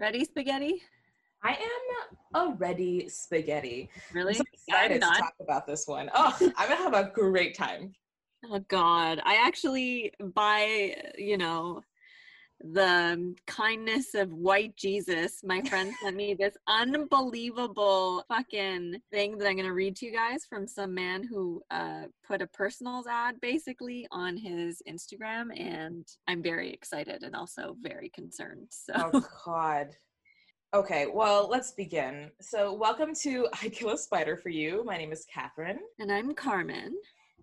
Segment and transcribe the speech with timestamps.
[0.00, 0.80] Ready, spaghetti?
[1.42, 1.58] I
[2.34, 3.90] am a ready spaghetti.
[4.12, 4.36] Really?
[4.36, 6.08] I'm so excited to talk about this one.
[6.14, 7.92] Oh, I'm gonna have a great time.
[8.48, 11.82] Oh God, I actually by you know
[12.60, 19.56] the kindness of white Jesus, my friend sent me this unbelievable fucking thing that I'm
[19.56, 24.06] gonna read to you guys from some man who uh, put a personals ad basically
[24.10, 28.66] on his Instagram, and I'm very excited and also very concerned.
[28.70, 29.88] So, oh God.
[30.74, 32.30] Okay, well, let's begin.
[32.42, 34.84] So, welcome to I Kill a Spider for You.
[34.84, 35.78] My name is Catherine.
[35.98, 36.94] And I'm Carmen.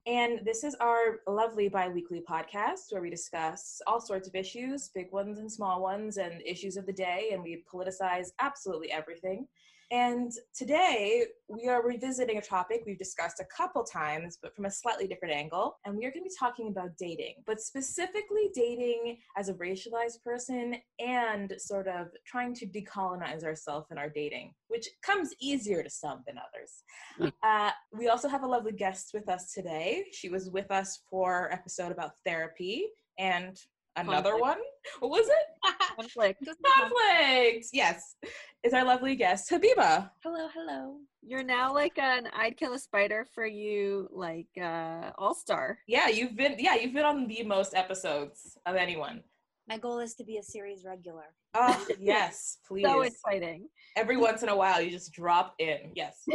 [0.07, 4.91] And this is our lovely bi weekly podcast where we discuss all sorts of issues,
[4.93, 9.47] big ones and small ones, and issues of the day, and we politicize absolutely everything.
[9.91, 14.71] And today we are revisiting a topic we've discussed a couple times, but from a
[14.71, 15.77] slightly different angle.
[15.85, 20.23] And we are going to be talking about dating, but specifically dating as a racialized
[20.23, 25.89] person and sort of trying to decolonize ourselves in our dating, which comes easier to
[25.89, 26.83] some than others.
[27.17, 27.47] Hmm.
[27.47, 30.05] Uh, we also have a lovely guest with us today.
[30.11, 33.57] She was with us for episode about therapy and
[33.95, 34.41] another conflict.
[34.41, 34.57] one.
[34.99, 35.73] What was it?
[35.95, 36.47] Conflict.
[36.65, 37.67] conflict.
[37.73, 38.15] Yes.
[38.63, 40.09] Is our lovely guest Habiba.
[40.23, 40.97] Hello, hello.
[41.21, 45.79] You're now like an I'd kill a spider for you like uh all-star.
[45.87, 49.23] Yeah, you've been yeah, you've been on the most episodes of anyone.
[49.67, 51.25] My goal is to be a series regular.
[51.55, 52.85] Oh, yes, please.
[52.85, 53.67] so exciting.
[53.95, 55.91] Every once in a while you just drop in.
[55.95, 56.23] Yes.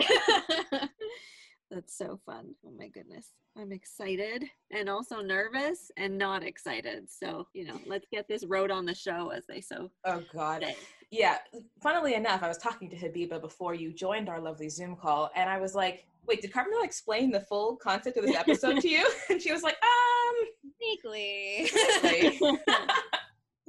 [1.71, 2.55] That's so fun.
[2.67, 3.29] Oh my goodness.
[3.57, 7.09] I'm excited and also nervous and not excited.
[7.09, 10.63] So, you know, let's get this road on the show as they so Oh god.
[10.63, 10.77] Say.
[11.13, 11.39] Yeah.
[11.81, 15.49] Funnily enough, I was talking to Habiba before you joined our lovely Zoom call and
[15.49, 19.09] I was like, wait, did Carmen explain the full concept of this episode to you?
[19.31, 20.35] And she was like, um
[20.81, 21.71] vaguely.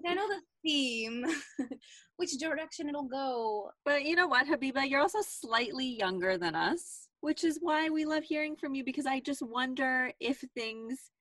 [0.08, 1.26] I know the theme,
[2.18, 3.70] which direction it'll go.
[3.86, 8.06] But you know what, Habiba, you're also slightly younger than us which is why we
[8.06, 11.12] love hearing from you because I just wonder if things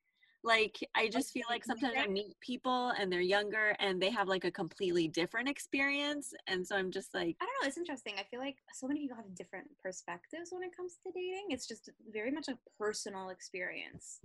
[0.42, 4.26] like I just feel like sometimes I meet people and they're younger and they have
[4.26, 8.14] like a completely different experience and so I'm just like I don't know it's interesting
[8.18, 11.68] I feel like so many people have different perspectives when it comes to dating it's
[11.68, 14.20] just very much a personal experience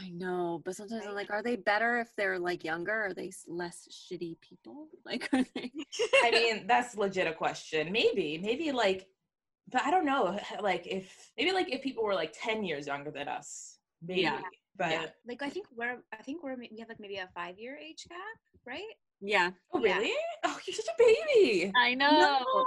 [0.00, 1.10] I know, but sometimes right.
[1.10, 2.92] I'm like, are they better if they're like younger?
[2.92, 4.88] Are they less shitty people?
[5.04, 5.70] Like, are they?
[6.24, 7.92] I mean, that's legit a question.
[7.92, 9.06] Maybe, maybe like
[9.72, 13.10] but I don't know, like if maybe like if people were like ten years younger
[13.10, 14.22] than us, maybe.
[14.22, 14.40] Yeah.
[14.76, 15.06] But yeah.
[15.26, 18.06] like I think we're I think we're we have like maybe a five year age
[18.08, 18.18] gap,
[18.66, 18.82] right?
[19.20, 19.50] Yeah.
[19.72, 20.08] Oh really?
[20.08, 20.12] Yeah.
[20.44, 21.72] Oh, you're such a baby.
[21.76, 22.10] I know.
[22.10, 22.66] No,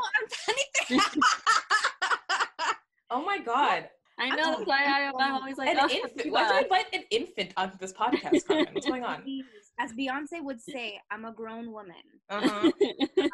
[0.90, 1.00] I'm
[3.10, 3.90] oh my god.
[4.18, 4.56] I know.
[4.58, 6.32] That's why I, am always like, an oh, infant.
[6.32, 8.68] Why do I invite an infant onto this podcast, Carmen?
[8.72, 9.24] What's going on?
[9.78, 11.96] As Beyonce would say, I'm a grown woman.
[12.30, 12.72] Uh-huh.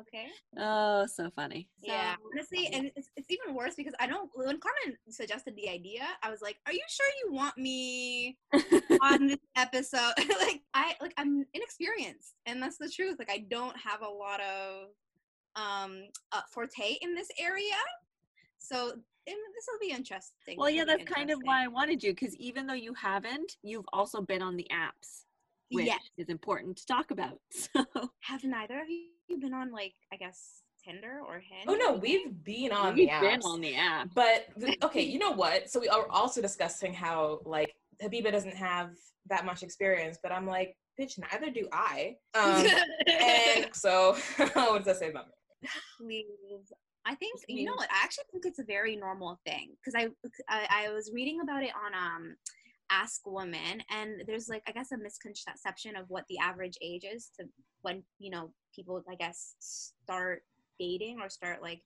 [0.00, 0.26] Okay.
[0.58, 1.68] Oh, so funny.
[1.84, 2.14] So, yeah.
[2.32, 4.30] Honestly, and it's, it's even worse because I don't.
[4.34, 8.38] When Carmen suggested the idea, I was like, "Are you sure you want me
[9.02, 13.16] on this episode?" like, I like I'm inexperienced, and that's the truth.
[13.18, 14.88] Like, I don't have a lot of
[15.56, 17.76] um uh, forte in this area,
[18.58, 18.92] so
[19.26, 20.56] this will be interesting.
[20.56, 23.86] Well, yeah, that's kind of why I wanted you because even though you haven't, you've
[23.92, 25.24] also been on the apps
[25.70, 26.00] which yes.
[26.18, 27.38] is important to talk about.
[27.74, 27.84] So
[28.20, 31.66] have neither of you been on like I guess Tinder or Hinge?
[31.68, 33.20] Oh no, we've been on we've the apps.
[33.20, 34.08] been on the app.
[34.14, 34.48] But
[34.82, 35.70] okay, you know what?
[35.70, 38.90] So we are also discussing how like Habiba doesn't have
[39.28, 42.16] that much experience, but I'm like, bitch, neither do I.
[42.34, 42.66] Um,
[43.06, 45.32] and so what does that say about me?
[45.98, 46.72] Please.
[47.06, 47.88] I think you know what.
[47.90, 50.08] I actually think it's a very normal thing because I,
[50.48, 52.36] I I was reading about it on um
[52.90, 57.30] ask women and there's like i guess a misconception of what the average age is
[57.38, 57.46] to
[57.82, 60.42] when you know people i guess start
[60.78, 61.82] dating or start like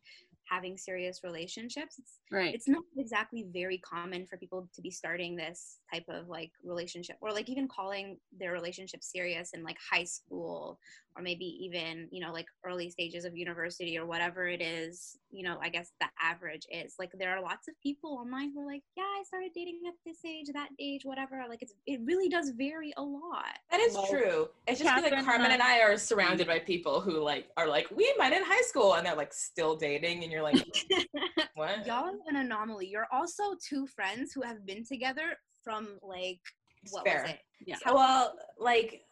[0.49, 1.99] having serious relationships.
[1.99, 2.55] It's right.
[2.55, 7.17] it's not exactly very common for people to be starting this type of like relationship
[7.21, 10.79] or like even calling their relationship serious in like high school
[11.17, 15.45] or maybe even you know like early stages of university or whatever it is you
[15.45, 16.95] know i guess the average is.
[16.99, 19.95] Like there are lots of people online who are like yeah i started dating at
[20.05, 21.43] this age that age whatever.
[21.49, 23.59] Like it's it really does vary a lot.
[23.71, 24.49] That is well, true.
[24.67, 28.13] It's just like carmen and i are surrounded by people who like are like we
[28.19, 30.57] met in high school and they're like still dating and you're like
[31.55, 31.87] what?
[31.87, 32.87] Y'all are an anomaly.
[32.87, 36.41] You're also two friends who have been together from like
[36.91, 37.23] what Fair.
[37.23, 37.39] was it?
[37.67, 37.77] Yeah.
[37.87, 39.03] Well like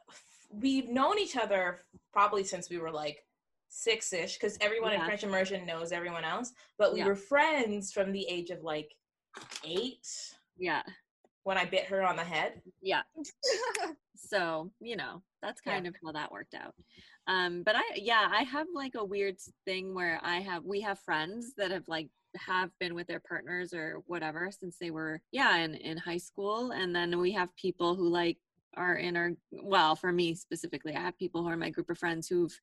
[0.52, 3.24] we've known each other probably since we were like
[3.68, 5.00] six-ish because everyone yeah.
[5.00, 7.06] in french immersion knows everyone else but we yeah.
[7.06, 8.90] were friends from the age of like
[9.64, 10.06] eight
[10.58, 10.82] yeah
[11.44, 13.00] when i bit her on the head yeah
[14.16, 15.90] so you know that's kind yeah.
[15.90, 16.74] of how that worked out.
[17.26, 20.98] Um, but I, yeah, I have like a weird thing where I have, we have
[21.00, 25.58] friends that have like have been with their partners or whatever since they were yeah
[25.58, 28.38] in, in high school and then we have people who like
[28.76, 31.98] are in our well for me specifically i have people who are my group of
[31.98, 32.58] friends who've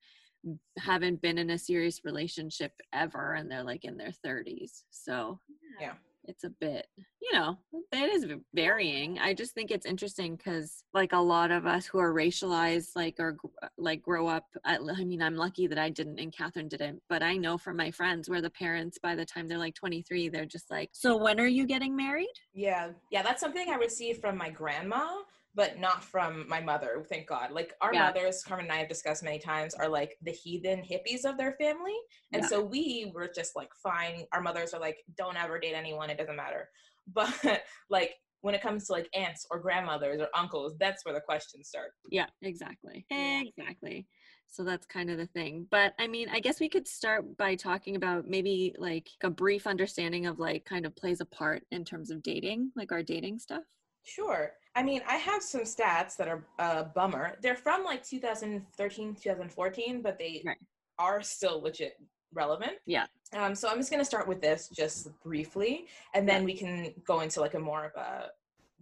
[0.77, 5.39] haven't been in a serious relationship ever and they're like in their 30s so
[5.79, 5.94] yeah.
[6.25, 6.88] it's a bit
[7.21, 7.57] you know
[7.91, 9.17] it is varying.
[9.19, 13.15] I just think it's interesting because like a lot of us who are racialized like
[13.19, 16.67] or uh, like grow up at, i mean i'm lucky that i didn't and catherine
[16.67, 19.75] didn't but i know from my friends where the parents by the time they're like
[19.75, 22.27] 23 they're just like so when are you getting married?
[22.53, 22.89] Yeah.
[23.11, 25.07] Yeah that's something i received from my grandma
[25.55, 27.51] but not from my mother, thank God.
[27.51, 28.05] Like our yeah.
[28.05, 31.53] mothers, Carmen and I have discussed many times, are like the heathen hippies of their
[31.53, 31.95] family.
[32.33, 32.47] And yeah.
[32.47, 34.25] so we were just like fine.
[34.31, 36.69] Our mothers are like, don't ever date anyone, it doesn't matter.
[37.11, 41.21] But like when it comes to like aunts or grandmothers or uncles, that's where the
[41.21, 41.93] questions start.
[42.11, 43.05] Yeah, exactly.
[43.09, 44.05] Exactly.
[44.47, 45.67] So that's kind of the thing.
[45.69, 49.67] But I mean, I guess we could start by talking about maybe like a brief
[49.67, 53.39] understanding of like kind of plays a part in terms of dating, like our dating
[53.39, 53.63] stuff.
[54.03, 54.51] Sure.
[54.75, 57.37] I mean, I have some stats that are a uh, bummer.
[57.41, 60.57] They're from like 2013, 2014, but they right.
[60.97, 61.93] are still legit
[62.33, 62.73] relevant.
[62.85, 63.05] Yeah.
[63.35, 66.45] Um, so I'm just going to start with this just briefly, and then yeah.
[66.45, 68.27] we can go into like a more of a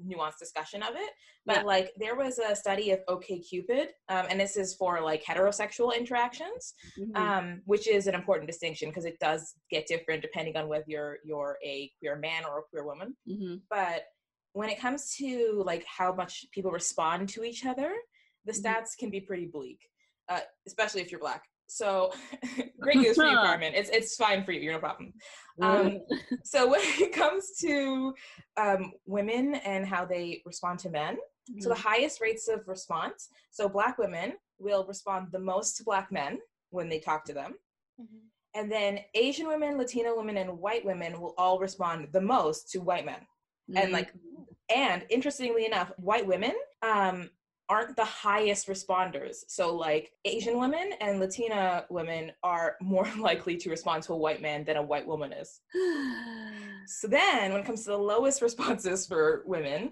[0.05, 1.09] nuanced discussion of it.
[1.45, 1.63] But yeah.
[1.63, 6.73] like there was a study of OKCupid, um, and this is for like heterosexual interactions,
[6.99, 7.15] mm-hmm.
[7.15, 11.17] um, which is an important distinction because it does get different depending on whether you're
[11.23, 13.15] you're a queer man or a queer woman.
[13.29, 13.55] Mm-hmm.
[13.69, 14.03] But
[14.57, 17.91] when it comes to like how much people respond to each other,
[18.45, 18.65] the mm-hmm.
[18.65, 19.79] stats can be pretty bleak,
[20.29, 21.43] uh, especially if you're black.
[21.67, 22.11] So
[22.79, 23.73] great news for you, Carmen.
[23.75, 24.61] It's it's fine for you.
[24.61, 25.13] You're no problem.
[25.61, 25.99] Um,
[26.43, 28.15] so when it comes to
[28.57, 31.61] um, women and how they respond to men, mm-hmm.
[31.61, 31.89] so the mm-hmm.
[31.89, 33.29] highest rates of response.
[33.51, 36.39] So black women will respond the most to black men
[36.71, 37.53] when they talk to them.
[38.01, 38.59] Mm-hmm.
[38.59, 42.79] And then Asian women, Latino women, and white women will all respond the most to
[42.79, 43.19] white men.
[43.69, 43.77] Mm-hmm.
[43.77, 44.13] And like
[44.73, 47.29] and interestingly enough, white women um,
[47.69, 49.37] aren't the highest responders.
[49.47, 54.41] So, like Asian women and Latina women are more likely to respond to a white
[54.41, 55.61] man than a white woman is.
[56.87, 59.91] so, then when it comes to the lowest responses for women,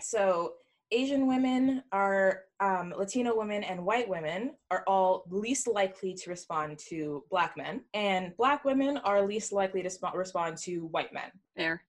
[0.00, 0.54] so
[0.90, 6.78] Asian women are um, Latino women and white women are all least likely to respond
[6.88, 11.30] to black men, and black women are least likely to sp- respond to white men.
[11.56, 11.82] There.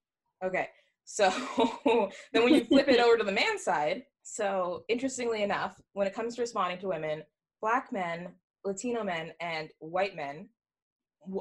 [0.44, 0.70] Okay.
[1.12, 1.32] So
[2.34, 6.14] then when you flip it over to the man side, so interestingly enough, when it
[6.14, 7.24] comes to responding to women,
[7.62, 8.28] black men,
[8.64, 10.50] Latino men, and white men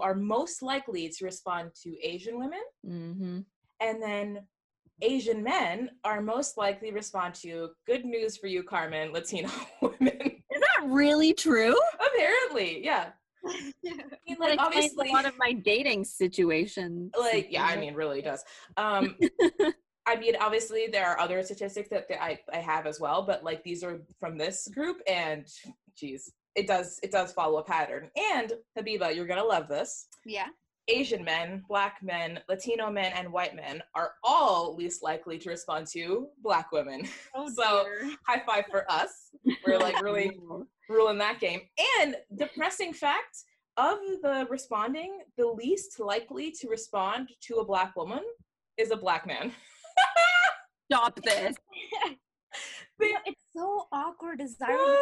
[0.01, 2.63] are most likely to respond to Asian women.
[2.87, 3.41] Mm-hmm.
[3.81, 4.47] And then
[5.03, 9.51] Asian men are most likely to respond to good news for you, Carmen, Latino
[9.83, 10.19] women.
[10.51, 11.79] Is that really true?
[11.95, 13.11] Apparently, yeah.
[13.85, 17.13] Mean, like obviously a lot of my dating situations.
[17.19, 18.45] Like, yeah, I mean, really does.
[18.77, 19.17] Um,
[20.07, 23.45] I mean, obviously there are other statistics that, that I, I have as well, but
[23.45, 25.47] like these are from this group, and
[25.97, 28.11] geez, it does it does follow a pattern.
[28.35, 30.07] And Habiba, you're gonna love this.
[30.25, 30.49] Yeah.
[30.89, 35.87] Asian men, black men, Latino men, and white men are all least likely to respond
[35.89, 37.07] to black women.
[37.35, 38.17] Oh, so dear.
[38.27, 39.31] high five for us.
[39.67, 40.39] We're like really
[40.89, 41.61] ruling that game.
[42.01, 43.45] And depressing fact
[43.77, 48.23] of the responding, the least likely to respond to a black woman
[48.77, 49.53] is a black man.
[50.93, 51.57] Stop this.
[53.01, 54.97] Know, it's so awkward desirable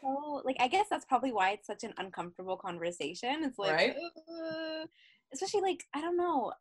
[0.00, 3.96] so like i guess that's probably why it's such an uncomfortable conversation it's like right?
[3.96, 4.86] uh,
[5.32, 6.52] especially like i don't know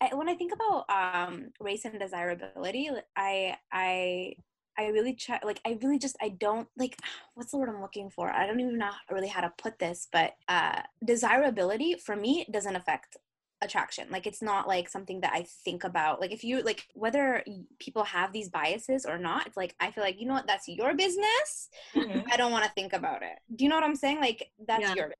[0.00, 4.34] I, when i think about um race and desirability i i
[4.78, 6.96] I really try, like, I really just, I don't, like,
[7.34, 8.30] what's the word I'm looking for?
[8.30, 12.76] I don't even know really how to put this, but uh, desirability for me doesn't
[12.76, 13.18] affect
[13.62, 14.06] attraction.
[14.10, 16.20] Like, it's not like something that I think about.
[16.20, 17.44] Like, if you, like, whether
[17.78, 20.68] people have these biases or not, it's like, I feel like, you know what, that's
[20.68, 21.68] your business.
[21.94, 22.28] Mm-hmm.
[22.32, 23.38] I don't want to think about it.
[23.54, 24.20] Do you know what I'm saying?
[24.20, 24.94] Like, that's yeah.
[24.94, 25.16] your business.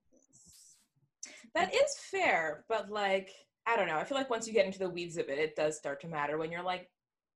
[1.54, 3.30] That is fair, but like,
[3.66, 3.98] I don't know.
[3.98, 6.08] I feel like once you get into the weeds of it, it does start to
[6.08, 6.88] matter when you're like,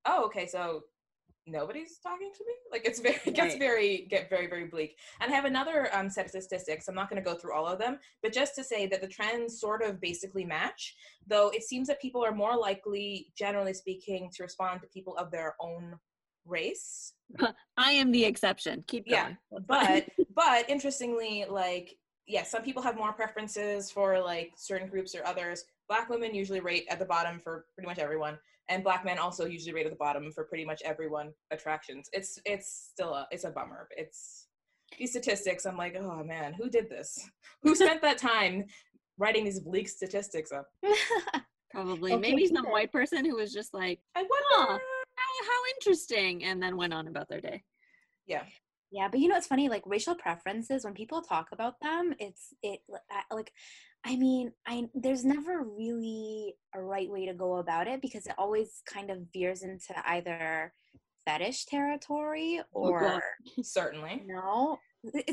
[0.07, 0.83] oh, okay, so
[1.47, 2.53] nobody's talking to me?
[2.71, 4.97] Like it's very it gets very get very very bleak.
[5.21, 6.89] And i have another um, set of statistics.
[6.89, 9.09] I'm not going to go through all of them but just to say that the
[9.09, 10.95] trends sort of basically match
[11.27, 15.31] though it seems that people are more likely generally speaking to respond to people of
[15.31, 15.95] their own
[16.47, 17.15] race.
[17.77, 18.85] I am the exception.
[18.87, 19.37] Keep going.
[19.53, 21.97] Yeah but but interestingly like
[22.27, 25.65] yeah some people have more preferences for like certain groups or others.
[25.89, 29.45] Black women usually rate at the bottom for pretty much everyone, and black men also
[29.45, 32.09] usually rate at the bottom for pretty much everyone attractions.
[32.13, 33.89] It's it's still a it's a bummer.
[33.97, 34.47] It's
[34.99, 35.67] these statistics.
[35.67, 37.19] I'm like, oh man, who did this?
[37.63, 38.65] Who spent that time
[39.19, 40.67] writing these bleak statistics up?
[41.71, 42.13] Probably.
[42.13, 44.73] Okay, Maybe some white person who was just like, I wonder.
[44.73, 44.79] Huh.
[45.17, 47.65] how, how interesting, and then went on about their day.
[48.27, 48.45] Yeah,
[48.93, 52.55] Yeah, but you know it's funny like racial preferences when people talk about them, it's
[52.63, 53.53] it uh, like
[54.05, 58.35] I mean, I there's never really a right way to go about it because it
[58.37, 60.73] always kind of veers into either
[61.25, 62.65] fetish territory God.
[62.73, 63.23] or
[63.63, 64.23] certainly.
[64.27, 64.79] you know,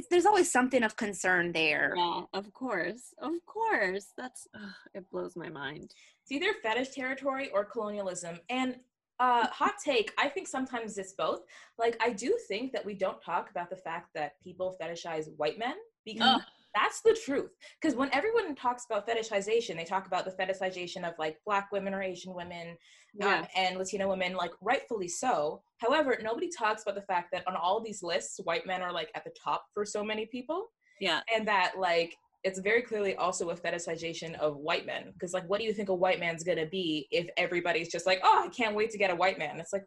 [0.10, 1.94] there's always something of concern there.
[1.96, 4.08] Yeah, of course, of course.
[4.18, 5.94] That's ugh, it blows my mind.
[6.24, 8.40] It's either fetish territory or colonialism.
[8.50, 8.78] And
[9.20, 11.42] uh, hot take, I think sometimes it's both.
[11.78, 15.60] Like, I do think that we don't talk about the fact that people fetishize white
[15.60, 15.76] men
[16.06, 16.42] because Ugh.
[16.74, 17.52] That's the truth.
[17.82, 21.94] Because when everyone talks about fetishization, they talk about the fetishization of like black women
[21.94, 22.78] or Asian women
[23.22, 25.62] um, and Latino women, like rightfully so.
[25.80, 29.10] However, nobody talks about the fact that on all these lists, white men are like
[29.16, 30.68] at the top for so many people
[31.02, 31.20] yeah.
[31.36, 35.60] and that like it's very clearly also a fetishization of white men because like what
[35.60, 38.76] do you think a white man's gonna be if everybody's just like oh i can't
[38.76, 39.84] wait to get a white man it's like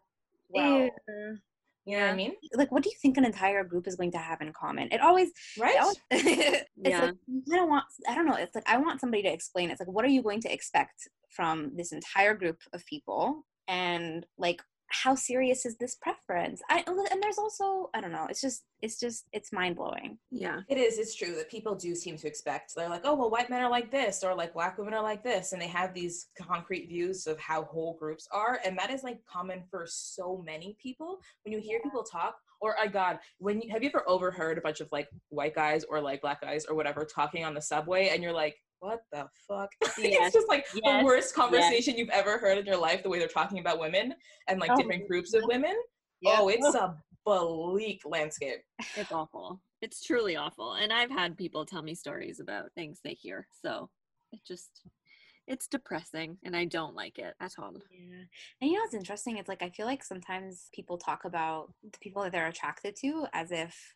[0.49, 1.37] wow Ew.
[1.85, 4.11] You know what i mean Like, what do you think an entire group is going
[4.11, 4.89] to have in common?
[4.91, 7.01] It always right It always- it's Yeah.
[7.05, 9.69] like you kind of want i don't know it's like i want somebody to explain
[9.69, 14.25] it's like what are you going to expect from this entire group of people and
[14.37, 16.61] like how serious is this preference?
[16.69, 20.17] I and there's also i don't know it's just it's just it's mind-blowing.
[20.31, 20.61] Yeah.
[20.69, 23.49] it is it's true that people do seem to expect they're like oh well white
[23.49, 26.27] men are like this or like black women are like this and they have these
[26.39, 30.75] concrete views of how whole groups are and that is like common for so many
[30.81, 31.19] people.
[31.43, 34.61] When you hear people talk or oh god when you have you ever overheard a
[34.61, 38.09] bunch of like white guys or like black guys or whatever talking on the subway
[38.09, 42.37] and you're like what the fuck Yes, it's just like the worst conversation you've ever
[42.37, 44.13] heard in your life the way they're talking about women
[44.47, 45.75] and like Oh, different groups of women
[46.25, 48.59] oh it's a bleak landscape
[48.95, 49.61] It's awful.
[49.81, 50.73] It's truly awful.
[50.73, 53.47] And I've had people tell me stories about things they hear.
[53.61, 53.89] So
[54.31, 54.81] it just
[55.47, 57.73] it's depressing and I don't like it at all.
[57.91, 58.23] yeah
[58.61, 61.99] and you know what's interesting it's like i feel like sometimes people talk about the
[61.99, 63.93] people that they're attracted to as if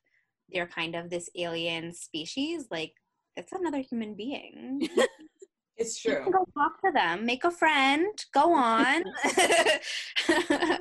[0.53, 2.93] they're kind of this alien species like
[3.35, 4.87] it's another human being
[5.79, 9.03] it's You true can go talk to them, make a friend, go on.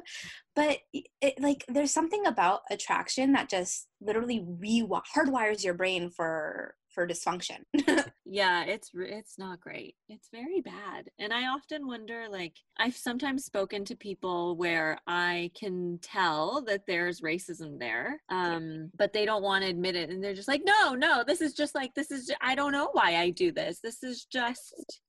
[0.57, 4.87] but it, like, there's something about attraction that just literally re
[5.17, 7.65] hardwires your brain for for dysfunction.
[8.31, 9.95] Yeah, it's it's not great.
[10.11, 11.09] It's very bad.
[11.19, 16.85] And I often wonder like I've sometimes spoken to people where I can tell that
[16.87, 18.21] there's racism there.
[18.29, 21.41] Um but they don't want to admit it and they're just like, "No, no, this
[21.41, 23.81] is just like this is I don't know why I do this.
[23.81, 25.01] This is just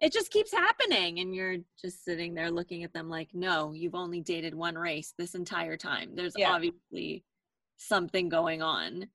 [0.00, 3.94] it just keeps happening and you're just sitting there looking at them like, "No, you've
[3.94, 6.16] only dated one race this entire time.
[6.16, 6.50] There's Yeah.
[6.54, 7.24] obviously
[7.76, 9.08] something going on."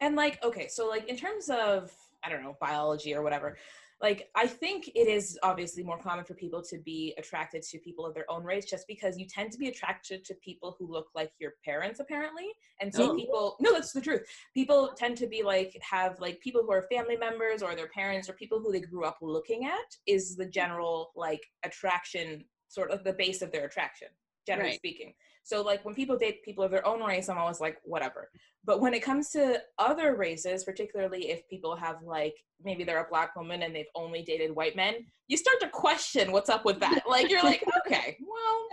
[0.00, 1.92] And like okay so like in terms of
[2.24, 3.56] i don't know biology or whatever
[4.00, 8.06] like i think it is obviously more common for people to be attracted to people
[8.06, 11.08] of their own race just because you tend to be attracted to people who look
[11.14, 12.46] like your parents apparently
[12.80, 13.16] and so Oh.
[13.16, 14.24] people no that's the truth
[14.54, 18.28] people tend to be like have like people who are family members or their parents
[18.28, 23.02] or people who they grew up looking at is the general like attraction sort of
[23.02, 24.08] the base of their attraction
[24.46, 24.76] generally Right.
[24.78, 25.12] speaking
[25.48, 28.30] so like when people date people of their own race i'm always like whatever
[28.68, 33.08] but when it comes to other races, particularly if people have like maybe they're a
[33.08, 36.78] black woman and they've only dated white men, you start to question what's up with
[36.80, 37.04] that.
[37.08, 38.68] Like you're like, okay, well,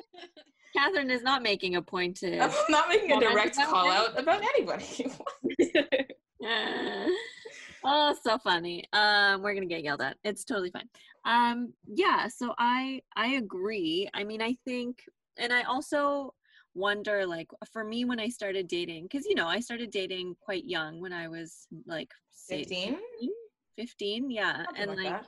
[0.76, 4.42] Catherine is not making a point to I'm not making a direct call out about
[4.42, 5.08] anybody.
[6.46, 7.08] Uh,
[7.86, 8.84] oh, so funny.
[8.92, 10.18] Um, we're gonna get yelled at.
[10.26, 10.90] It's totally fine.
[11.24, 12.28] Um, yeah.
[12.28, 14.10] So I I agree.
[14.14, 15.04] I mean, I think,
[15.38, 16.34] and I also
[16.76, 20.66] wonder, like, for me when I started dating, because you know I started dating quite
[20.66, 22.98] young when I was mm, like say, 15?
[23.78, 25.22] 15, yeah, Something and like like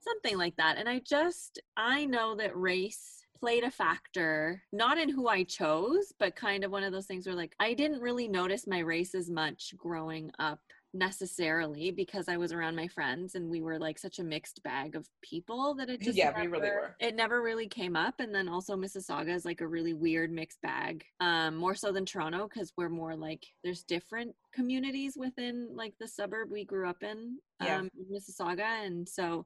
[0.00, 0.76] something like that.
[0.78, 6.12] And I just, I know that race played a factor, not in who I chose,
[6.18, 9.14] but kind of one of those things where like I didn't really notice my race
[9.14, 10.60] as much growing up
[10.94, 14.96] necessarily because I was around my friends and we were like such a mixed bag
[14.96, 16.96] of people that it just Yeah, we really were.
[17.00, 20.60] It never really came up and then also Mississauga is like a really weird mixed
[20.62, 21.04] bag.
[21.20, 26.08] Um more so than Toronto cuz we're more like there's different communities within like the
[26.08, 27.78] suburb we grew up in Yeah.
[27.78, 29.44] um Mississauga and so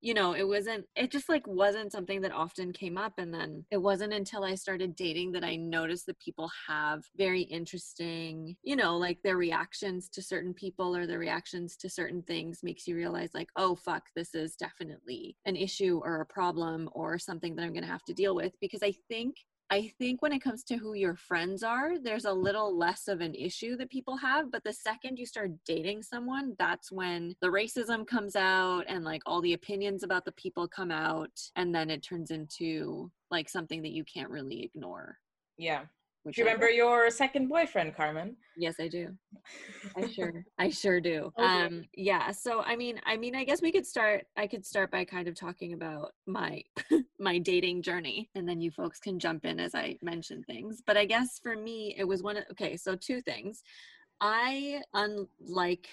[0.00, 3.14] you know, it wasn't, it just like wasn't something that often came up.
[3.18, 7.42] And then it wasn't until I started dating that I noticed that people have very
[7.42, 12.60] interesting, you know, like their reactions to certain people or their reactions to certain things
[12.62, 17.18] makes you realize, like, oh, fuck, this is definitely an issue or a problem or
[17.18, 18.52] something that I'm going to have to deal with.
[18.60, 19.36] Because I think
[19.70, 23.20] I think when it comes to who your friends are, there's a little less of
[23.20, 24.50] an issue that people have.
[24.50, 29.20] But the second you start dating someone, that's when the racism comes out and like
[29.26, 31.30] all the opinions about the people come out.
[31.54, 35.18] And then it turns into like something that you can't really ignore.
[35.58, 35.82] Yeah.
[36.24, 38.36] Do you remember your second boyfriend, Carmen?
[38.56, 39.08] Yes, I do.
[39.96, 41.32] I sure, I sure do.
[41.38, 41.46] Okay.
[41.46, 42.30] Um, yeah.
[42.32, 44.26] So, I mean, I mean, I guess we could start.
[44.36, 46.62] I could start by kind of talking about my
[47.18, 50.82] my dating journey, and then you folks can jump in as I mention things.
[50.86, 52.36] But I guess for me, it was one.
[52.36, 53.62] Of, okay, so two things.
[54.20, 55.88] I, unlike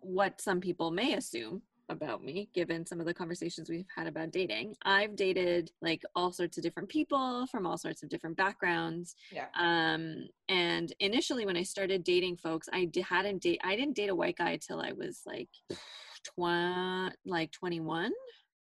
[0.00, 4.30] what some people may assume, about me given some of the conversations we've had about
[4.30, 4.74] dating.
[4.82, 9.46] I've dated like all sorts of different people from all sorts of different backgrounds yeah.
[9.58, 14.14] um and initially when i started dating folks i hadn't date i didn't date a
[14.14, 15.48] white guy till i was like
[16.36, 18.10] 20 like 21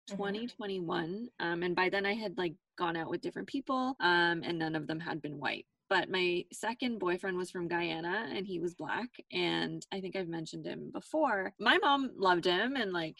[0.08, 1.46] 2021 mm-hmm.
[1.46, 4.74] um and by then i had like gone out with different people um and none
[4.74, 8.74] of them had been white but my second boyfriend was from Guyana and he was
[8.74, 11.52] black and I think I've mentioned him before.
[11.58, 13.18] My mom loved him and like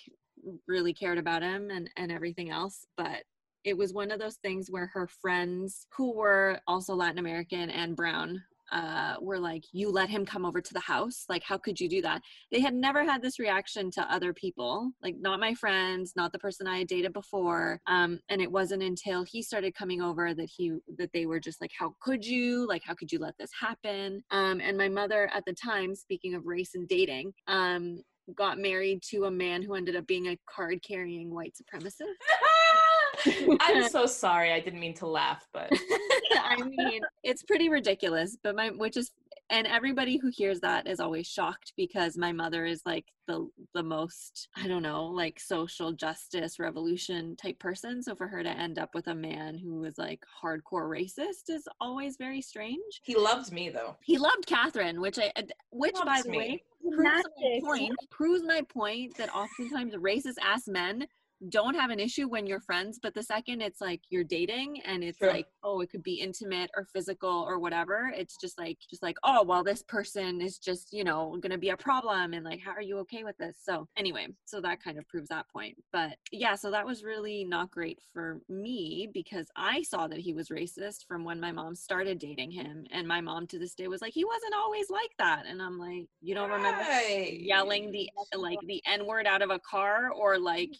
[0.67, 3.25] really cared about him and and everything else, but
[3.65, 7.97] it was one of those things where her friends who were also Latin American and
[7.97, 8.43] brown
[8.73, 11.25] uh, were like, You let him come over to the house?
[11.29, 12.23] Like, how could you do that?
[12.51, 16.39] They had never had this reaction to other people, like, not my friends, not the
[16.39, 17.81] person I had dated before.
[17.87, 21.61] Um, and it wasn't until he started coming over that he, that they were just
[21.61, 22.67] like, How could you?
[22.67, 24.23] Like, how could you let this happen?
[24.31, 28.03] Um, and my mother at the time, speaking of race and dating, um,
[28.35, 32.03] got married to a man who ended up being a card carrying white supremacist.
[33.61, 34.53] I'm so sorry.
[34.53, 35.71] I didn't mean to laugh, but
[36.43, 39.11] I mean, it's pretty ridiculous, but my which is
[39.51, 43.83] and everybody who hears that is always shocked because my mother is like the the
[43.83, 48.79] most i don't know like social justice revolution type person so for her to end
[48.79, 53.53] up with a man who was like hardcore racist is always very strange he loved
[53.53, 55.31] me though he loved catherine which i
[55.71, 56.39] which by the me.
[56.39, 61.07] way proves my point proves my point that oftentimes racist ass men
[61.51, 65.05] don't have an issue when you're friends but the second it's like you're dating and
[65.05, 65.31] it's sure.
[65.31, 69.17] like oh it could be intimate or physical or whatever it's just like just like
[69.25, 72.73] oh well this person is just you know gonna be a problem and like how
[72.73, 73.59] are you okay with this?
[73.63, 75.77] So anyway so that kind of proves that point.
[75.93, 80.33] But yeah so that was really not great for me because i saw that he
[80.33, 83.89] was racist from when my mom started dating him and my mom to this day
[83.89, 85.45] was like he wasn't always like that.
[85.47, 86.85] And i'm like you don't remember
[87.29, 90.71] yelling the like the n word out of a car or like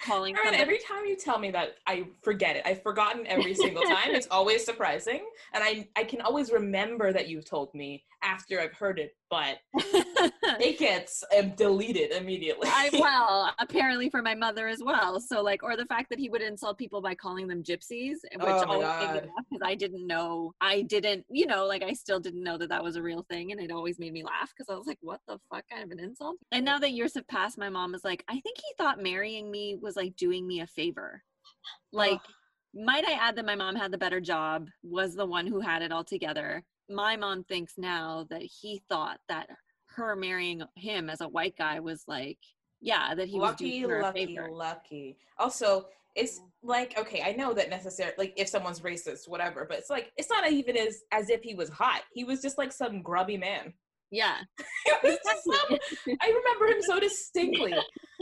[0.00, 2.62] calling Karen, every time you tell me that i forget it.
[2.64, 4.14] I've forgotten every single time.
[4.14, 5.24] It's always surprising.
[5.52, 9.58] And i i can always remember that you've told me after i've heard it but
[10.60, 11.24] it gets
[11.56, 16.10] deleted immediately I, well apparently for my mother as well so like or the fact
[16.10, 20.06] that he would insult people by calling them gypsies which oh always because i didn't
[20.06, 23.24] know i didn't you know like i still didn't know that that was a real
[23.30, 25.84] thing and it always made me laugh because i was like what the fuck kind
[25.84, 28.56] of an insult and now that years have passed my mom is like i think
[28.56, 31.22] he thought marrying me was like doing me a favor.
[31.92, 32.82] Like, oh.
[32.84, 35.82] might I add that my mom had the better job, was the one who had
[35.82, 36.62] it all together.
[36.88, 39.48] My mom thinks now that he thought that
[39.86, 42.38] her marrying him as a white guy was like,
[42.80, 44.48] yeah, that he lucky, was doing her lucky, favor.
[44.50, 45.16] lucky.
[45.38, 48.12] Also, it's like okay, I know that necessary.
[48.16, 51.54] Like if someone's racist, whatever, but it's like it's not even as as if he
[51.54, 52.02] was hot.
[52.12, 53.72] He was just like some grubby man.
[54.10, 54.36] Yeah.
[55.02, 55.78] some,
[56.20, 57.74] I remember him so distinctly.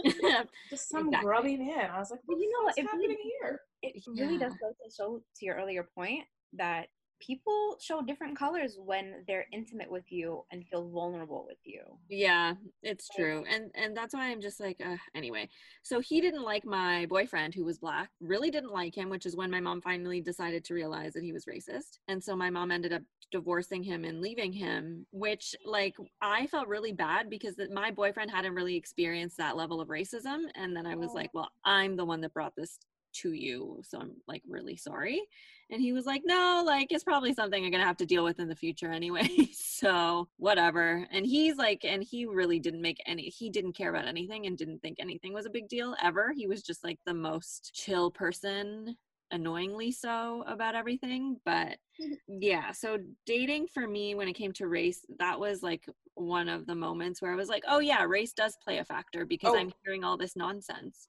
[0.71, 1.27] Just some exactly.
[1.27, 1.91] grubby man.
[1.91, 3.61] I was like, well, you know what's happening really, here?
[3.83, 4.49] It really yeah.
[4.49, 6.25] does go to show to your earlier point
[6.55, 6.89] that
[7.25, 11.83] people show different colors when they're intimate with you and feel vulnerable with you.
[12.09, 15.49] Yeah it's true and and that's why i'm just like uh, anyway.
[15.83, 19.37] So he didn't like my boyfriend who was black really didn't like him which is
[19.37, 22.71] when my mom finally decided to realize that he was racist and so my mom
[22.71, 27.91] ended up divorcing him and leaving him which like i felt really bad because my
[27.91, 31.97] boyfriend hadn't really experienced that level of racism and then i was like well i'm
[31.97, 32.79] the one that brought this
[33.13, 35.23] to you so i'm like really sorry
[35.71, 38.39] and he was like, no, like it's probably something I'm gonna have to deal with
[38.39, 39.29] in the future anyway.
[39.53, 41.07] so whatever.
[41.11, 44.57] And he's like, and he really didn't make any, he didn't care about anything and
[44.59, 46.33] didn't think anything was a big deal ever.
[46.37, 48.97] He was just like the most chill person
[49.31, 51.79] annoyingly so about everything but
[52.29, 55.83] yeah so dating for me when it came to race that was like
[56.15, 59.25] one of the moments where i was like oh yeah race does play a factor
[59.25, 59.59] because oh.
[59.59, 61.09] i'm hearing all this nonsense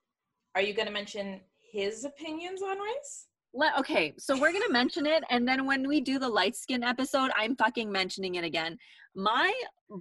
[0.56, 1.42] Are you going to mention
[1.76, 3.28] his opinions on race?
[3.58, 6.84] Let, okay, so we're gonna mention it, and then when we do the light skin
[6.84, 8.78] episode, I'm fucking mentioning it again.
[9.16, 9.54] My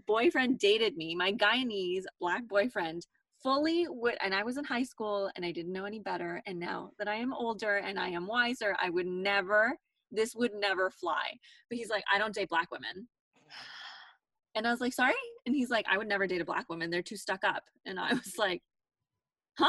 [0.08, 3.06] boyfriend dated me, my Guyanese black boyfriend,
[3.40, 6.42] fully would, and I was in high school and I didn't know any better.
[6.46, 9.78] And now that I am older and I am wiser, I would never,
[10.10, 11.38] this would never fly.
[11.68, 13.06] But he's like, I don't date black women.
[14.56, 15.14] And I was like, sorry?
[15.46, 16.90] And he's like, I would never date a black woman.
[16.90, 17.62] They're too stuck up.
[17.86, 18.62] And I was like,
[19.56, 19.68] huh?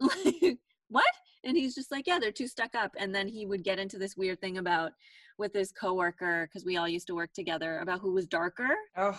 [0.90, 1.04] What?
[1.48, 2.92] And he's just like, yeah, they're too stuck up.
[2.98, 4.92] And then he would get into this weird thing about
[5.38, 8.76] with his coworker, because we all used to work together, about who was darker.
[8.96, 9.18] Oh.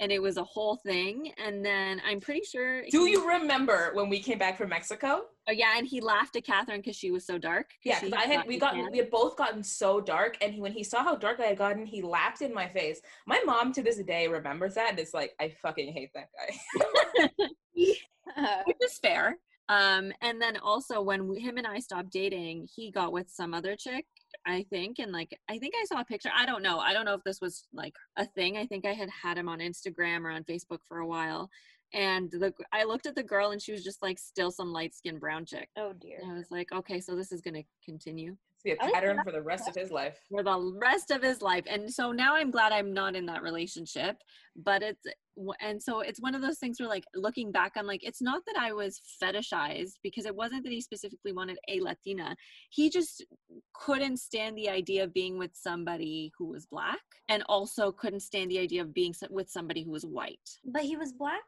[0.00, 1.32] And it was a whole thing.
[1.44, 2.82] And then I'm pretty sure.
[2.82, 5.22] Do he- you remember when we came back from Mexico?
[5.48, 5.76] Oh, yeah.
[5.76, 7.70] And he laughed at Catherine because she was so dark.
[7.84, 10.84] Yeah, I had we got we had both gotten so dark, and he, when he
[10.84, 13.00] saw how dark I had gotten, he laughed in my face.
[13.26, 17.28] My mom to this day remembers that, and it's like I fucking hate that guy.
[18.66, 19.38] which is fair.
[19.68, 23.52] Um, and then also when we, him and I stopped dating, he got with some
[23.52, 24.06] other chick,
[24.46, 26.30] I think, and like I think I saw a picture.
[26.34, 26.78] I don't know.
[26.78, 28.56] I don't know if this was like a thing.
[28.56, 31.50] I think I had had him on Instagram or on Facebook for a while,
[31.94, 34.94] and the I looked at the girl and she was just like still some light
[34.94, 35.68] skinned brown chick.
[35.76, 36.18] oh dear.
[36.22, 38.94] And I was like, okay, so this is gonna continue It's be a I think
[38.94, 40.16] pattern for the rest of his life.
[40.30, 41.64] for the rest of his life.
[41.68, 44.16] And so now I'm glad I'm not in that relationship.
[44.56, 45.06] But it's,
[45.60, 48.42] and so it's one of those things where, like, looking back, I'm like, it's not
[48.46, 52.34] that I was fetishized because it wasn't that he specifically wanted a Latina.
[52.70, 53.24] He just
[53.72, 56.98] couldn't stand the idea of being with somebody who was black
[57.28, 60.50] and also couldn't stand the idea of being with somebody who was white.
[60.64, 61.44] But he was black.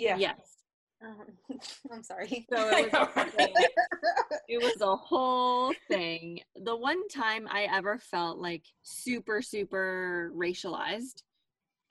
[0.00, 0.16] Yeah.
[0.16, 0.56] Yes.
[1.02, 1.58] Um,
[1.92, 2.46] I'm sorry.
[2.52, 3.42] So it was, I know,
[4.48, 6.40] it was a whole thing.
[6.56, 11.22] The one time I ever felt like super, super racialized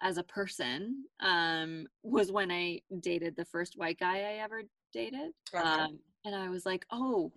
[0.02, 5.32] as a person um, was when I dated the first white guy I ever dated.
[5.54, 5.63] Okay.
[5.63, 7.32] Um, and I was like, oh,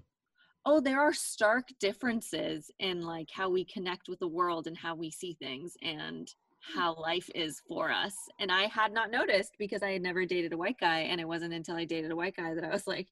[0.64, 4.94] oh, there are stark differences in like how we connect with the world and how
[4.94, 6.32] we see things and
[6.62, 8.14] how life is for us.
[8.38, 11.00] And I had not noticed because I had never dated a white guy.
[11.00, 13.08] And it wasn't until I dated a white guy that I was like,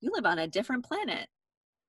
[0.00, 1.28] you live on a different planet.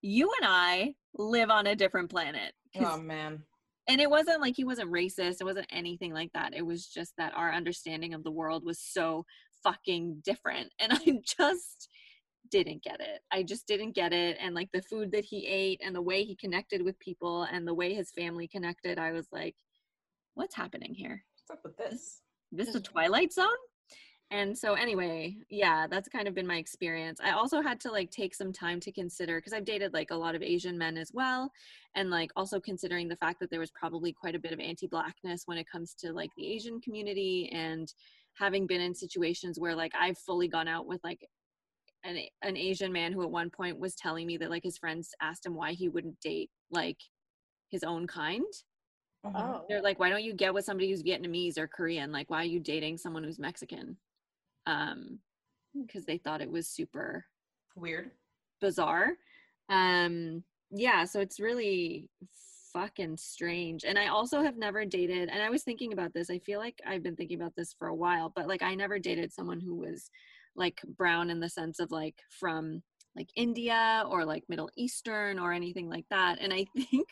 [0.02, 2.54] You and I live on a different planet.
[2.80, 3.43] oh man.
[3.88, 5.38] and it wasn't like he wasn't racist.
[5.41, 6.54] It wasn't anything like that.
[6.54, 9.26] It was just that our understanding of the world was so
[9.63, 10.72] fucking different.
[10.80, 11.89] And I just
[12.52, 13.22] didn't get it.
[13.32, 14.38] I just didn't get it.
[14.41, 17.67] And like the food that he ate and the way he connected with people and
[17.67, 19.56] the way his family connected, I was like,
[20.38, 21.23] what's happening here?
[21.36, 22.21] What's up with this?
[22.52, 23.47] this is a twilight zone
[24.32, 28.10] and so anyway yeah that's kind of been my experience i also had to like
[28.12, 31.12] take some time to consider because i've dated like a lot of asian men as
[31.13, 31.50] well
[31.95, 35.43] and like also considering the fact that there was probably quite a bit of anti-blackness
[35.45, 37.93] when it comes to like the asian community and
[38.34, 41.26] having been in situations where like i've fully gone out with like
[42.04, 45.12] an, an asian man who at one point was telling me that like his friends
[45.21, 46.97] asked him why he wouldn't date like
[47.69, 48.45] his own kind
[49.25, 49.32] Mhm.
[49.36, 49.65] Oh.
[49.67, 52.45] they're like why don't you get with somebody who's vietnamese or korean like why are
[52.45, 53.97] you dating someone who's mexican
[54.65, 55.19] um
[55.86, 57.25] because they thought it was super
[57.75, 58.12] Weird.
[58.62, 59.13] bizarre
[59.69, 62.10] um yeah so it's really
[62.73, 66.38] fucking strange and i also have never dated and i was thinking about this i
[66.39, 69.32] feel like i've been thinking about this for a while but like i never dated
[69.34, 70.10] someone who was
[70.56, 72.82] like brown in the sense of like from
[73.15, 77.08] like india or like middle eastern or anything like that and i think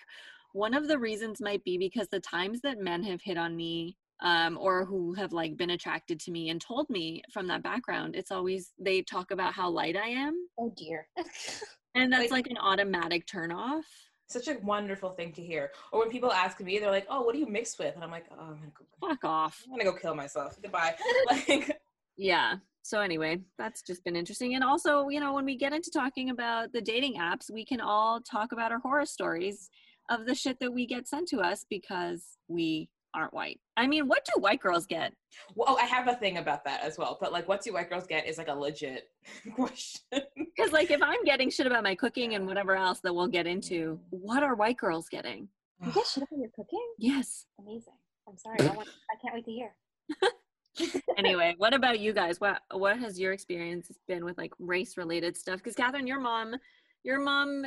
[0.55, 3.97] one of the reasons might be because the times that men have hit on me
[4.21, 8.15] um, or who have like been attracted to me and told me from that background
[8.15, 11.07] it's always they talk about how light i am Oh dear.
[11.95, 13.83] and that's Like- like an automatic turn off.
[14.27, 15.71] Such a wonderful thing to hear.
[15.91, 18.09] Or when people ask me, they're like, "Oh, what are you mixed with?" And I'm
[18.09, 19.61] like, "Oh, I'm gonna go, Fuck off.
[19.65, 20.57] I'm gonna go kill myself.
[20.59, 20.95] Goodbye."
[21.29, 21.77] like,
[22.17, 22.55] Yeah.
[22.81, 24.55] So anyway, that's just been interesting.
[24.55, 27.79] And also, you know, when we get into talking about the dating apps, we can
[27.81, 29.69] all talk about our horror stories
[30.09, 33.59] of the shit that we get sent to us because we aren't white.
[33.77, 35.13] I mean, what do white girls get?
[35.55, 37.17] well, oh, I have a thing about that as well.
[37.19, 39.09] But like, what do white girls get is like a legit
[39.55, 40.01] question.
[40.11, 43.47] Because like if I'm getting shit about my cooking and whatever else that we'll get
[43.47, 44.17] into, mm-hmm.
[44.17, 45.47] what are white girls getting?
[45.83, 46.85] You get shit about your cooking?
[46.97, 47.45] Yes.
[47.59, 47.93] Amazing.
[48.27, 48.57] I'm sorry.
[48.61, 51.01] I, want, I can't wait to hear.
[51.17, 52.39] anyway, what about you guys?
[52.39, 55.57] What what has your experience been with like race related stuff?
[55.57, 56.55] Because Catherine, your mom,
[57.03, 57.65] your mom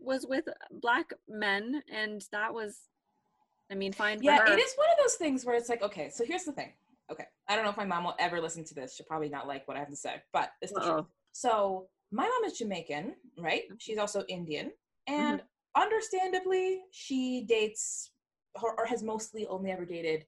[0.00, 2.78] was with black men, and that was,
[3.70, 4.46] I mean, fine yeah, her.
[4.46, 6.72] it is one of those things where it's like, okay, so here's the thing.
[7.10, 8.96] Okay, I don't know if my mom will ever listen to this.
[8.96, 11.06] She'll probably not like what I have to say, but it's the truth.
[11.32, 13.62] So my mom is Jamaican, right?
[13.78, 14.72] She's also Indian,
[15.06, 15.42] and
[15.76, 18.10] understandably, she dates
[18.62, 20.24] or, or has mostly only ever dated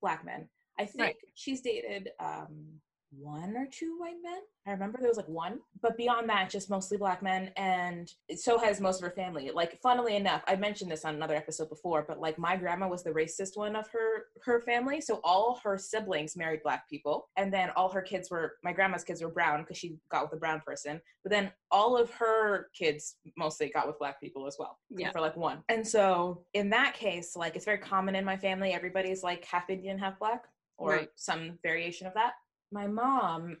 [0.00, 0.48] black men.
[0.78, 1.16] I think Right.
[1.34, 4.40] she's dated um, one or two white men.
[4.66, 7.50] I remember there was like one, but beyond that, just mostly black men.
[7.56, 9.50] And so has most of her family.
[9.50, 13.02] Like, funnily enough, I mentioned this on another episode before, but like my grandma was
[13.02, 15.00] the racist one of her her family.
[15.00, 19.04] So all her siblings married black people, and then all her kids were my grandma's
[19.04, 21.00] kids were brown because she got with a brown person.
[21.22, 25.12] But then all of her kids mostly got with black people as well, Yeah.
[25.12, 25.62] for like one.
[25.70, 28.72] And so in that case, like it's very common in my family.
[28.72, 30.44] Everybody's like half Indian, half black,
[30.76, 31.10] or Right.
[31.14, 32.34] some variation of that
[32.72, 33.56] my mom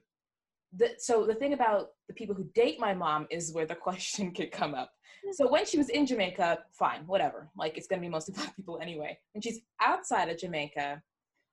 [0.76, 4.32] the, so the thing about the people who date my mom is where the question
[4.32, 4.90] could come up.
[5.32, 7.48] So when she was in jamaica fine whatever.
[7.56, 9.18] Like it's to be mostly black people anyway.
[9.32, 11.02] When she's outside of jamaica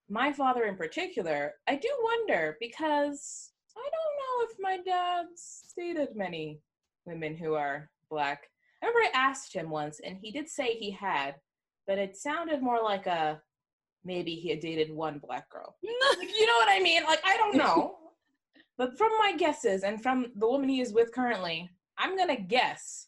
[0.09, 6.15] my father in particular i do wonder because i don't know if my dad's dated
[6.15, 6.59] many
[7.05, 8.43] women who are black.
[8.83, 11.35] I remember i asked him once and he did say he had
[11.87, 13.41] but it sounded more like a
[14.05, 17.03] maybe he had dated one black girl like, you know what I mean?
[17.03, 17.95] Like, I don't know.
[18.77, 23.07] but from my guesses and from the woman he is with currently, I'm gonna guess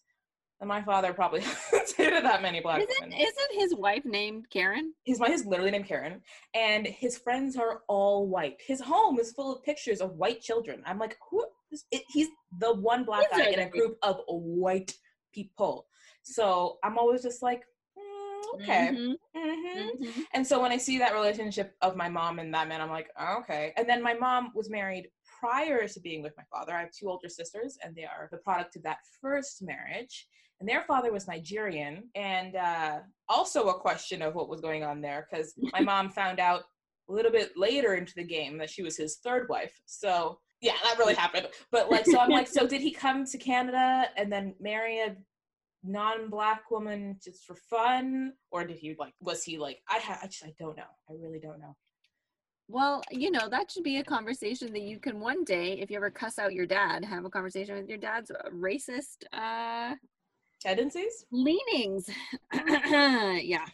[0.60, 1.42] that my father probably
[1.98, 3.18] dated that many black Isn't women.
[3.18, 4.94] isn't his wife named Karen?
[5.04, 6.22] His wife is literally named Karen,
[6.54, 8.58] and his friends are all white.
[8.66, 10.82] His home is full of pictures of white children.
[10.86, 11.46] I'm like, who?
[11.92, 12.30] it, he's
[12.60, 14.94] the one black These guy in a group of white
[15.34, 15.86] people.
[16.24, 17.64] So I'm always just like,
[18.56, 18.90] okay.
[18.94, 20.24] Mhm, hmm mhm.
[20.34, 23.10] and so when I see that relationship of my mom and that man, I'm like,
[23.20, 23.74] oh, okay.
[23.78, 26.74] And then my mom was married prior to being with my father.
[26.74, 30.28] I have two older sisters, and they are the product of that first marriage.
[30.60, 35.02] And their father was Nigerian, and uh, also a question of what was going on
[35.02, 36.64] there because my mom found out
[37.10, 39.80] a little bit later into the game that she was his third wife.
[39.86, 41.48] So yeah, that really happened.
[41.72, 45.16] But like, so I'm like, so did he come to Canada and then marry a
[45.84, 50.28] non-black woman just for fun or did he like was he like i ha- i
[50.28, 51.76] just i don't know i really don't know
[52.70, 55.96] Well, you know, that should be a conversation that you can one day, if you
[55.96, 59.96] ever cuss out your dad, have a conversation with your dad's racist uh
[60.60, 62.10] tendencies leanings.
[62.54, 63.66] yeah.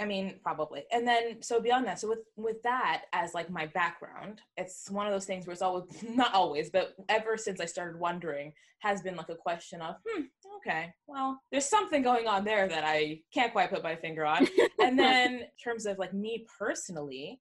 [0.00, 0.82] I mean probably.
[0.92, 5.06] And then so beyond that so with with that as like my background it's one
[5.06, 9.00] of those things where it's always not always but ever since i started wondering has
[9.02, 10.22] been like a question of hmm
[10.56, 14.46] okay well there's something going on there that i can't quite put my finger on.
[14.82, 17.40] And then in terms of like me personally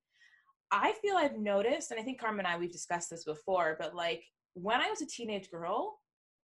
[0.71, 3.95] i feel i've noticed and i think carmen and i we've discussed this before but
[3.95, 5.97] like when i was a teenage girl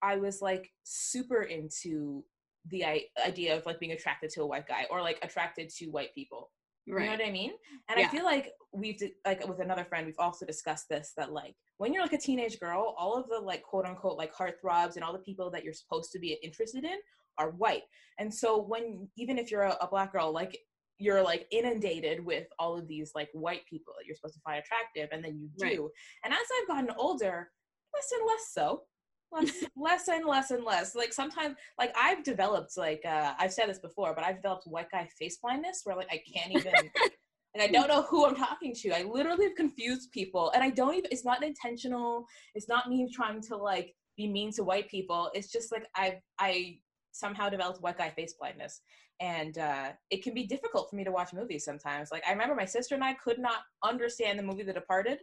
[0.01, 2.23] i was like super into
[2.69, 2.83] the
[3.25, 6.49] idea of like being attracted to a white guy or like attracted to white people
[6.85, 7.51] you know what I mean?
[7.89, 11.55] And I feel like we've like with another friend, we've also discussed this that like
[11.77, 15.03] when you're like a teenage girl, all of the like quote unquote like heartthrobs and
[15.03, 16.97] all the people that you're supposed to be interested in
[17.39, 17.81] are white.
[18.19, 20.57] And so when even if you're a, a black girl, like
[20.99, 24.59] you're like inundated with all of these like white people that you're supposed to find
[24.59, 25.65] attractive, and then you do.
[25.65, 25.89] Right.
[26.23, 27.49] And as I've gotten older,
[27.93, 28.83] less and less so.
[29.75, 30.95] Less, and less and less.
[30.95, 34.91] Like sometimes, like I've developed, like uh, I've said this before, but I've developed white
[34.91, 36.73] guy face blindness, where like I can't even,
[37.53, 38.91] and I don't know who I'm talking to.
[38.91, 41.09] I literally have confused people, and I don't even.
[41.11, 42.25] It's not intentional.
[42.53, 45.29] It's not me trying to like be mean to white people.
[45.33, 46.77] It's just like I I
[47.11, 48.81] somehow developed white guy face blindness,
[49.19, 52.09] and uh, it can be difficult for me to watch movies sometimes.
[52.11, 55.19] Like I remember my sister and I could not understand the movie The Departed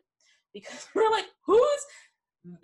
[0.53, 1.87] because we're like, who's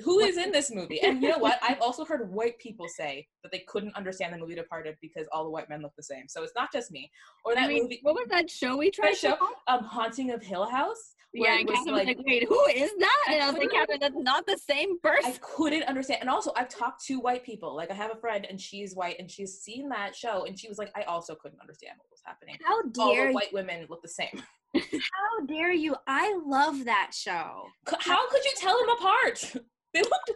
[0.00, 1.00] who is in this movie?
[1.00, 1.58] And you know what?
[1.62, 5.44] I've also heard white people say that they couldn't understand the movie Departed because all
[5.44, 6.24] the white men look the same.
[6.28, 7.10] So it's not just me.
[7.44, 9.36] Or that I mean, movie, what was that show we tried that show,
[9.68, 11.14] um, Haunting of Hill House.
[11.34, 13.24] Yeah, and was Catherine was like, wait, who is that?
[13.28, 15.32] And I was like, Catherine, that's not the same person.
[15.32, 16.22] I couldn't understand.
[16.22, 17.76] And also, I've talked to white people.
[17.76, 20.68] Like, I have a friend, and she's white, and she's seen that show, and she
[20.68, 22.56] was like, I also couldn't understand what was happening.
[22.64, 23.34] How All dare the you?
[23.34, 24.42] white women look the same.
[24.74, 25.96] How dare you?
[26.06, 27.66] I love that show.
[28.00, 29.54] How could you tell them apart?
[29.94, 30.32] They looked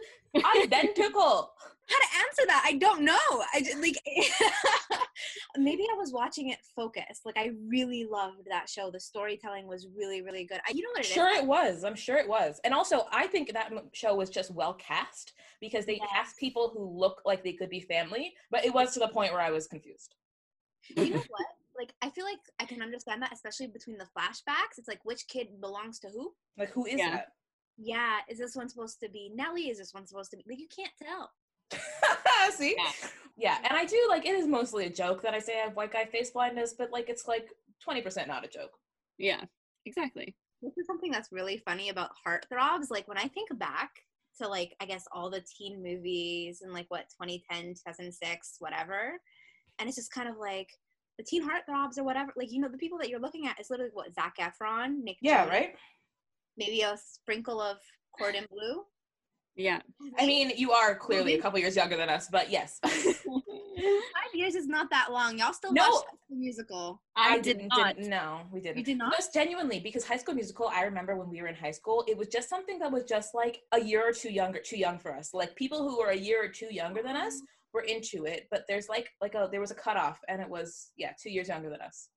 [0.57, 1.51] identical.
[1.87, 2.63] How to answer that?
[2.65, 3.13] I don't know.
[3.53, 3.97] I just, like
[5.57, 7.23] maybe I was watching it focused.
[7.23, 8.89] Like I really loved that show.
[8.89, 10.59] The storytelling was really really good.
[10.67, 11.13] I, you know what it is?
[11.13, 11.83] Sure, it was.
[11.83, 12.59] I'm sure it was.
[12.63, 16.09] And also, I think that show was just well cast because they Yes.
[16.11, 19.33] cast people who look like they could be family, but it was to the point
[19.33, 20.15] where I was confused.
[20.97, 21.45] you know what?
[21.77, 24.77] Like I feel like I can understand that, especially between the flashbacks.
[24.77, 26.33] It's like which kid belongs to who?
[26.57, 27.21] Like, who is Yeah.
[27.77, 29.69] Yeah, is this one supposed to be Nellie?
[29.69, 31.31] Is this one supposed to be like you can't tell?
[31.71, 32.51] that?
[32.57, 32.75] See?
[32.77, 33.09] Yeah.
[33.35, 35.75] Yeah, and I do like it is mostly a joke that I say I have
[35.75, 37.49] white guy face blindness, but like it's like
[37.87, 38.77] 20% not a joke.
[39.17, 39.41] Yeah,
[39.85, 40.35] exactly.
[40.61, 42.91] This is something that's really funny about heartthrobs.
[42.91, 43.89] Like when I think back
[44.39, 49.19] to like I guess all the teen movies and like what 2010, 2006, whatever,
[49.79, 50.69] and it's just kind of like
[51.17, 52.33] the teen heartthrobs or whatever.
[52.35, 55.17] Like you know the people that you're looking at is literally what Zac Efron, Nick.
[55.21, 55.75] Yeah, Jonas, right?
[56.57, 57.77] Maybe a sprinkle of
[58.17, 58.83] Corbin Bleu.
[59.55, 59.81] Yeah.
[60.17, 62.79] I mean, you are clearly a couple years younger than us, but yes.
[62.83, 65.37] Five years is not that long.
[65.37, 65.83] Y'all still No.
[65.83, 67.01] watch High School musical?
[67.15, 67.95] I, did not.
[67.95, 68.77] Didn't, no, we didn't.
[68.77, 69.13] You did not?
[69.13, 72.17] Just genuinely, because High School Musical, I remember when we were in high school, it
[72.17, 75.13] was just something that was just like a year or two younger, too young for
[75.15, 75.33] us.
[75.33, 77.45] Like people who were a year or two younger than us mm-hmm.
[77.73, 80.91] Were into it, but there's like like a there was a cutoff, and it was
[80.95, 82.09] yeah, two years younger than us.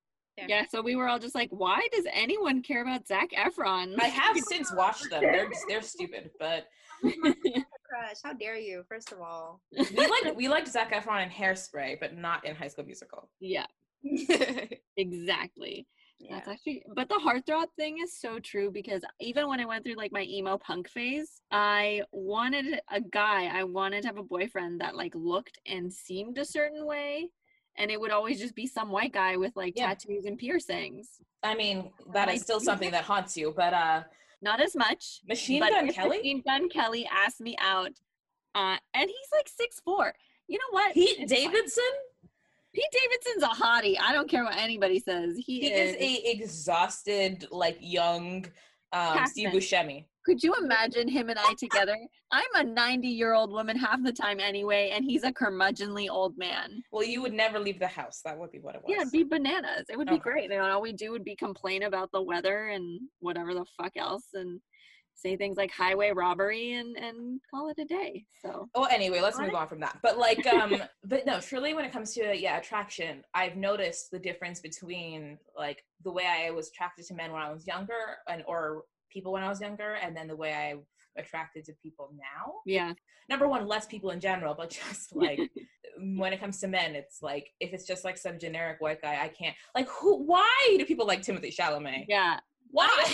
[0.48, 3.94] Yeah, so we were all just like, why does anyone care about Zac Efron?
[3.98, 5.22] I have since watched them.
[5.22, 6.66] They're they're stupid, but
[7.02, 8.16] Crush.
[8.22, 8.84] How dare you?
[8.88, 9.60] First of all.
[9.72, 13.30] we like we liked Zac Efron in Hairspray, but not in High School Musical.
[13.40, 13.66] yeah,
[14.96, 15.86] exactly.
[16.18, 16.36] Yeah.
[16.36, 19.96] That's actually, but the heartthrob thing is so true because even when I went through
[19.96, 24.80] like my emo punk phase, I wanted a guy, I wanted to have a boyfriend
[24.80, 27.28] that like looked and seemed a certain way.
[27.78, 29.88] And it would always just be some white guy with like Yeah.
[29.88, 31.20] tattoos and piercings.
[31.42, 34.02] I mean, that is still something that haunts you, but uh,
[34.40, 35.20] Not as much.
[35.28, 37.92] Machine Gun Kelly, Machine Gun Kelly asked me out,
[38.54, 40.14] uh, and he's like six four.
[40.48, 40.94] You know what?
[40.94, 41.52] Pete It's fine.
[42.76, 43.96] Pete Davidson's a hottie.
[43.98, 45.34] I don't care what anybody says.
[45.38, 48.44] He, he is a exhausted, like young
[48.92, 49.48] um, Steve.
[49.48, 50.04] Buscemi.
[50.26, 51.96] Could you imagine him and I together?
[52.32, 56.36] I'm a 90 year old woman half the time anyway, and he's a curmudgeonly old
[56.36, 56.82] man.
[56.92, 58.20] Well, you would never leave the house.
[58.26, 58.92] That would be what it was.
[58.94, 59.86] Yeah, it'd be bananas.
[59.88, 60.22] It would be Okay.
[60.22, 60.50] great.
[60.50, 64.26] And all we do would be complain about the weather and whatever the fuck else
[64.34, 64.60] and
[65.16, 68.24] say things like highway robbery and, and call it a day.
[68.42, 69.98] So, Well, anyway, let's move on from that.
[70.02, 74.18] But like, um, but no, truly, when it comes to yeah, attraction, I've noticed the
[74.18, 78.44] difference between like the way I was attracted to men when I was younger, and
[78.46, 80.74] or people when I was younger, and then the way I
[81.20, 82.52] attracted to people now.
[82.66, 82.92] yeah.
[83.28, 85.40] Number one, less people in general, but just like
[85.98, 89.18] when it comes to men, it's like if it's just like some generic white guy,
[89.22, 90.22] I can't like who.
[90.22, 92.04] Why do people like Timothy Chalamet?
[92.08, 92.38] Yeah.
[92.70, 93.04] Why?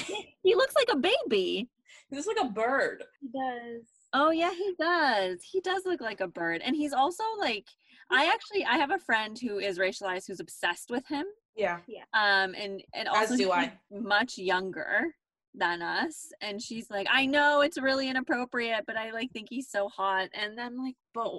[0.42, 1.68] He looks like a baby.
[2.10, 3.04] He's like a bird.
[3.20, 3.82] He does.
[4.12, 5.42] Oh yeah, he does.
[5.42, 6.60] He does look like a bird.
[6.64, 7.66] And he's also like
[8.10, 11.24] I actually I have a friend who is racialized who's obsessed with him.
[11.56, 11.78] Yeah.
[11.86, 12.02] Yeah.
[12.12, 13.72] Um and and As also do he's I.
[13.90, 15.14] much younger
[15.54, 16.30] than us.
[16.40, 20.28] And she's like, I know it's really inappropriate, but I like think he's so hot.
[20.34, 21.32] And I'm like, but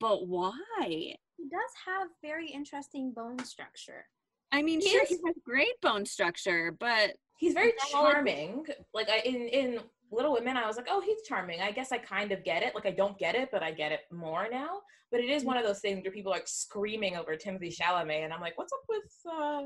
[0.00, 0.52] but why?
[0.80, 4.06] He does have very interesting bone structure.
[4.54, 8.64] I mean, He sure, is- he has great bone structure, but He's very charming.
[8.94, 9.80] Like I in in
[10.12, 11.60] Little Women, I was like, oh, he's charming.
[11.60, 12.74] I guess I kind of get it.
[12.74, 14.80] Like I don't get it, but I get it more now.
[15.10, 18.24] But it is one of those things where people are like screaming over Timothy Chalamet,
[18.24, 19.62] and I'm like, what's up with uh,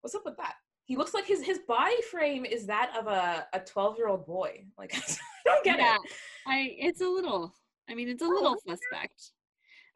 [0.00, 0.54] what's up with that?
[0.86, 4.24] He looks like his his body frame is that of a a 12 year old
[4.24, 4.64] boy.
[4.78, 5.00] Like I
[5.44, 6.10] don't get yeah, it.
[6.46, 7.54] I it's a little.
[7.90, 9.32] I mean, it's a little suspect.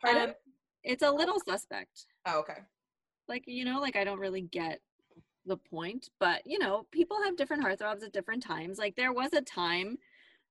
[0.06, 0.34] Um,
[0.84, 2.04] it's a little suspect.
[2.26, 2.58] oh, okay.
[3.28, 4.80] Like you know like i don't really get
[5.46, 9.32] the point but you know people have different heartthrobs at different times like there was
[9.32, 9.96] a time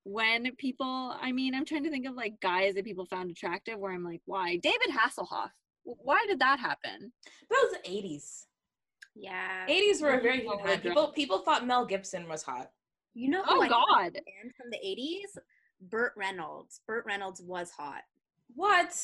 [0.04, 3.78] when people i mean i'm trying to think of like guys that people found attractive
[3.78, 5.50] where i'm like why david hasselhoff
[5.84, 7.12] why did that happen
[7.50, 8.46] That was the 80s.
[9.16, 9.66] Yeah.
[9.70, 10.82] 80s were a very good time.
[10.82, 12.72] People people thought Mel Gibson was hot.
[13.14, 15.40] You know who oh I god And from the 80s?
[15.82, 16.82] Burt Reynolds.
[16.88, 18.02] Burt Reynolds was hot.
[18.56, 18.98] What?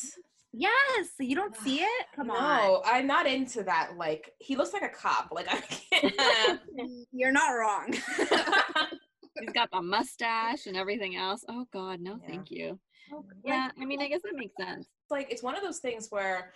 [0.52, 1.08] Yes.
[1.18, 2.06] You don't see it?
[2.14, 2.36] Come on.
[2.36, 3.92] no, I'm not into that.
[3.96, 5.28] Like he looks like a cop.
[5.32, 6.60] Like I can't.
[7.12, 7.94] You're not wrong.
[9.40, 12.28] he's got the mustache and everything else oh god no Yeah.
[12.28, 12.78] thank you
[13.12, 15.78] oh, Like, yeah i mean i guess that makes sense like it's one of those
[15.78, 16.52] things where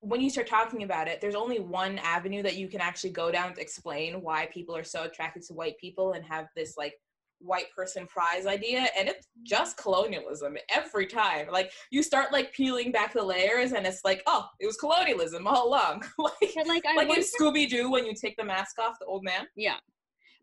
[0.00, 3.30] when you start talking about it, there's only one avenue that you can actually go
[3.30, 6.94] down to explain why people are so attracted to white people and have this like
[7.42, 11.48] white person prize idea and it's just colonialism every time.
[11.50, 15.46] Like you start like peeling back the layers and it's like oh it was colonialism
[15.46, 16.02] all along.
[16.18, 19.06] Like but like i like wonder in scooby-doo when you take the mask off the
[19.06, 19.46] old man.
[19.56, 19.76] Yeah.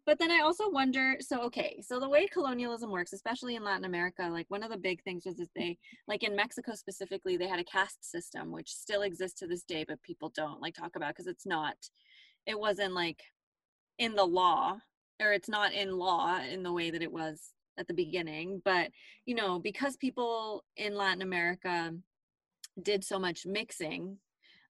[0.05, 3.85] But then I also wonder so, okay, so the way colonialism works, especially in Latin
[3.85, 7.47] America, like one of the big things was that they, like in Mexico specifically, they
[7.47, 10.95] had a caste system, which still exists to this day, but people don't like talk
[10.95, 11.75] about because it's not,
[12.47, 13.21] it wasn't like
[13.99, 14.77] in the law,
[15.21, 18.61] or it's not in law in the way that it was at the beginning.
[18.63, 18.91] But,
[19.25, 21.93] you know, because people in Latin America
[22.81, 24.17] did so much mixing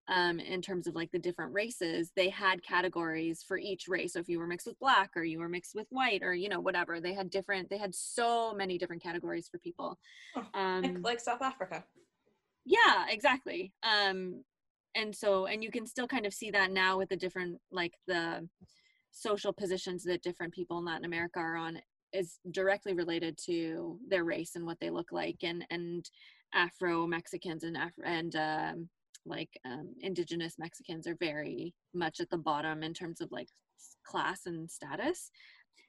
[0.08, 4.14] um, in terms of like the different races, they had categories for each race.
[4.14, 6.50] So if you were mixed with black or you were mixed with white or you
[6.50, 7.70] know whatever, they had different.
[7.70, 10.00] They had so many different categories for people.
[10.36, 11.84] Oh, Um, like, like south africa
[12.70, 13.74] yeah, exactly.
[13.84, 14.44] Um,
[14.96, 17.94] and so and you can still kind of see that now with the different like
[18.08, 18.48] the
[19.12, 21.80] social positions that different people in Latin America are on
[22.14, 26.10] is directly related to their race and what they look like and and
[26.54, 28.90] Afro Mexicans and Afro and um,
[29.26, 33.48] like um, indigenous Mexicans are very much at the bottom in terms of like
[34.06, 35.30] class and status.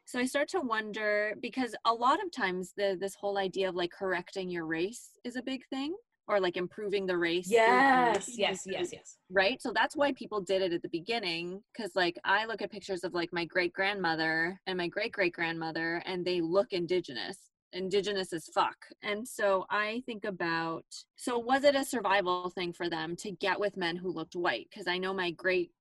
[0.04, 3.74] so i start to wonder because a lot of times the this whole idea of
[3.74, 5.94] like correcting your race is a big thing
[6.31, 9.16] or like improving the race Yes, therapy yes, yes, yes.
[9.31, 9.61] right?
[9.61, 13.05] So that's why people did it at the beginning because like i look at pictures
[13.05, 17.37] of like my great grandmother and my great great grandmother and they look indigenous
[17.72, 18.76] indigenous as fuck.
[19.03, 20.85] And so i think about
[21.16, 24.68] so was it a survival thing for them to get with men who looked white?
[24.70, 25.72] Because i know my great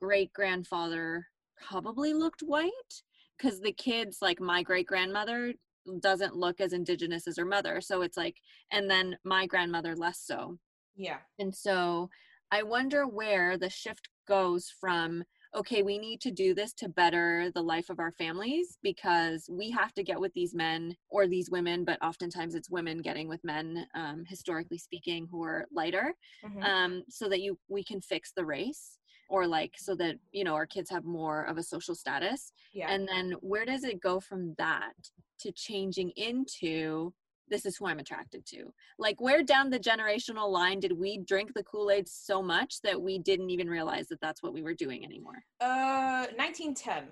[0.00, 1.26] great grandfather
[1.68, 2.94] probably looked white
[3.36, 5.52] because the kids like my great grandmother
[6.00, 8.38] doesn't look as indigenous as her mother so it's like
[8.70, 10.58] and then my grandmother less so
[10.96, 11.20] Yeah.
[11.38, 12.10] and so
[12.50, 15.24] I wonder where the shift goes from,
[15.54, 19.70] okay, we need to do this to better the life of our families because we
[19.70, 23.42] have to get with these men or these women, but oftentimes it's women getting with
[23.44, 26.72] men, um, historically speaking, who are lighter, Mhm.
[26.72, 28.98] um, so that you we can fix the race
[29.28, 32.90] or like so that you know our kids have more of a social status yeah.
[32.90, 34.94] and then where does it go from that
[35.38, 37.12] to changing into
[37.48, 38.72] this is who I'm attracted to?
[38.98, 43.00] Like, where down the generational line did we drink the Kool Aid so much that
[43.00, 45.44] we didn't even realize that that's what we were doing anymore?
[45.60, 47.04] Uh, 1910,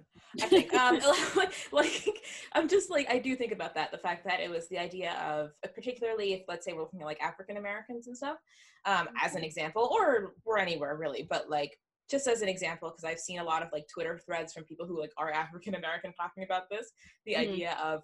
[0.43, 0.75] I think.
[0.75, 1.01] um,
[1.73, 2.09] like,
[2.53, 3.93] I'm just like, I do think about that.
[3.93, 7.07] The fact that it was the idea of, particularly if, let's say, we're looking at
[7.07, 8.39] like African Americans and stuff,
[8.87, 11.79] um, as an example, or or anywhere really, but like
[12.11, 14.87] just as an example, because I've seen a lot of like Twitter threads from people
[14.87, 16.93] who like are African American talking about this,
[17.27, 17.39] the Mhm.
[17.39, 18.03] idea of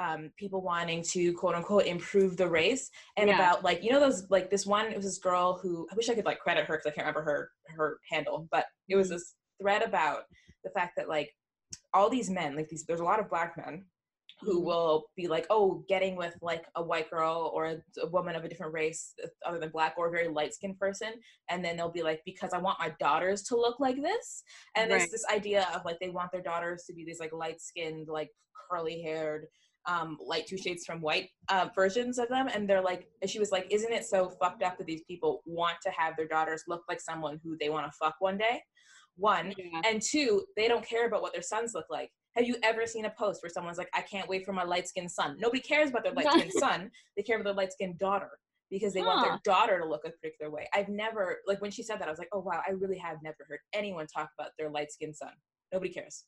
[0.00, 3.34] um, people wanting to quote unquote improve the race and Yeah.
[3.34, 6.08] about like you know those like this one it was this girl who I wish
[6.08, 9.08] I could like credit her because I can't remember her her handle but it was
[9.08, 9.14] Mhm.
[9.14, 10.26] this thread about
[10.62, 11.34] the fact that like
[11.94, 13.86] all these men like these there's a lot of black men
[14.40, 14.64] who Mhm.
[14.64, 18.44] will be like oh getting with like a white girl or a, a woman of
[18.44, 21.12] a different race uh, other than black or a very light skinned person
[21.50, 24.42] and then they'll be like because i want my daughters to look like this
[24.76, 25.10] and there's Right.
[25.10, 28.30] this idea of like they want their daughters to be these like light skinned like
[28.70, 29.46] curly haired
[29.86, 33.38] um light two shades from white uh, versions of them and they're like and she
[33.38, 36.62] was like isn't it so fucked up that these people want to have their daughters
[36.68, 38.62] look like someone who they want to fuck one day
[39.16, 39.80] one Yeah.
[39.84, 42.12] and two, they don't care about what their sons look like.
[42.38, 44.86] Have you ever seen a post where someone's like, I can't wait for my light
[44.86, 45.36] skinned son?
[45.40, 46.88] Nobody cares about their light skinned son.
[47.16, 48.30] They care about their light skinned daughter
[48.70, 50.68] because they want their daughter to look a particular way.
[50.72, 53.16] I've never, like, when she said that, I was like, oh, wow, I really have
[53.24, 55.32] never heard anyone talk about their light skinned son.
[55.72, 56.26] Nobody cares.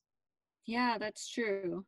[0.67, 1.85] Yeah, that's true.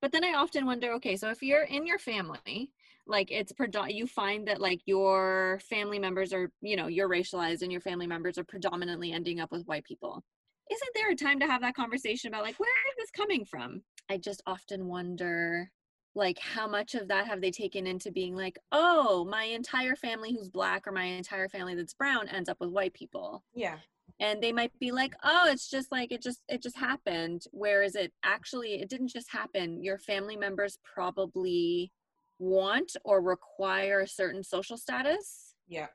[0.00, 2.72] But then I often wonder, okay, so if you're in your family,
[3.06, 3.52] like it's
[3.88, 8.06] you find that like your family members are, you know, you're racialized and your family
[8.06, 10.22] members are predominantly ending up with white people.
[10.70, 13.82] Isn't there a time to have that conversation about like where is this coming from?
[14.08, 15.70] I just often wonder
[16.14, 20.32] like how much of that have they taken into being like, "Oh, my entire family
[20.32, 23.80] who's black or my entire family that's brown ends up with white people." Yeah.
[24.20, 27.94] and they might be like oh it's just like it just it just happened whereas
[27.94, 31.92] it actually it didn't just happen your family members probably
[32.38, 35.88] want or require a certain social status Yeah.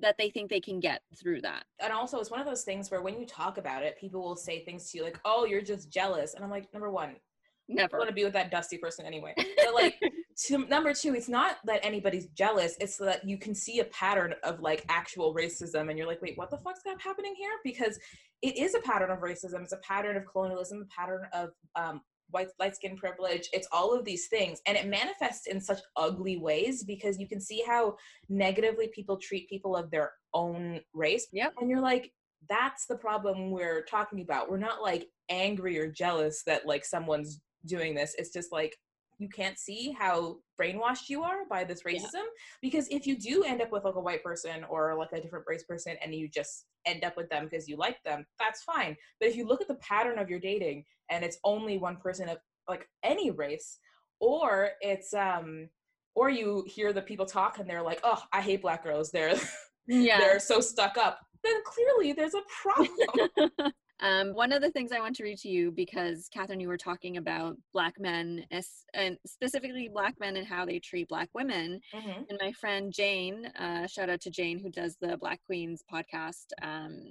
[0.00, 2.90] That they think they can get through that And also, it's one of those things
[2.90, 5.62] where when you talk about it, people will say things to you like, oh, you're
[5.62, 6.34] just jealous.
[6.34, 7.16] And I'm like, number one,
[7.68, 9.34] never want to be with that dusty person anyway.
[9.36, 10.00] But like,
[10.46, 12.76] to, number two, it's not that anybody's jealous.
[12.80, 16.38] It's that you can see a pattern of like actual racism, and you're like, wait,
[16.38, 17.50] what the fuck's happening here?
[17.64, 17.98] Because
[18.42, 19.62] it is a pattern of racism.
[19.62, 22.00] It's a pattern of colonialism, a pattern of um,
[22.30, 23.48] white light skin privilege.
[23.52, 27.40] It's all of these things, and it manifests in such ugly ways because you can
[27.40, 27.96] see how
[28.28, 31.26] negatively people treat people of their own race.
[31.32, 31.54] Yep.
[31.60, 32.12] And you're like,
[32.48, 34.50] that's the problem we're talking about.
[34.50, 38.14] We're not like angry or jealous that like someone's doing this.
[38.18, 38.76] It's just like
[39.18, 41.92] you can't see how brainwashed you are by this Yeah.
[41.92, 42.24] racism
[42.60, 45.44] because if you do end up with like a white person or like a different
[45.48, 48.96] race person and you just end up with them because you like them that's fine.
[49.20, 52.28] But if you look at the pattern of your dating and it's only one person
[52.28, 52.38] of
[52.68, 53.78] like any race
[54.20, 55.68] or it's um
[56.14, 59.10] or you hear the people talk and they're like oh i hate black girls.
[59.10, 59.34] They're
[59.86, 60.18] yeah.
[60.18, 65.00] they're so stuck up then clearly there's a problem um, one of the things I
[65.00, 69.16] want to read to you because Catherine, you were talking about black men as- and
[69.26, 71.80] specifically black men and how they treat black women.
[71.94, 72.26] Mhm.
[72.28, 76.46] And my friend Jane, uh, shout out to Jane who does the Black Queens podcast,
[76.62, 77.10] um,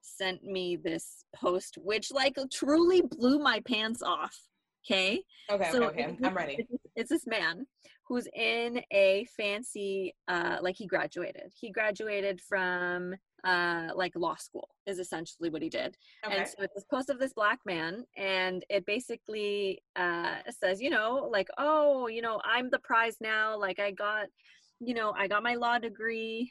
[0.00, 4.36] sent me this post, which like truly blew my pants off.
[4.84, 7.66] Okay, okay So okay okay I'm, ready It's, it's this man
[8.06, 11.50] who's in a fancy, uh, like he graduated.
[11.54, 13.14] He graduated from
[13.44, 15.96] uh, like law school is essentially what he did.
[16.26, 20.80] okay And so it's this post of this black man, and it basically uh, says,
[20.80, 23.58] you know, like, oh, you know, I'm the prize now.
[23.58, 24.26] Like, I got,
[24.80, 26.50] you know, I got my law degree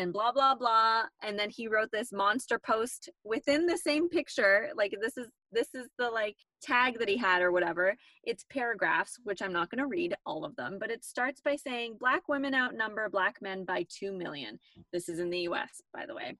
[0.00, 1.04] and blah blah blah.
[1.22, 4.70] And then he wrote this monster post within the same picture.
[4.74, 7.94] Like this is this is the like tag that he had or whatever.
[8.24, 11.56] It's paragraphs which i'm not going to read all of them but it starts by
[11.56, 14.58] saying black women outnumber black men by 2 million.
[14.92, 16.36] This is in the us by the way.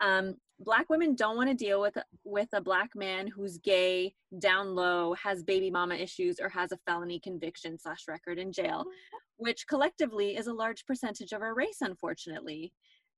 [0.00, 4.74] Um, black women don't want to deal with with a black man who's gay down
[4.74, 8.84] low has baby mama issues or has a felony conviction slash record in jail
[9.36, 12.72] which collectively is a large percentage of our race unfortunately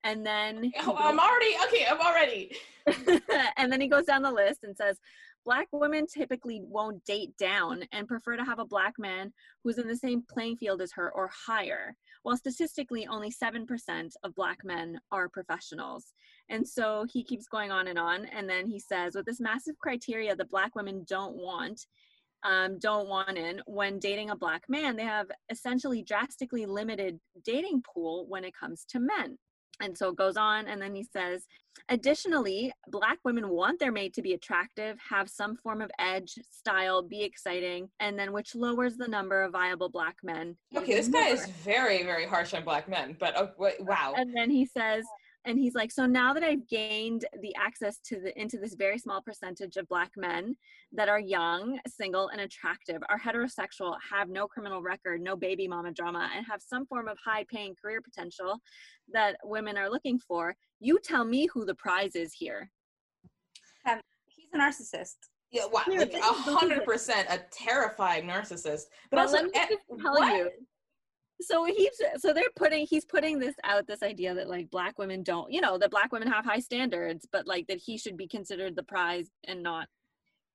[0.05, 2.57] and then oh, i'm already okay i'm already.
[3.57, 4.99] And then he goes down the list and says
[5.45, 9.33] black women typically won't date down and prefer to have a black man
[9.63, 14.35] who's in the same playing field as her or higher while statistically only 7% of
[14.35, 16.13] black men are professionals.
[16.49, 18.25] And so he keeps going on and on.
[18.27, 21.87] And then he says with this massive criteria that black women don't want
[22.43, 27.83] um, don't want in when dating a black man they have essentially drastically limited dating
[27.83, 29.39] pool when it comes to men
[29.81, 31.47] and so it goes on, and then he says,
[31.89, 37.03] additionally, Black women want their mate to be attractive, have some form of edge, style,
[37.03, 40.57] be exciting, and then which lowers the number of viable Black men.
[40.77, 44.15] Okay, this guy is very, very harsh on Black men, but oh, wait, wow.
[44.17, 45.05] And then he says,
[45.47, 48.99] and he's like so now that i've gained the access to the into this very
[48.99, 50.55] small percentage of black men
[50.93, 55.93] that are young single and attractive are heterosexual have no criminal record no baby mama
[55.93, 58.59] drama and have some form of high paying career potential
[59.13, 62.71] that women are looking for you tell me who the prize is here
[63.89, 65.15] um, he's a narcissist
[65.53, 68.87] yeah, wow, like a hundred percent a terrifying narcissist.
[69.11, 70.37] But, but also, let me just tell what?
[70.37, 70.51] you,
[71.41, 75.23] so he's so they're putting he's putting this out this idea that like black women
[75.23, 78.27] don't you know that black women have high standards but like that he should be
[78.27, 79.89] considered the prize and not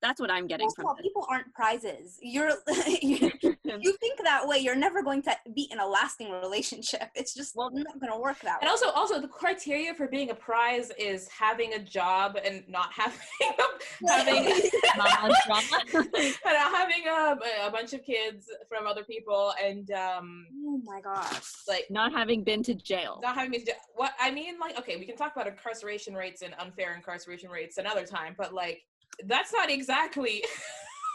[0.01, 2.17] that's what I'm getting First from all, people aren't prizes.
[2.21, 2.51] You're
[3.01, 7.09] you, you think that way, you're never going to be in a lasting relationship.
[7.15, 8.67] It's just well, not going to work that and way.
[8.67, 12.91] And also, also the criteria for being a prize is having a job and not
[12.93, 13.19] having
[14.07, 17.37] having and having a,
[17.67, 22.43] a bunch of kids from other people and um oh my gosh, like not having
[22.43, 23.19] been to jail.
[23.21, 23.73] Not having been to.
[23.95, 27.77] What I mean, like, okay, we can talk about incarceration rates and unfair incarceration rates
[27.77, 28.81] another time, but like
[29.25, 30.43] that's not exactly.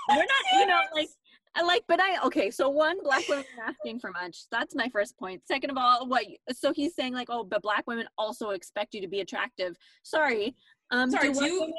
[0.08, 0.26] We're not,
[0.60, 1.08] you know, like
[1.56, 2.50] I like, but I okay.
[2.50, 4.44] So one, black women asking for much.
[4.50, 5.42] That's my first point.
[5.46, 6.24] Second of all, what?
[6.52, 9.76] So he's saying like, oh, but black women also expect you to be attractive.
[10.02, 10.54] Sorry,
[10.90, 11.74] um, sorry, do, you,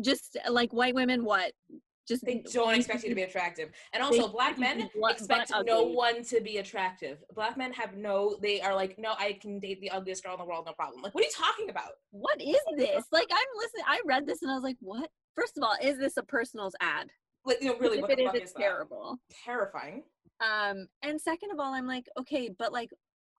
[0.00, 1.52] just like white women, what?
[2.08, 6.24] Just they don't expect you to be attractive, and also black men expect no one
[6.24, 7.18] to be attractive.
[7.32, 8.36] Black men have no.
[8.42, 11.02] They are like, no, I can date the ugliest girl in the world, no problem.
[11.02, 11.92] Like, what are you talking about?
[12.10, 13.04] What is this?
[13.12, 13.84] Like, I'm listening.
[13.86, 15.08] I read this and I was like, what?
[15.34, 17.08] First of all, is this a personals ad?
[17.44, 19.18] Like, you know, really, if it is, it's terrible.
[19.44, 20.02] Terrifying.
[20.40, 22.90] Um, and second of all, I'm like, okay, but like,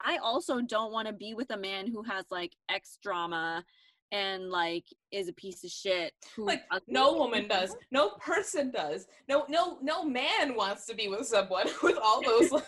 [0.04, 3.64] I also don't want to be with a man who has like ex drama
[4.12, 6.14] and like is a piece of shit.
[6.38, 11.28] like no woman does, no person does, no no no man wants to be with
[11.28, 12.66] someone with all those like.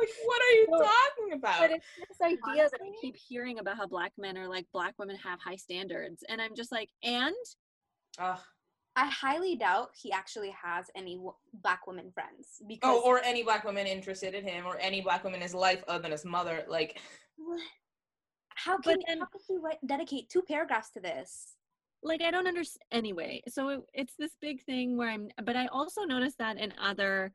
[0.00, 1.58] Like, what are you well, talking about?
[1.58, 4.94] But it's this idea that I keep hearing about how black men are like black
[4.96, 7.34] women have high standards, and I'm just like, and
[8.18, 8.38] Ugh.
[8.96, 13.22] I highly doubt he actually has any w- black women friends oh, because oh, or
[13.22, 16.10] any black women interested in him, or any black woman in his life other than
[16.10, 16.64] his mother.
[16.68, 16.98] Like,
[18.48, 21.54] how can then, how can he dedicate two paragraphs to this?
[22.02, 22.82] Like, I don't understand.
[22.90, 26.72] Anyway, so it, it's this big thing where I'm, but I also noticed that in
[26.80, 27.32] other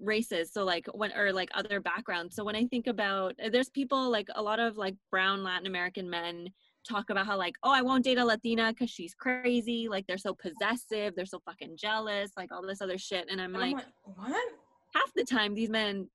[0.00, 4.10] races so like when or like other backgrounds so when i think about there's people
[4.10, 6.48] like a lot of like brown latin american men
[6.88, 10.18] talk about how like oh i won't date a latina because she's crazy like they're
[10.18, 13.26] so possessive they're so fucking jealous like all this other shit.
[13.30, 14.52] And i'm, and like, I'm like what?
[14.94, 16.08] half the time these men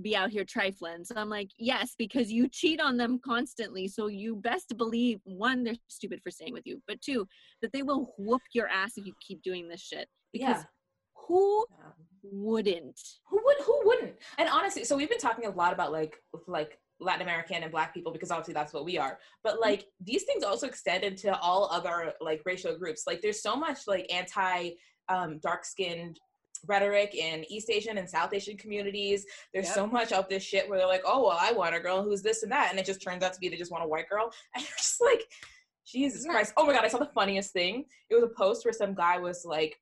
[0.00, 1.04] be out here trifling.
[1.04, 5.64] So i'm like yes because you cheat on them constantly so you best believe one
[5.64, 7.26] they're stupid for staying with you but two
[7.60, 10.08] that they will whoop your ass if you keep doing this shit.
[10.32, 10.62] Because yeah.
[11.26, 11.66] who
[12.22, 13.00] wouldn't?
[13.28, 14.14] Who would who wouldn't?
[14.38, 17.92] And honestly so we've been talking a lot about like like Latin American and Black
[17.92, 19.18] people because obviously that's what we are.
[19.42, 19.62] But mm-hmm.
[19.62, 23.04] like these things also extend into all other like racial groups.
[23.06, 24.70] Like there's so much like anti
[25.08, 26.18] um, dark skinned
[26.66, 29.24] rhetoric in East Asian and South Asian communities.
[29.52, 29.74] There's yep.
[29.74, 32.22] so much of this shit where they're like, oh well, I want a girl who's
[32.22, 34.08] this and that, and it just turns out to be they just want a white
[34.08, 35.24] girl, and you're just like,
[35.86, 36.24] Jesus.
[36.24, 36.52] Christ!
[36.56, 36.84] Oh my God!
[36.84, 37.84] I saw the funniest thing.
[38.10, 39.78] It was a post where some guy was like,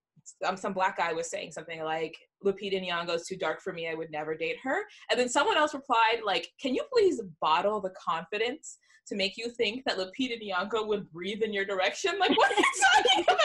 [0.47, 3.89] um, some black guy was saying something like Lupita Nyong'o is too dark for me.
[3.89, 4.83] I would never date her.
[5.11, 9.51] And then someone else replied like, "Can you please bottle the confidence to make you
[9.51, 12.19] think that Lupita Nyong'o would breathe in your direction?
[12.19, 12.65] Like, what are you
[12.95, 13.39] talking about?"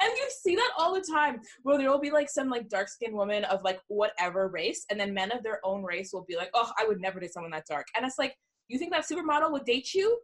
[0.00, 2.88] And you see that all the time, where there will be like some like dark
[2.88, 6.36] skinned woman of like whatever race, and then men of their own race will be
[6.36, 8.34] like, "Oh, I would never date someone that dark." And it's like,
[8.68, 10.18] you think that supermodel would date you?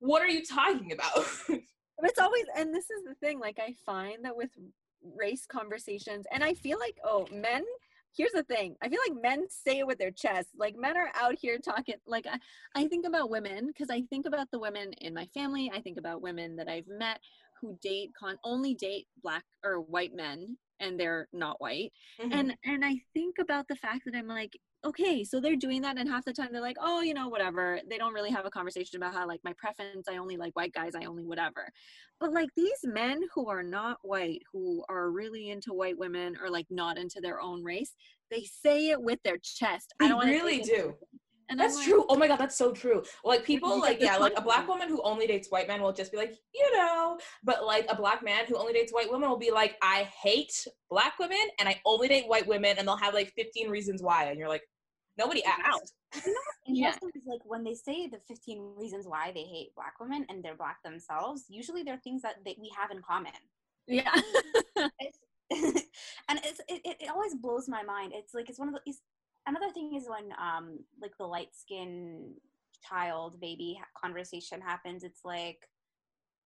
[0.00, 1.26] what are you talking about?
[1.98, 4.50] But it's always, and this is the thing, like I find that with
[5.16, 7.64] race conversations, and I feel like, oh, men,
[8.16, 8.76] here's the thing.
[8.82, 10.48] I feel like men say it with their chest.
[10.56, 12.38] Like men are out here talking, like I,
[12.74, 15.70] I think about women because I think about the women in my family.
[15.74, 17.20] I think about women that I've met
[17.60, 21.90] who date con only date black or white men and they're not white
[22.20, 22.32] Mhm.
[22.34, 24.52] and and i think about the fact that i'm like
[24.86, 27.80] okay so they're doing that and half the time they're like oh you know whatever
[27.90, 30.72] they don't really have a conversation about how like my preference i only like white
[30.72, 31.68] guys i only whatever
[32.20, 36.48] but like these men who are not white who are really into white women or
[36.48, 37.94] like not into their own race
[38.30, 40.94] they say it with their chest They i don't really do.
[41.48, 42.04] and That's like, true.
[42.08, 43.04] Oh my god, that's so true.
[43.24, 46.10] Like people, like yeah, like a black woman who only dates white men will just
[46.10, 47.18] be like, you know.
[47.44, 50.52] But like a black man who only dates white women will be like, I hate
[50.90, 54.24] black women and I only date white women, and they'll have like 15 reasons why,
[54.24, 54.64] and you're like,
[55.18, 55.94] nobody asked.
[56.68, 56.88] Yeah.
[56.88, 60.42] Interesting is like when they say the 15 reasons why they hate black women and
[60.42, 63.30] they're black themselves, usually they're things that they, we have in common.
[63.86, 64.12] yeah
[64.78, 68.12] and it's, it, it, always blows my mind.
[68.16, 68.94] It's like, it's one of the,
[69.46, 72.34] another thing is when, um, like the light skin
[72.82, 75.68] child baby conversation happens, it's like,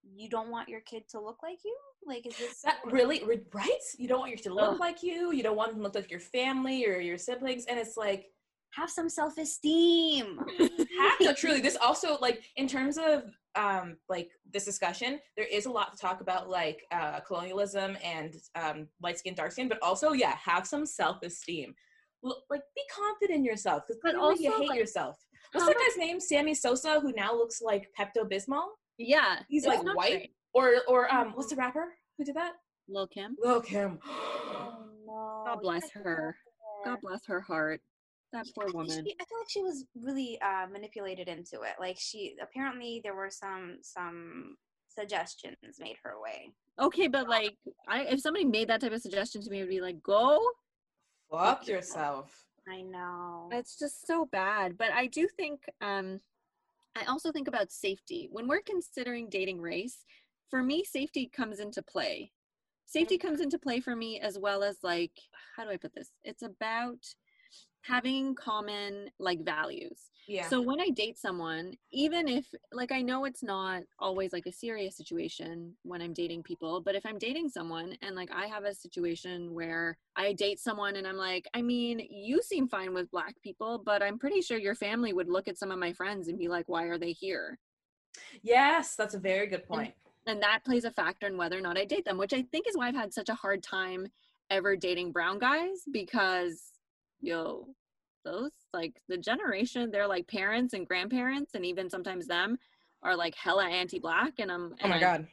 [0.02, 1.76] you don't want your kid to look like you?
[2.06, 3.68] Like, is this That really, right?
[3.98, 4.80] You don't want your kid to look Ugh.
[4.80, 5.32] like you.
[5.32, 8.26] You don't want them to look like your family or your siblings, and it's like,
[8.72, 10.38] have some self esteem?
[10.58, 11.60] have to truly.
[11.70, 13.24] This also like in terms of
[13.56, 18.36] um like this discussion there is a lot to talk about like uh colonialism and
[18.54, 21.74] um light skin dark skin but also yeah have some self-esteem.
[22.24, 25.16] L- like be confident in yourself because But you hate like, yourself.
[25.52, 26.20] What's how that guy's name?
[26.20, 28.66] Sammy sosa who now looks like pepto-bismol
[28.98, 30.10] yeah he's like white?
[30.10, 30.30] great.
[30.52, 32.52] or or um what's the rapper who did that?
[32.88, 33.36] Lil kim.
[33.42, 33.98] Lil kim.
[34.52, 35.42] Oh, no.
[35.46, 36.36] God bless her.
[36.84, 37.80] god bless her heart
[38.32, 41.74] that poor woman She, I feel like she was really uh, manipulated into it.
[41.78, 44.56] Like she apparently there were some some
[44.88, 46.52] suggestions made her way.
[46.78, 47.56] Okay, but like,
[47.88, 50.40] I if somebody made that type of suggestion to me, I would be like, go.
[51.30, 53.48] fuck yourself I know.
[53.52, 54.76] It's just so bad.
[54.78, 56.20] But I do think, um,
[56.96, 60.04] I also think about safety when we're considering dating race.
[60.50, 62.32] For me, safety comes into play.
[62.86, 65.12] Safety comes into play for me as well as like,
[65.56, 66.10] how do I put this?
[66.24, 66.98] It's about
[67.82, 70.10] having common like values.
[70.26, 74.46] yeah So when I date someone, even if like I know it's not always like
[74.46, 78.46] a serious situation when I'm dating people, but if I'm dating someone and like I
[78.46, 82.92] have a situation where I date someone and I'm like, I mean, you seem fine
[82.94, 85.92] with black people, but I'm pretty sure your family would look at some of my
[85.92, 87.58] friends and be like, why are they here?
[88.42, 89.94] yes that's a very good point
[90.26, 92.68] And that plays a factor in whether or not I date them, which I think
[92.68, 94.06] is why I've had such a hard time
[94.50, 96.69] ever dating brown guys because
[97.20, 97.66] yo,
[98.24, 102.58] those like the generation, they're like parents and grandparents and even sometimes them
[103.02, 105.26] are like hella anti-black and I'm oh my and god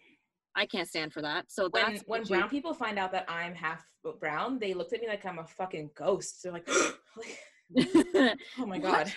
[0.58, 1.52] I can't stand for that.
[1.52, 3.86] So when that's when brown people find out that I'm half
[4.20, 6.42] brown, they looked at me like I'm a fucking ghost.
[6.42, 6.68] They're like,
[7.76, 7.88] like
[8.60, 9.14] oh my god,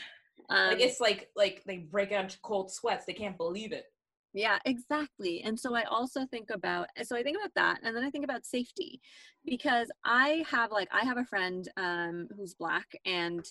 [0.50, 3.06] um, like it's like like they break out into cold sweats.
[3.06, 3.86] They can't believe it.
[4.32, 5.42] Yeah, exactly.
[5.42, 8.24] And so I also think about so I think about that and then I think
[8.24, 9.00] about safety
[9.44, 13.44] because I have like I have a friend um who's black and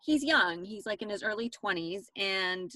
[0.00, 0.64] he's young.
[0.64, 2.70] He's like in his early 20s and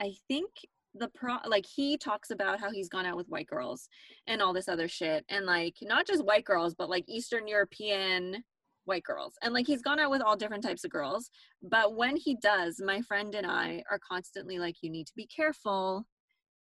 [0.00, 0.50] I think
[0.94, 3.88] the pro like he talks about how he's gone out with white girls
[4.26, 8.44] and all this other shit and like not just white girls but like Eastern European
[8.86, 11.30] white girls and like he's gone out with all different types of girls
[11.62, 15.26] but when he does my friend and I are constantly like you need to be
[15.28, 16.06] careful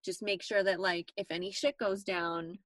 [0.04, 2.58] just make sure that like if any shit goes down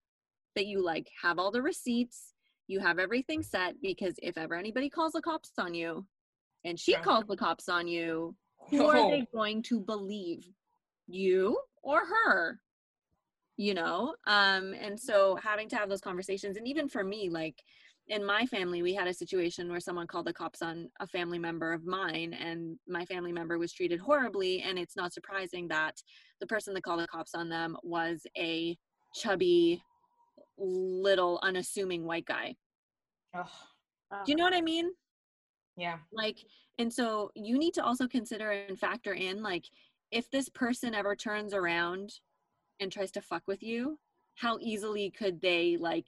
[0.54, 2.34] that you like have all the receipts
[2.68, 6.06] you have everything set because if ever anybody calls the cops on you
[6.64, 7.00] and she Yeah.
[7.00, 8.34] calls the cops on you
[8.70, 10.48] who are they going to believe?
[11.08, 12.60] You or her?
[13.56, 17.62] You know um and so having to have those conversations and even for me like
[18.08, 21.38] in my family we had a situation where someone called the cops on a family
[21.38, 25.94] member of mine and my family member was treated horribly and it's not surprising that
[26.40, 28.76] the person that called the cops on them was a
[29.14, 29.80] chubby
[30.58, 32.54] little unassuming white guy.
[33.34, 33.46] Ugh,
[34.24, 34.90] do you know what i mean?
[35.76, 36.38] Yeah, like
[36.78, 39.64] and so you need to also consider and factor in like
[40.10, 42.12] if this person ever turns around
[42.80, 43.98] and tries to fuck with you
[44.34, 46.06] how easily could they like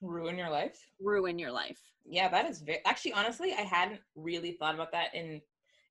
[0.00, 0.78] ruin your life.
[1.00, 5.14] ruin your life Yeah, that is very actually honestly, I hadn't really thought about that
[5.14, 5.40] in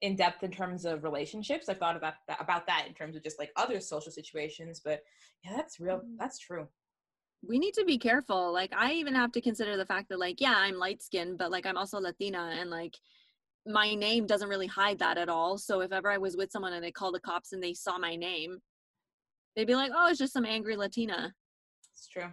[0.01, 1.67] in depth in terms of relationships.
[1.69, 5.03] I thought about that about that in terms of just like other social situations, but
[5.43, 5.97] yeah, that's real.
[5.99, 6.17] Mhm.
[6.17, 6.67] That's true.
[7.47, 10.41] we need to be careful like i even have to consider the fact that like
[10.41, 12.97] yeah i'm light skinned but like i'm also latina and like
[13.65, 16.73] my name doesn't really hide that at all so if ever i was with someone
[16.73, 18.59] and they called the cops and they saw my name
[19.55, 21.33] they'd be like, "Oh, it's just some angry Latina."
[21.93, 22.31] It's true.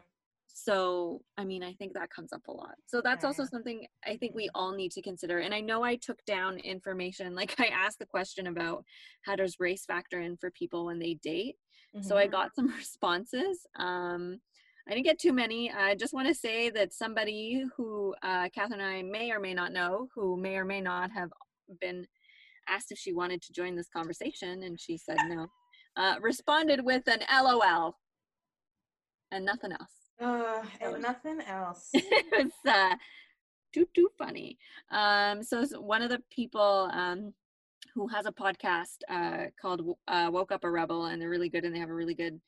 [0.66, 2.74] So, I mean, I think that comes up a lot.
[2.88, 3.48] So that's Yeah, also yeah.
[3.50, 5.38] something I think we all need to consider.
[5.38, 8.84] And I know I took down information, like I asked the question about
[9.22, 11.54] how does race factor in for people when they date.
[12.00, 12.32] So I Mhm.
[12.32, 13.64] got some responses.
[13.76, 14.40] Um,
[14.88, 15.70] I didn't get too many.
[15.70, 19.54] I just want to say that somebody who uh, Catherine and I may or may
[19.54, 21.30] not know, who may or may not have
[21.80, 22.06] been
[22.68, 25.46] asked if she wanted to join this conversation, and she said no,
[25.96, 27.96] uh, responded with an LOL
[29.30, 29.95] and nothing else.
[30.20, 31.90] Uh, and nothing else.
[31.94, 32.94] it's uh,
[33.72, 34.58] too too funny.
[34.90, 37.34] Um, so one of the people um,
[37.94, 41.64] who has a podcast uh, called uh, "Woke Up a Rebel," and they're really good,
[41.64, 42.40] and they have a really good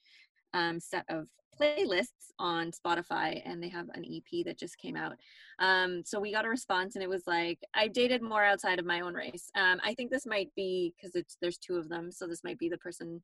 [0.55, 1.29] um, set of
[1.61, 5.17] playlists on Spotify, and they have an EP that just came out.
[5.59, 8.87] Um, so we got a response, and it was like, "I dated more outside of
[8.87, 12.11] my own race." Um, I think this might be because it's there's two of them,
[12.13, 13.23] so this might be the person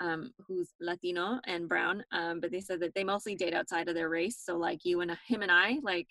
[0.00, 2.04] um, who's Latino and brown.
[2.12, 4.38] Um, but they said that they mostly date outside of their race.
[4.42, 6.08] So like you and him and I, like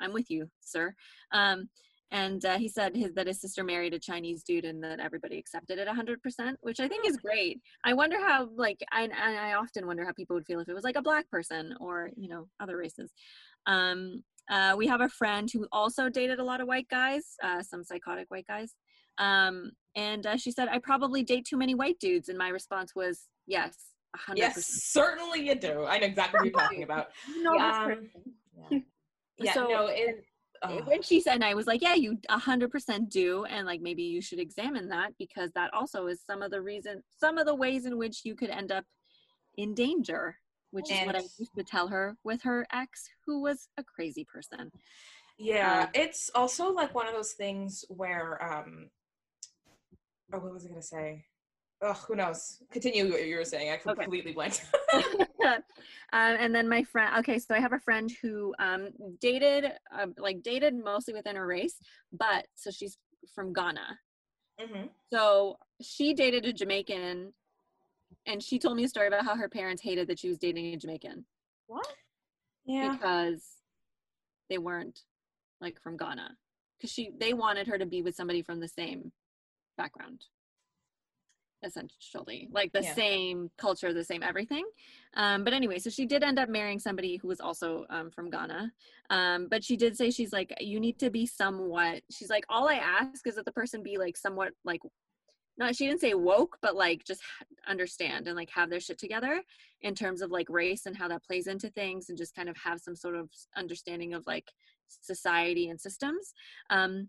[0.00, 0.94] I'm with you, sir.
[1.32, 1.68] Um,
[2.14, 5.36] and uh, he said his, that his sister married a Chinese dude and that everybody
[5.36, 7.60] accepted it 100%, which I think is great.
[7.82, 10.74] I wonder how, like, I, and I often wonder how people would feel if it
[10.74, 13.12] was like a black person or, you know, other races.
[13.66, 17.62] Um, uh, we have a friend who also dated a lot of white guys, uh,
[17.62, 18.74] some psychotic white guys.
[19.18, 22.28] Um, and uh, she said, I probably date too many white dudes.
[22.28, 23.74] And my response was, yes,
[24.28, 24.36] 100%.
[24.36, 25.84] yes, certainly you do.
[25.84, 27.08] I know exactly what you're talking about.
[27.28, 28.08] You know Um.
[28.70, 28.78] Yeah,
[29.38, 30.24] yeah So- no, it.
[30.64, 30.86] Uh, ugh.
[30.86, 34.20] when she said and i was like yeah you 100% do and like maybe you
[34.20, 37.86] should examine that because that also is some of the reason some of the ways
[37.86, 38.84] in which you could end up
[39.56, 40.36] in danger
[40.70, 44.24] which is what i used to tell her with her ex who was a crazy
[44.24, 44.70] person
[45.38, 48.88] Yeah, Um, it's also like one of those things where um
[50.32, 51.24] oh what was I gonna say?
[51.82, 52.62] Oh, who knows?
[52.70, 53.70] Continue what you were saying.
[53.70, 54.02] I Okay.
[54.04, 54.64] completely blanked.
[56.12, 58.88] um, and then my friend okay so i have a friend who um
[59.20, 61.76] dated uh, like dated mostly within her race
[62.12, 62.96] but so she's
[63.34, 63.98] from ghana
[64.60, 67.32] hmm So she dated a Jamaican,
[68.26, 70.74] and she told me a story about how her parents hated that she was dating
[70.74, 71.24] a Jamaican
[71.66, 71.86] What?
[72.64, 72.92] Yeah.
[72.92, 73.44] because
[74.50, 75.00] they weren't
[75.60, 76.36] like from Ghana.
[76.76, 79.12] Because she they wanted her to be with somebody from the same
[79.76, 80.20] background,
[81.64, 82.94] essentially, like the Yeah.
[82.94, 84.64] same culture, the same everything.
[85.14, 88.30] Um, but anyway, so she did end up marrying somebody who was also um, from
[88.30, 88.72] Ghana.
[89.10, 92.02] Um, but she did say she's like, you need to be somewhat.
[92.10, 94.80] She's like, all I ask is that the person be like somewhat like
[95.56, 97.22] not she didn't say woke, but like just
[97.68, 99.40] understand and like have their shit together
[99.82, 102.56] in terms of like race and how that plays into things and just kind of
[102.56, 104.50] have some sort of understanding of like
[104.88, 106.34] society and systems.
[106.70, 107.08] Um,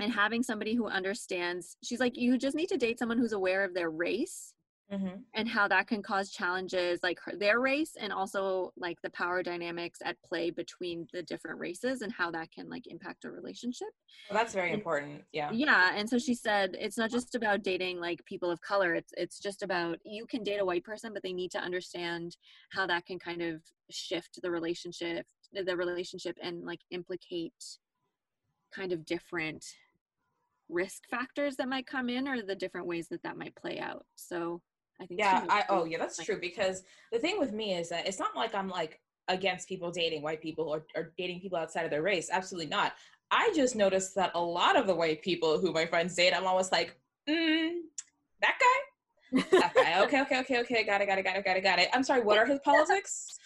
[0.00, 3.64] and having somebody who understands, she's like, you just need to date someone who's aware
[3.64, 4.52] of their race
[4.90, 9.10] hmm and how that can cause challenges like her, their race and also like the
[9.10, 13.30] power dynamics at play between the different races and how that can like impact a
[13.30, 13.88] relationship
[14.30, 15.24] Well, that's very And- important.
[15.32, 15.50] Yeah.
[15.52, 19.12] yeah and so she said it's not just about dating like people of color it's
[19.16, 22.36] it's just about you can date a white person but they need to understand
[22.70, 27.52] how that can kind of shift the relationship the relationship and like implicate
[28.72, 29.64] kind of different
[30.68, 34.04] risk factors that might come in or the different ways that that might play out
[34.16, 34.60] so
[35.00, 35.44] i think Yeah.
[35.48, 35.64] I.
[35.68, 35.98] Oh, yeah.
[35.98, 36.40] That's like, true.
[36.40, 40.22] Because the thing with me is that it's not like I'm like against people dating
[40.22, 42.30] white people or, or dating people outside of their race.
[42.32, 42.94] Absolutely not.
[43.30, 46.46] I just noticed that a lot of the white people who my friends date, I'm
[46.46, 46.96] always like,
[47.28, 47.72] mm,
[48.40, 49.42] that guy.
[49.50, 50.00] that guy.
[50.04, 50.84] Okay, okay, okay, okay.
[50.84, 51.88] Got it, got it, got it, got it, got it.
[51.92, 52.22] I'm sorry.
[52.22, 53.36] What are his politics?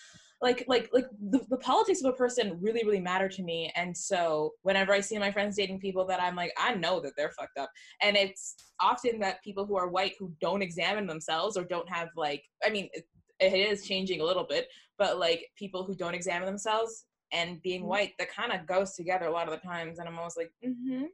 [0.43, 3.70] Like, like, like the, the politics of a person really, really matter to me.
[3.76, 7.12] And so, whenever I see my friends dating people that I'm like, I know that
[7.16, 7.70] they're fucked up,
[8.01, 12.09] and it's often that people who are white who don't examine themselves or don't have
[12.16, 13.05] like, I mean, it,
[13.38, 14.66] it is changing a little bit,
[14.99, 17.86] but like people who don't examine themselves and being Mhm.
[17.86, 19.99] white, that kind of goes together a lot of the times.
[19.99, 21.05] And I'm always like, mm-hmm.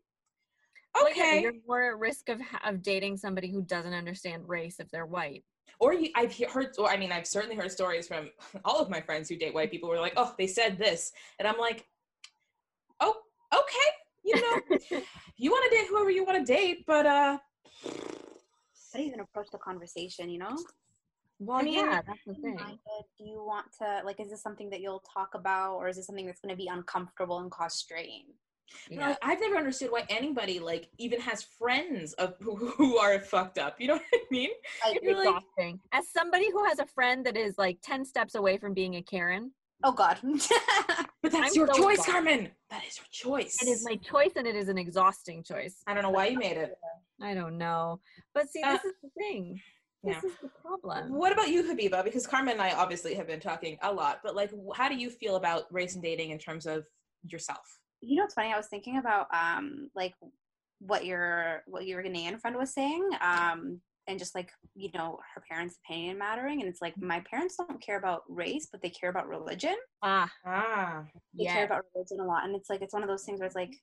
[0.98, 1.40] well, yeah, Okay.
[1.40, 5.44] you're more at risk of of dating somebody who doesn't understand race if they're white
[5.78, 8.30] or you, I've heard, or I mean, I've certainly heard stories from
[8.64, 11.46] all of my friends who date white people were like, oh, they said this, and
[11.46, 11.86] I'm like,
[13.00, 13.14] oh,
[13.52, 13.90] okay,
[14.24, 15.00] you know,
[15.36, 17.38] you want to date whoever you want to date, but uh,
[17.84, 17.90] How
[18.94, 20.30] do you even approach the conversation?
[20.30, 20.56] You know?
[21.38, 24.20] well I mean, yeah that's the thing Do you want to like?
[24.20, 26.68] Is this something that you'll talk about, or is this something that's going to be
[26.68, 28.24] uncomfortable and cause strain?
[28.90, 29.08] Yeah.
[29.08, 33.58] like, I've never understood why anybody like even has friends of who, who are fucked
[33.58, 33.80] up.
[33.80, 34.50] You know what I mean?
[34.84, 35.80] Like, You're like, exhausting.
[35.92, 39.02] As somebody who has a friend that is like 10 steps away from being a
[39.02, 39.52] Karen,
[39.84, 40.18] oh God.
[40.22, 42.12] but that's I'm your so choice, exhausted.
[42.12, 42.50] Carmen.
[42.70, 43.56] That is your choice.
[43.62, 45.76] it is my choice and it is an exhausting choice.
[45.86, 46.74] I don't know why you made it.
[47.20, 48.00] I don't know.
[48.34, 49.60] But see, Uh, this is the thing.
[50.04, 50.28] This Yeah.
[50.30, 51.14] is the problem.
[51.14, 52.04] What about you, Habiba?
[52.04, 55.10] Because Carmen and I obviously have been talking a lot, but like, how do you
[55.10, 56.84] feel about race and dating in terms of
[57.24, 57.78] yourself?
[58.06, 58.52] You know it's funny?
[58.52, 60.14] I was thinking about um like
[60.78, 65.42] what your what your ghanaian friend was saying um and just like you know her
[65.48, 69.10] parents opinion mattering and it's like my parents don't care about race but they care
[69.10, 69.74] about religion.
[70.02, 71.04] Ah, Ah,
[71.36, 73.46] they care about religion a lot and it's like it's one of those things where
[73.46, 73.74] it's like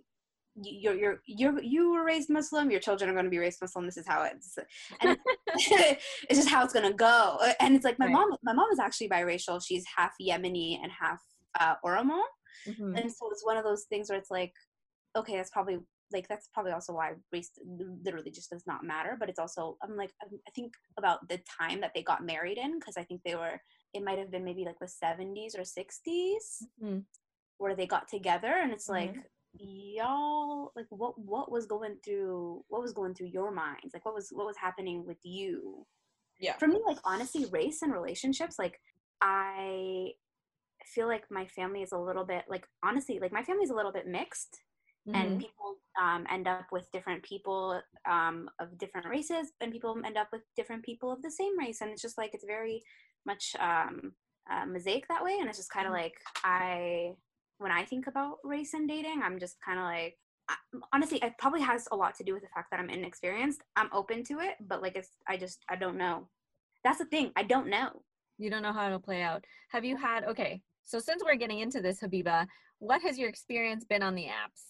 [0.62, 3.86] you're you're you're you were raised muslim your children are going to be raised muslim
[3.86, 4.56] this is how it's
[5.02, 5.22] and it's,
[6.30, 7.40] it's just how it's going to go.
[7.60, 8.14] And it's like my Right.
[8.14, 9.62] mom my mom is actually biracial.
[9.66, 11.20] She's half yemeni and half
[11.60, 12.22] uh oromo
[12.68, 12.98] Mhm.
[12.98, 14.54] and so it's one of those things where it's like
[15.16, 15.80] okay that's probably
[16.12, 17.52] like that's probably also why race
[18.06, 21.82] literally just does not matter but it's also i'm like I'm- think about the time
[21.82, 23.60] that they got married in because i think they were
[23.94, 27.06] it might have been maybe like the 70s or 60s Mhm.
[27.58, 28.94] where they got together and it's Mhm.
[29.00, 29.16] like
[29.56, 34.16] y'all like what what was going through what was going through your minds like what
[34.16, 35.86] was what was happening with you
[36.40, 36.58] Yeah.
[36.58, 38.80] for me like honestly race and relationships like
[39.22, 40.12] i
[40.86, 43.76] feel like my family is a little bit like honestly like my family is a
[43.76, 44.62] little bit mixed
[45.08, 45.16] Mhm.
[45.16, 50.18] and people um, end up with different people um, of different races and people end
[50.18, 52.82] up with different people of the same race and it's just like it's very
[53.26, 54.14] much um,
[54.50, 56.14] uh, mosaic that way and it's just kind of like
[56.44, 57.14] i
[57.58, 60.18] when i think about race and dating i'm just kind of like
[60.50, 60.56] I,
[60.92, 63.90] honestly it probably has a lot to do with the fact that i'm inexperienced i'm
[63.94, 66.30] open to it but like it's i just i don't know
[66.84, 68.04] that's the thing i don't know
[68.40, 69.46] You don't know how it'll play out.
[69.70, 70.62] Have you had okay?
[70.84, 72.48] So since we're getting into this, Habiba,
[72.80, 74.62] what has your experience been on the apps?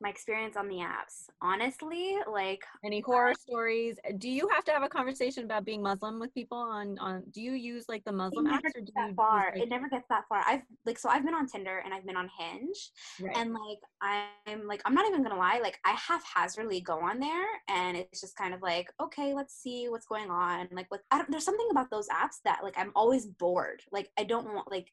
[0.00, 3.98] my experience on the apps honestly like Any horror stories?
[4.18, 7.24] Do you have to have a conversation about being Muslim with people on on?
[7.32, 9.54] Do you use like the it Muslim never apps or do gets that far use,
[9.54, 12.06] like- it never gets that far i've like so i've been on tinder and i've
[12.06, 13.36] been on hinge Right.
[13.36, 17.18] and like i'm like i'm not even gonna lie like i have hazardly go on
[17.18, 21.00] there and it's just kind of like okay let's see what's going on like what
[21.10, 24.46] I don't, there's something about those apps that like i'm always bored like i don't
[24.54, 24.92] want like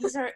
[0.00, 0.30] these are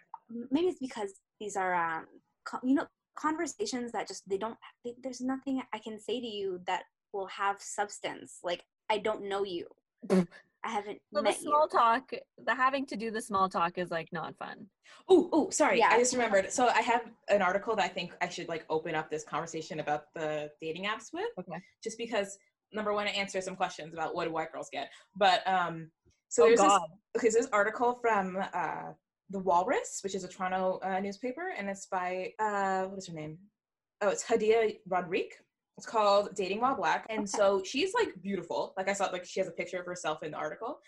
[0.51, 2.07] maybe it's because these are um
[2.45, 2.87] co- you know
[3.17, 7.27] conversations that just they don't they, there's nothing i can say to you that will
[7.27, 9.67] have substance like i don't know you
[10.11, 12.13] i haven't so the met you small talk,
[12.45, 14.67] the having to do the small talk is like not fun.
[15.09, 15.79] Oh, oh, sorry.
[15.79, 15.91] Yeah.
[15.91, 16.51] I just remembered.
[16.53, 19.81] So I have an article that I think I should like open up this conversation
[19.81, 21.27] about the dating apps with.
[21.39, 21.61] Okay.
[21.83, 22.39] Just because
[22.73, 24.91] number one, it answer some questions about what do white girls get.
[25.17, 25.91] But um,
[26.29, 26.79] so oh there's this
[27.17, 28.93] okay, so this article from uh,
[29.31, 33.15] the Walrus, which is a Toronto uh, newspaper, and it's by uh, what is her
[33.15, 33.39] name?
[34.01, 35.33] Oh, it's Hadia Rodrigue.
[35.77, 37.27] It's called Dating While Black, and Okay.
[37.27, 38.75] so she's like beautiful.
[38.77, 40.79] Like I saw, like she has a picture of herself in the article,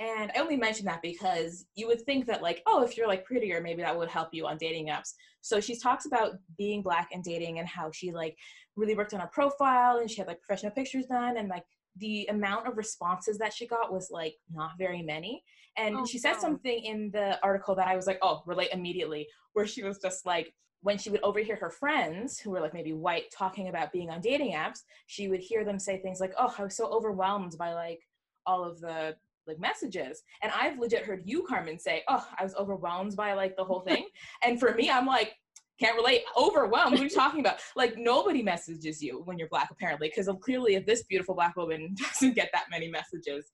[0.00, 3.24] and I only mention that because you would think that like, oh, if you're like
[3.24, 5.12] prettier, maybe that would help you on dating apps.
[5.42, 8.36] So she talks about being black and dating and how she like
[8.76, 11.64] really worked on her profile and she had like professional pictures done and like
[11.96, 15.42] the amount of responses that she got was like not very many.
[15.76, 16.38] And Oh, she said no.
[16.40, 20.26] something in the article that I was like, oh, relate immediately, where she was just
[20.26, 24.08] like, when she would overhear her friends who were like maybe white talking about being
[24.10, 27.56] on dating apps, she would hear them say things like, oh, I was so overwhelmed
[27.58, 28.00] by like
[28.46, 29.14] all of the
[29.46, 30.22] like messages.
[30.42, 33.80] And I've legit heard you, Carmen, say, oh, I was overwhelmed by like the whole
[33.80, 34.06] thing.
[34.44, 35.34] and for me, I'm like,
[35.80, 36.22] can't relate.
[36.36, 36.92] Overwhelmed.
[36.92, 37.58] What are you talking about?
[37.76, 41.94] Like nobody messages you when you're black, apparently, because clearly, if this beautiful black woman
[41.96, 43.50] doesn't get that many messages,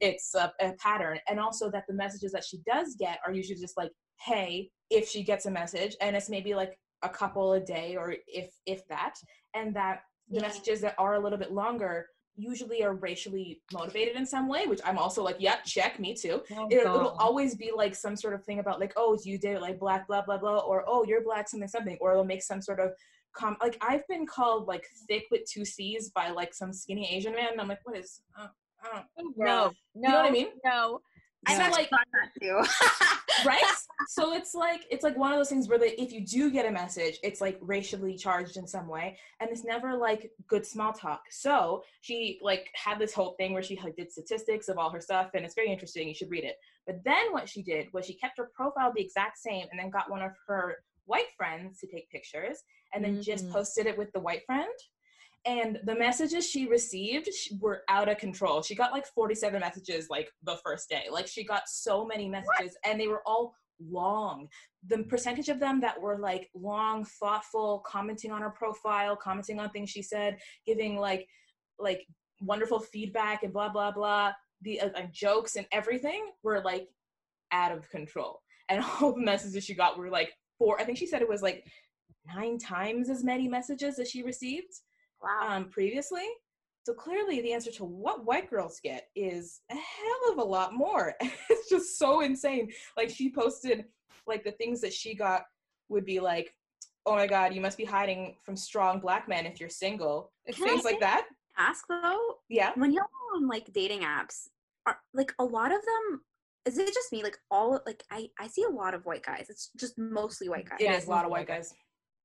[0.00, 1.18] it's a, a pattern.
[1.28, 5.08] And also that the messages that she does get are usually just like, "Hey," if
[5.08, 8.86] she gets a message, and it's maybe like a couple a day, or if if
[8.88, 9.14] that,
[9.54, 10.42] and that the Yeah.
[10.42, 12.06] messages that are a little bit longer
[12.36, 16.42] usually are racially motivated in some way, which I'm also like, yeah, check, me too
[16.56, 19.56] Oh, it, it'll always be like some sort of thing about like oh you did
[19.56, 22.42] it like black blah blah blah or oh you're black something something or it'll make
[22.42, 22.90] some sort of
[23.32, 27.34] com like I've been called like thick with two C's by like some skinny Asian
[27.34, 28.48] man and I'm like what is uh,
[28.82, 30.48] I don't no, no, You know what I mean?
[30.64, 31.00] No.
[31.46, 32.62] I've like- thought that too.
[33.44, 33.60] Right?
[34.08, 36.66] So it's like it's like one of those things where the, if you do get
[36.66, 40.92] a message it's like racially charged in some way and it's never like good small
[40.92, 41.22] talk.
[41.30, 45.00] So she like had this whole thing where she like did statistics of all her
[45.00, 46.56] stuff and it's very interesting you should read it.
[46.86, 49.90] But then what she did was she kept her profile the exact same and then
[49.90, 50.76] got one of her
[51.06, 52.62] white friends to take pictures
[52.94, 53.52] and then just Mhm.
[53.52, 54.72] posted it with the white friend
[55.46, 57.28] and the messages she received
[57.60, 58.62] were out of control.
[58.62, 61.04] She got like 47 messages like the first day.
[61.10, 64.48] Like she got so many messages and they were all long.
[64.86, 69.70] The percentage of them that were like long, thoughtful, commenting on her profile, commenting on
[69.70, 71.26] things she said, giving like
[71.78, 72.06] like
[72.40, 74.32] wonderful feedback and blah blah blah,
[74.62, 76.88] the uh, uh, jokes and everything were like
[77.52, 78.40] out of control.
[78.70, 80.80] And all the messages she got were like four.
[80.80, 81.66] I think she said it was like
[82.34, 84.72] nine times as many messages as she received
[85.24, 86.24] wow um, previously.
[86.86, 90.74] So clearly, the answer to what white girls get is a hell of a lot
[90.74, 91.14] more.
[91.50, 92.70] it's just so insane.
[92.96, 93.86] Like she posted,
[94.26, 95.44] like the things that she got
[95.88, 96.54] would be like,
[97.06, 100.64] "Oh my God, you must be hiding from strong black men if you're single." Can
[100.64, 101.26] I things like that.
[101.56, 102.72] Ask though, Yeah.
[102.74, 104.48] when you're on like dating apps,
[104.86, 106.20] are like a lot of them?
[106.66, 107.22] Is it just me?
[107.22, 109.46] Like all like I I see a lot of white guys.
[109.48, 110.78] It's just mostly white guys.
[110.80, 111.72] Yeah, is a lot of white guys.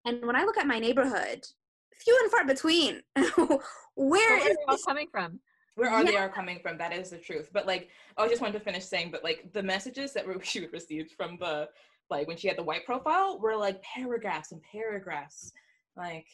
[0.05, 1.45] And when I look at my neighborhood,
[1.99, 3.01] few and far between.
[3.15, 3.59] Where
[3.95, 4.85] Where is is it all this?
[4.85, 5.39] coming from?
[5.75, 6.25] Where are they Yeah.
[6.25, 6.77] are coming from?
[6.77, 7.49] That is the truth.
[7.53, 10.65] But like, I just wanted to finish saying, but like the messages that were- she
[10.67, 11.69] received from the
[12.09, 15.51] like when she had the white profile were like paragraphs and paragraphs.
[15.95, 16.25] Like,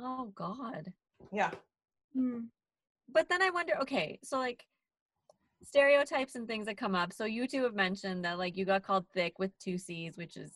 [0.00, 0.92] Oh God.
[1.32, 1.50] yeah.
[2.14, 2.40] Hmm.
[3.10, 4.64] But then I wonder, okay, so like
[5.62, 7.12] stereotypes and things that come up.
[7.12, 10.36] So you two have mentioned that like you got called thick with two C's, which
[10.36, 10.52] is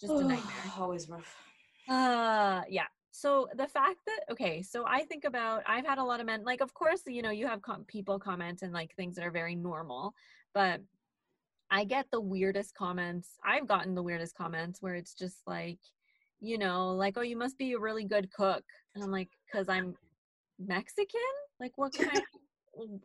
[0.00, 0.54] just a nightmare.
[0.78, 1.34] Always rough.
[1.88, 2.86] Uh yeah.
[3.16, 6.44] So the fact that okay, so I think about I've had a lot of men
[6.44, 9.30] like of course you know you have com- people comment and like things that are
[9.30, 10.12] very normal,
[10.52, 10.82] but
[11.70, 13.38] I get the weirdest comments.
[13.42, 15.78] I've gotten the weirdest comments where it's just like
[16.40, 18.64] you know like oh you must be a really good cook
[18.94, 19.94] and I'm like cuz I'm
[20.58, 21.32] Mexican?
[21.58, 22.20] Like what kind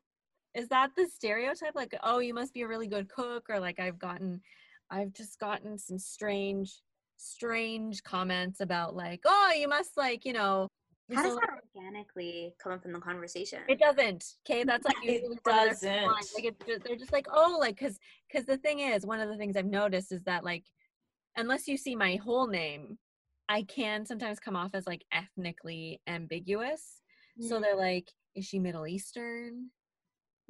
[0.55, 3.79] is that the stereotype like oh you must be a really good cook or like
[3.79, 4.41] I've gotten
[4.89, 6.81] I've just gotten some strange
[7.21, 10.67] strange comments about like oh you must like you know
[11.13, 13.59] How does so, that organically come up in the conversation?
[13.67, 16.05] it doesn't okay that's like It usually one of their doesn't.
[16.35, 19.29] like it's just, they're just like oh like because because the thing is one of
[19.29, 20.63] the things i've noticed is that like
[21.37, 22.97] unless you see my whole name
[23.49, 27.01] i can sometimes come off as like ethnically ambiguous
[27.39, 27.61] so Mm.
[27.61, 29.69] they're like is she middle eastern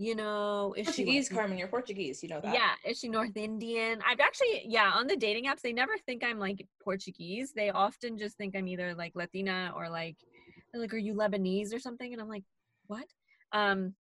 [0.01, 2.23] you know is Portuguese, she Carmen, you're Portuguese.
[2.23, 2.53] You know that.
[2.53, 6.23] yeah is she north indian i've actually yeah on the dating apps they never think
[6.23, 10.17] i'm like portuguese they often just think i'm either like latina or like
[10.73, 12.43] like are you lebanese or something and i'm like
[12.87, 13.05] what
[13.51, 13.93] um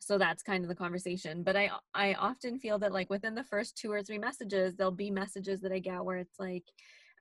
[0.00, 3.44] so that's kind of the conversation but i i often feel that like within the
[3.44, 6.64] first two or three messages there'll be messages that i get where it's like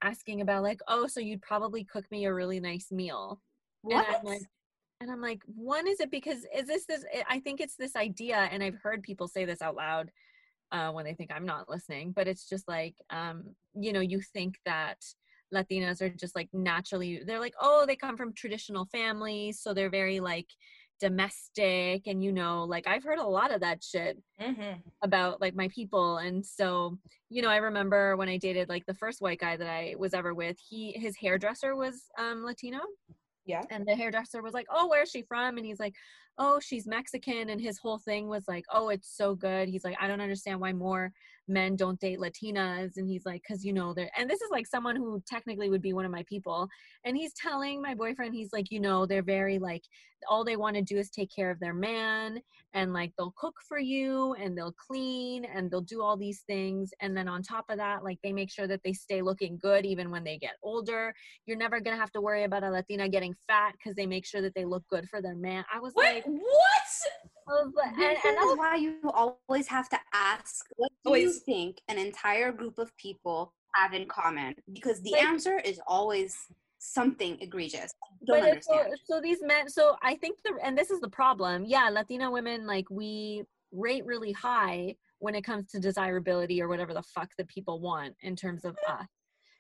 [0.04, 3.40] asking about like oh so you'd probably cook me a really nice meal
[3.84, 4.06] What?
[4.08, 4.42] and I'm like,
[5.02, 7.04] and I'm like, one is it because is this this?
[7.28, 10.12] I think it's this idea, and I've heard people say this out loud
[10.72, 12.14] uh, when they think I'm not listening.
[12.16, 14.98] But it's just like, um, you know, you think that
[15.54, 19.90] Latinas are just like naturally, they're like, oh, they come from traditional families, so they're
[19.90, 20.48] very like
[21.00, 24.82] domestic, and you know, like I've heard a lot of that shit mm-hmm.
[25.02, 26.98] about like my people and so
[27.30, 30.14] you know i remember when i dated like the first white guy that i was
[30.14, 32.80] ever with he his hairdresser was um latino
[33.46, 33.64] Yeah.
[33.70, 35.96] and the hairdresser was like oh where's she from and he's like
[36.38, 39.70] oh she's mexican and his whole thing was like oh it's so good.
[39.70, 41.12] He's like i don't understand why more
[41.48, 44.68] men don't date latinas and he's like because you know they're and this is like
[44.68, 46.68] someone who technically would be one of my people
[47.04, 49.84] and he's telling my boyfriend he's like you know they're very like
[50.30, 52.40] all they want to do is take care of their man
[52.74, 56.92] and like they'll cook for you and they'll clean and they'll do all these things
[57.02, 59.86] and then on top of that like they make sure that they stay looking good
[59.86, 61.14] even when they get older.
[61.46, 64.26] You're never going to have to worry about a latina getting fat because they make
[64.26, 65.66] sure that they look good for their man.
[65.74, 66.14] I was What?
[66.14, 66.62] like what?
[67.48, 67.64] I
[67.94, 72.52] and, and was, why you always have to ask what do you think an entire
[72.52, 74.56] group of people have in common?
[74.72, 76.38] Because the Like- answer is always
[76.80, 77.94] something egregious.
[78.26, 81.64] Don't but so, so these men so i think the and this is the problem
[81.66, 86.94] yeah latina women like we rate really high when it comes to desirability or whatever
[86.94, 89.00] the fuck that people want in terms of mm.
[89.00, 89.08] us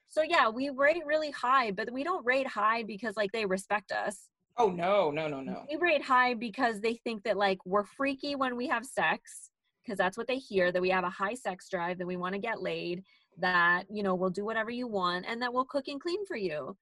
[0.09, 3.91] so yeah we rate really high but we don't rate high because like they respect
[3.91, 4.28] us
[4.58, 5.66] Oh no, no, no, no.
[5.70, 9.49] we rate high because they think that like we're freaky when we have sex
[9.84, 12.34] because that's what they hear that we have a high sex drive that we want
[12.34, 13.04] to get laid
[13.38, 16.36] that you know we'll do whatever you want and that we'll cook and clean for
[16.36, 16.78] you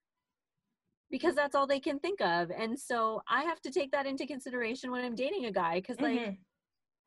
[1.11, 4.25] because that's all they can think of and so i have to take that into
[4.25, 6.37] consideration when i'm dating a guy because like Mhm.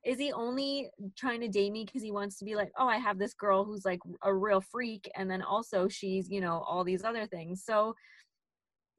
[0.04, 2.96] is he only trying to date me because he wants to be like oh i
[2.98, 6.84] have this girl who's like a real freak and then also she's you know all
[6.84, 7.94] these other things so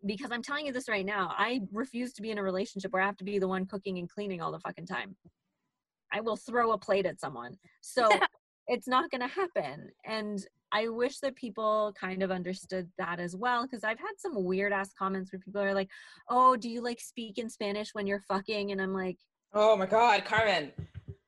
[0.05, 3.01] because i'm telling you this right now i refuse to be in a relationship where
[3.01, 5.15] i have to be the one cooking and cleaning all the fucking time
[6.11, 8.09] i will throw a plate at someone so
[8.67, 13.35] it's not going to happen and i wish that people kind of understood that as
[13.35, 15.89] well because i've had some weird ass comments where people are like
[16.29, 19.17] oh do you like speak in spanish when you're fucking and i'm like
[19.53, 20.71] Oh my God, Carmen.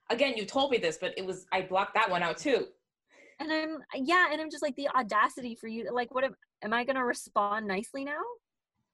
[0.09, 2.67] Again, you told me this, but it was I blocked that one out too.
[3.39, 5.91] And I'm yeah, and I'm just like the audacity for you.
[5.93, 8.21] Like, what am, am I gonna respond nicely now?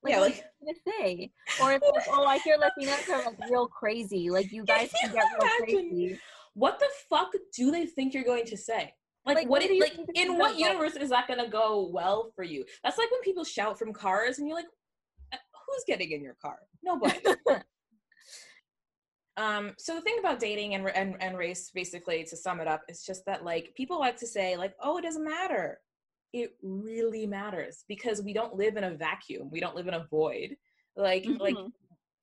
[0.05, 1.31] Yeah, what like- am I gonna say?
[1.61, 4.29] Or it's like, oh, I hear Latinas are like real crazy.
[4.29, 6.19] Like you guys can get real crazy.
[6.53, 8.93] What the fuck do they think you're going to say?
[9.25, 9.63] Like, Like, what?
[9.63, 12.65] you like, in what universe is that gonna go well for you?
[12.83, 14.65] That's like when people shout from cars, and you're like,
[15.31, 15.37] "Uh,
[15.67, 16.57] "Who's getting in your car?
[16.83, 17.19] Nobody."
[19.37, 22.81] Um, so the thing about dating and, and and race, basically, to sum it up,
[22.89, 25.79] is just that like people like to say like, oh, it doesn't matter.
[26.33, 29.49] It really matters because we don't live in a vacuum.
[29.51, 30.55] We don't live in a void.
[30.95, 31.71] Like like Mhm.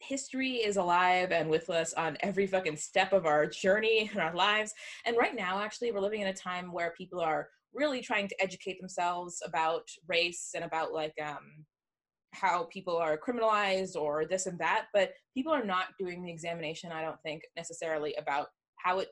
[0.01, 4.35] history is alive and with us on every fucking step of our journey in our
[4.35, 4.73] lives.
[5.05, 8.43] And right now, actually, we're living in a time where people are really trying to
[8.43, 11.67] educate themselves about race and about like um
[12.33, 16.93] how people are criminalized or this and that but people are not doing the examination
[16.93, 19.09] i don't think necessarily about how it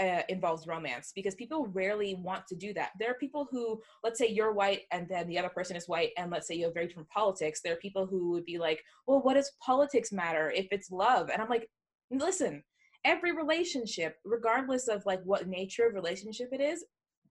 [0.00, 2.90] uh, involves romance because people rarely want to do that.
[2.98, 6.10] There are people who let's say you're white and then the other person is white
[6.16, 8.82] and let's say you have very different politics there are people who would be like
[9.06, 11.30] well what does politics matter if it's love?
[11.30, 11.68] And i'm like
[12.10, 12.62] listen
[13.04, 16.84] every relationship regardless of like what nature of relationship it is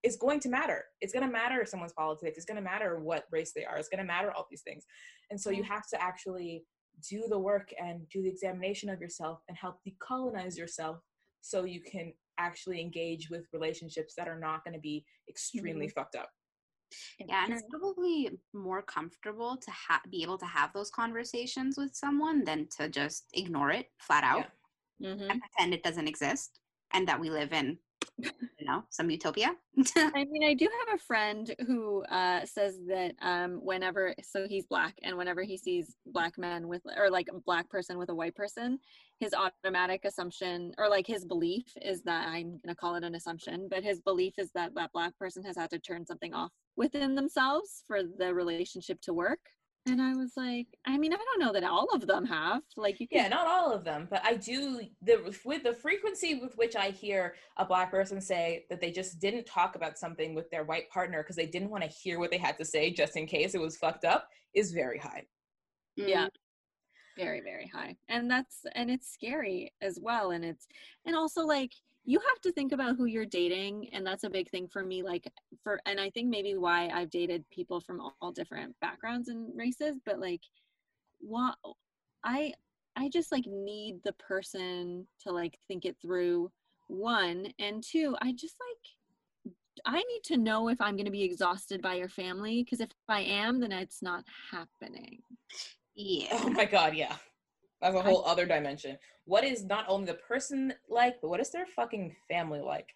[0.03, 0.85] is going to matter.
[0.99, 2.37] It's going to matter someone's politics.
[2.37, 3.77] It's going to matter what race they are.
[3.77, 4.83] It's going to matter all these things.
[5.29, 6.63] And so you have to actually
[7.07, 10.97] do the work and do the examination of yourself and help decolonize yourself
[11.41, 16.15] so you can actually engage with relationships that are not going to be extremely fucked
[16.15, 16.29] up.
[17.19, 21.95] Yeah, and it's probably more comfortable to ha- be able to have those conversations with
[21.95, 24.51] someone than to just ignore it flat out
[25.01, 25.29] Mhm.
[25.29, 26.59] and pretend it doesn't exist
[26.91, 27.79] and that we live in,
[28.59, 29.55] you know, some utopia.
[29.95, 34.65] I mean, I do have a friend who uh, says that um, whenever, so he's
[34.65, 38.15] black, and whenever he sees black men with, or like a black person with a
[38.15, 38.79] white person,
[39.19, 43.15] his automatic assumption, or like his belief is that I'm going to call it an
[43.15, 46.51] assumption, but his belief is that that black person has had to turn something off
[46.75, 49.39] within themselves for the relationship to work.
[49.87, 52.61] And I was like, I mean, I don't know that all of them have.
[52.77, 56.35] Like, you yeah can, not all of them but i do the with the frequency
[56.35, 60.33] with which i hear a black person say that they just didn't talk about something
[60.33, 62.91] with their white partner because they didn't want to hear what they had to say
[62.91, 65.23] just in case it was fucked up is very high.
[65.95, 66.25] Yeah.
[66.25, 67.23] Mm-hmm.
[67.23, 67.95] Very very high.
[68.07, 70.67] And that's and it's scary as well and it's
[71.05, 71.71] and also like
[72.03, 75.03] you have to think about who you're dating and that's a big thing for me
[75.03, 75.31] like
[75.63, 79.51] for and i think maybe why i've dated people from all, all different backgrounds and
[79.55, 80.41] races but like
[81.19, 81.55] what
[82.23, 82.51] i
[82.95, 86.51] i just like need the person to like think it through
[86.87, 91.23] one and two i just like i need to know if i'm going to be
[91.23, 95.21] exhausted by your family because if i am then it's not happening
[95.95, 96.27] Yeah.
[96.31, 97.15] Oh my god, yeah.
[97.81, 98.97] That's a whole other dimension.
[99.25, 102.87] What is not only the person like, but what is their fucking family like?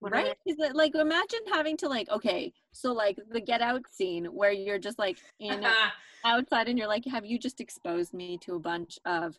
[0.00, 3.82] What right is it like imagine having to like okay so like the get out
[3.90, 5.66] scene where you're just like in
[6.24, 9.36] outside and you're like have you just exposed me to a bunch of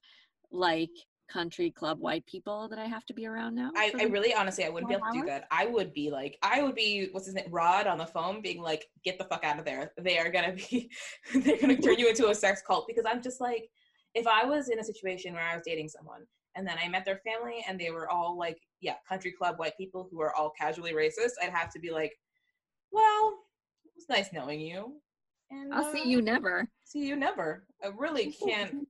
[0.52, 0.90] like
[1.32, 4.66] country club white people that i have to be around now I, I really honestly
[4.66, 5.48] I wouldn't be able to do that.
[5.52, 8.62] I would be like I would be what's his name Rod on the phone being
[8.62, 9.92] like get the fuck out of there.
[9.98, 10.90] They are gonna be
[11.36, 13.70] they're gonna turn you into a sex cult because I'm just like
[14.14, 16.22] if I was in a situation where I was dating someone
[16.56, 19.78] and then I met their family and they were all like yeah country club white
[19.78, 22.14] people who are all casually racist I'd have to be like
[22.92, 23.40] well
[23.86, 24.94] it was nice knowing you
[25.52, 27.64] and i'll uh, see you never see you never.
[27.84, 28.88] I really can't.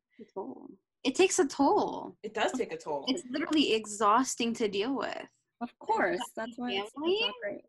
[1.03, 2.15] It takes a toll.
[2.23, 3.05] It does take a toll.
[3.07, 5.27] It's literally exhausting to deal with.
[5.61, 7.19] of course that's why it's, it's family?
[7.21, 7.65] not great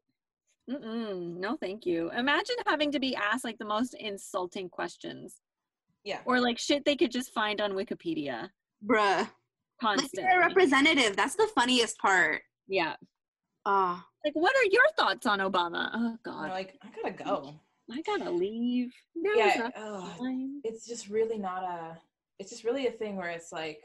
[0.71, 5.41] Mm-mm, no thank you imagine having to be asked like the most insulting questions
[6.05, 6.21] Yeah.
[6.25, 8.49] or like shit they could just find on wikipedia
[8.87, 9.19] Bruh.
[9.19, 9.29] Like
[9.81, 11.17] constantly a representative.
[11.17, 12.43] That's the funniest part.
[12.69, 12.95] yeah
[13.67, 14.03] Oh.
[14.25, 17.55] like what are your thoughts on obama oh I'm god like, I gotta go.
[17.93, 18.93] I gotta leave.
[19.17, 19.55] Now is Yeah.
[19.63, 20.05] not ugh.
[20.19, 20.61] the time.
[20.65, 21.99] it's just really not a
[22.39, 23.83] it's just really a thing where it's like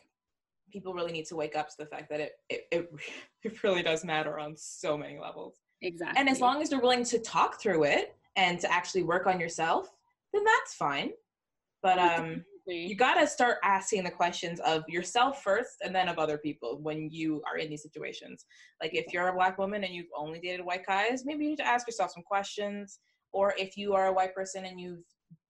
[0.72, 2.92] people really need to wake up to the fact that it it, it,
[3.44, 6.20] it really does matter on so many levels Exactly.
[6.20, 9.40] and as long as you're willing to talk through it and to actually work on
[9.40, 9.92] yourself
[10.34, 11.12] then that's fine
[11.86, 16.40] but um you gotta start asking the questions of yourself first and then of other
[16.40, 18.44] people when you are in these situations.
[18.82, 21.58] Like if you're a black woman and you've only dated white guys maybe you need
[21.58, 23.00] to ask yourself some questions.
[23.34, 25.04] Or if you are a white person and you've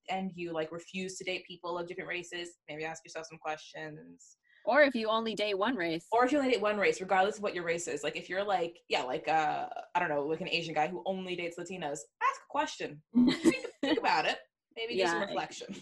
[0.09, 4.35] and you like refuse to date people of different races maybe ask yourself some questions.
[4.65, 6.05] Or if you only date one race.
[6.11, 8.03] or if you only date one race regardless of what your race is.
[8.03, 11.01] Like if you're like yeah like uh i don't know like an asian guy who
[11.05, 11.99] only dates latinos
[12.29, 13.01] ask a question.
[13.15, 14.39] Think, think about it.
[14.75, 15.73] Maybe do some reflection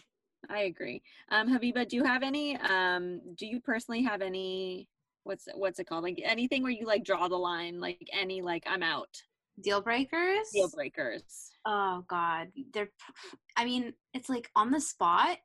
[0.50, 1.02] I agree.
[1.30, 2.58] Um, Habiba, do you have any?
[2.58, 4.90] Um, do you personally have any?
[5.24, 6.04] What's what's it called?
[6.04, 7.80] Like anything where you like draw the line?
[7.80, 9.08] Like any like I'm out
[9.62, 10.50] Deal breakers?
[10.52, 11.24] deal breakers.
[11.66, 12.48] Oh God.
[12.74, 12.90] They're
[13.56, 15.38] I mean, it's like on the spot.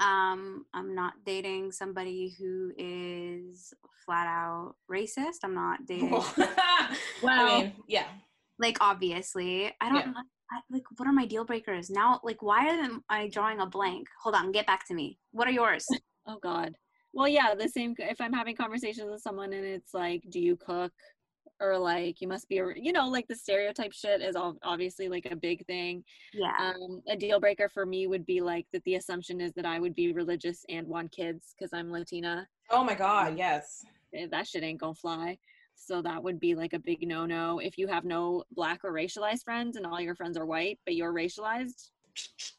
[0.00, 3.72] Um, I'm not dating somebody who is
[4.04, 5.38] flat out racist.
[5.44, 8.06] I'm not dating I Well- mean, yeah.
[8.58, 9.72] like obviously.
[9.80, 10.22] I don't Yeah.
[10.52, 10.56] Know.
[10.58, 12.20] I, like what are my deal breakers now?
[12.24, 14.06] Like why am I drawing a blank?
[14.22, 15.18] Hold on, get back to me.
[15.32, 15.86] What are yours?
[16.26, 16.72] Oh God.
[17.12, 17.94] well, yeah, the same.
[17.98, 20.90] If I'm having conversations with someone and it's like, do you cook?
[21.60, 25.10] Or like, you must be, a, you know, like the stereotype shit is all obviously
[25.10, 26.02] like a big thing.
[26.32, 26.50] Yeah.
[26.58, 29.78] Um, a deal breaker for me would be like that the assumption is that I
[29.78, 32.48] would be religious and want kids because I'm Latina.
[32.70, 33.84] Oh my god, yes.
[34.14, 35.36] Eh, That shit ain't gonna fly.
[35.76, 37.58] So that would be like a big no no.
[37.58, 40.94] If you have no black or racialized friends and all your friends are white, but
[40.94, 41.90] you're racialized,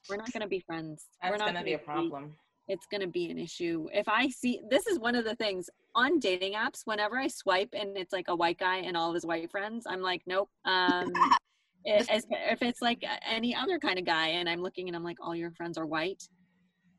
[0.09, 1.07] we're not gonna be friends.
[1.23, 2.35] we're That's not gonna be a problem.
[2.67, 3.87] it's going to be an issue.
[3.93, 7.69] If I see, this is one of the things on dating apps, whenever I swipe
[7.73, 10.49] and it's like a white guy and all of his white friends, I'm like, nope.
[10.65, 11.13] Um,
[11.87, 15.17] as- if it's like any other kind of guy and I'm looking and I'm like,
[15.21, 16.23] all your friends are white,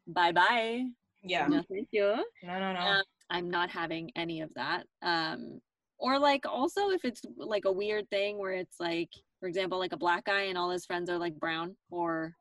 [0.06, 0.84] bye bye.
[1.24, 1.48] Yeah.
[1.48, 2.14] No, thank you.
[2.44, 2.78] No, no, no.
[2.78, 4.84] Um, I'm not having any of that.
[5.02, 5.60] Um,
[5.98, 9.10] or like also if it's like a weird thing where it's like,
[9.40, 12.34] for example, like a black guy and all his friends are like brown, or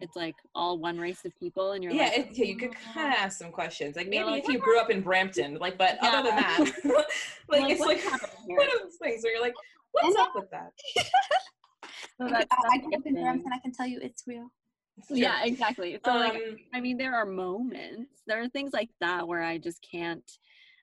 [0.00, 2.72] it's like all one race of people, and you're yeah, like, it, yeah, you could
[2.94, 3.96] kind of ask some questions.
[3.96, 6.58] Like maybe like, if you grew up in Brampton, like, but other than that,
[7.48, 8.02] like, Like, it's like
[8.46, 9.54] one of those things where you're like,
[9.92, 10.70] what's And- up with that?
[12.18, 13.14] So I, I grew up in.
[13.14, 13.52] Brampton.
[13.52, 14.48] I can tell you it's real.
[14.98, 15.10] It's.
[15.10, 15.98] Yeah, exactly.
[16.04, 18.20] So like Um, I mean there are moments.
[18.26, 20.22] There are things like that where I just can't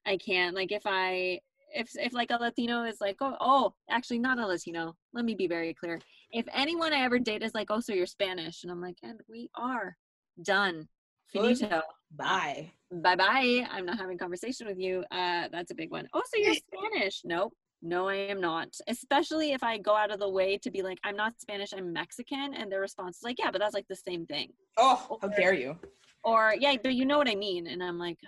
[0.06, 1.40] I can't like if I
[1.74, 4.96] if if like a Latino is like, oh oh, actually not a Latino.
[5.14, 6.00] Let me be very clear.
[6.32, 9.20] If anyone I ever date is like, oh, so you're Spanish, and I'm like, and
[9.30, 9.96] we are
[10.44, 10.88] done.
[11.34, 11.58] Good.
[11.58, 11.82] Finito.
[12.12, 12.72] bye.
[12.92, 13.68] Bye bye.
[13.72, 15.04] I'm not having conversation with you.
[15.12, 16.08] Uh, that's a big one.
[16.14, 17.22] Oh, so you're Spanish?
[17.24, 17.54] Nope.
[17.82, 18.70] No, I am not.
[18.88, 21.94] Especially if I go out of the way to be like, I'm not Spanish, I'm
[21.94, 24.50] Mexican, and their response is like, yeah, but that's like the same thing.
[24.78, 25.78] Oh, how dare you?
[26.24, 27.68] Or yeah, but you know what I mean.
[27.68, 28.18] And I'm like,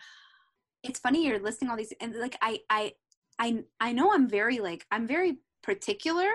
[0.83, 2.93] It's funny you're listing all these, and like I, I,
[3.39, 6.29] I, I know I'm very like I'm very particular,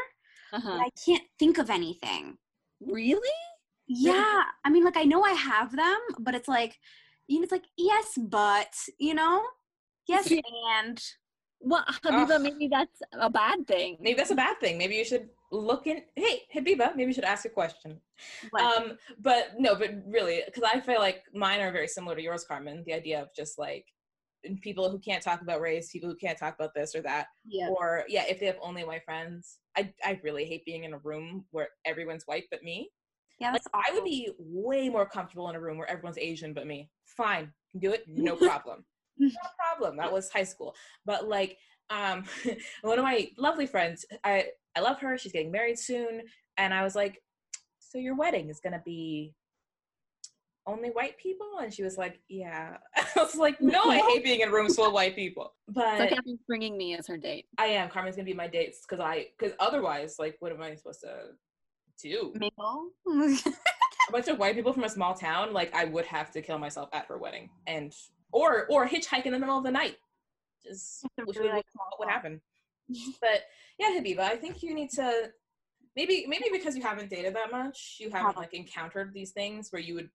[0.52, 0.78] uh-huh.
[0.80, 2.38] I can't think of anything.
[2.80, 3.28] really?
[3.88, 6.76] Yeah, I mean, like I know I have them, but it's like,
[7.28, 9.44] you know, it's like yes, but you know,
[10.08, 10.30] yes,
[10.76, 11.00] and
[11.60, 12.42] Well, Habiba, Ugh.
[12.42, 13.96] maybe that's a bad thing.
[14.00, 14.76] Maybe that's a bad thing.
[14.78, 16.02] Maybe you should look in.
[16.14, 18.00] Hey, Habiba, maybe you should ask a question.
[18.50, 18.62] what?
[18.62, 22.44] Um, but no, but really, because I feel like mine are very similar to yours,
[22.44, 22.84] Carmen.
[22.86, 23.86] The idea of just like
[24.62, 27.68] people who can't talk about race, people who can't talk about this or that, yeah,
[27.68, 29.58] or yeah, if they have only white friends.
[29.76, 32.90] I I really hate being in a room where everyone's white but me.
[33.40, 36.66] yeah, Like I would be way more comfortable in a room where everyone's Asian but
[36.66, 36.90] me.
[37.04, 38.84] Fine, can do it, no problem,
[39.18, 39.96] no problem.
[39.96, 40.74] That was high school,
[41.04, 41.58] but like
[41.90, 42.24] um,
[42.82, 44.46] one of my lovely friends, I
[44.76, 45.16] I love her.
[45.18, 46.22] She's getting married soon,
[46.56, 47.22] and I was like,
[47.78, 49.34] so your wedding is gonna be
[50.66, 51.46] only white people?
[51.60, 52.76] And she was like yeah.
[52.96, 55.54] I was like no i hate being in rooms full of white people.
[55.68, 57.46] But So Catherine's bringing me as her date.
[57.58, 57.88] i am.
[57.88, 61.08] Carmen's gonna be my dates because i because otherwise like what am i supposed to
[62.02, 62.32] do?
[62.36, 62.90] Maple.
[63.06, 66.58] a bunch of white people from a small town like i would have to kill
[66.58, 67.92] myself at her wedding and
[68.32, 69.96] or or hitchhike in the middle of the night.
[70.64, 72.40] Just which really, would, like, what would happen
[73.20, 73.42] but
[73.78, 75.30] yeah habiba i think you need to
[75.96, 79.82] maybe maybe because you haven't dated that much you haven't like encountered these things where
[79.82, 80.10] you would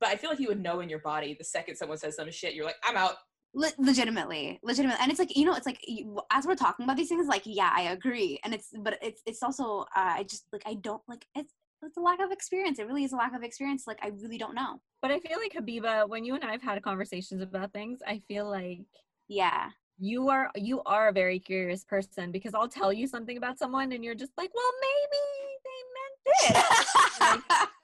[0.00, 2.30] but i feel like you would know in your body the second someone says some
[2.30, 3.14] shit you're like i'm out.
[3.54, 6.96] Le- legitimately legitimately and it's like you know it's like you, as we're talking about
[6.96, 10.44] these things like yeah i agree and it's but it's it's also uh, i just
[10.52, 13.34] like i don't like it's it's a lack of experience it really is a lack
[13.34, 14.80] of experience like i really don't know.
[15.02, 18.20] But I feel like Habiba, when you and I have had conversations about things, I
[18.26, 18.80] feel like
[19.28, 19.70] yeah.
[19.98, 23.92] you are you are a very curious person because I'll tell you something about someone
[23.92, 25.22] and you're just like, well, maybe
[25.64, 27.66] they meant this.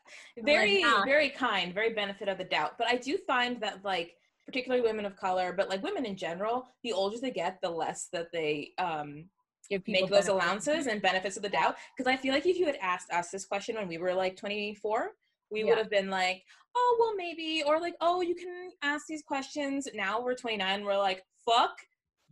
[0.44, 1.04] very yeah.
[1.04, 4.14] very kind very benefit of the doubt but i do find that like
[4.46, 8.08] particularly women of color but like women in general the older they get the less
[8.12, 9.24] that they um
[9.70, 10.32] Give make those benefit.
[10.32, 13.30] allowances and benefits of the doubt because i feel like if you had asked us
[13.30, 15.10] this question when we were like 24
[15.50, 15.66] we Yeah.
[15.66, 16.42] would have been like
[16.74, 20.96] oh well maybe or like oh you can ask these questions now we're 29 we're
[20.98, 21.76] like fuck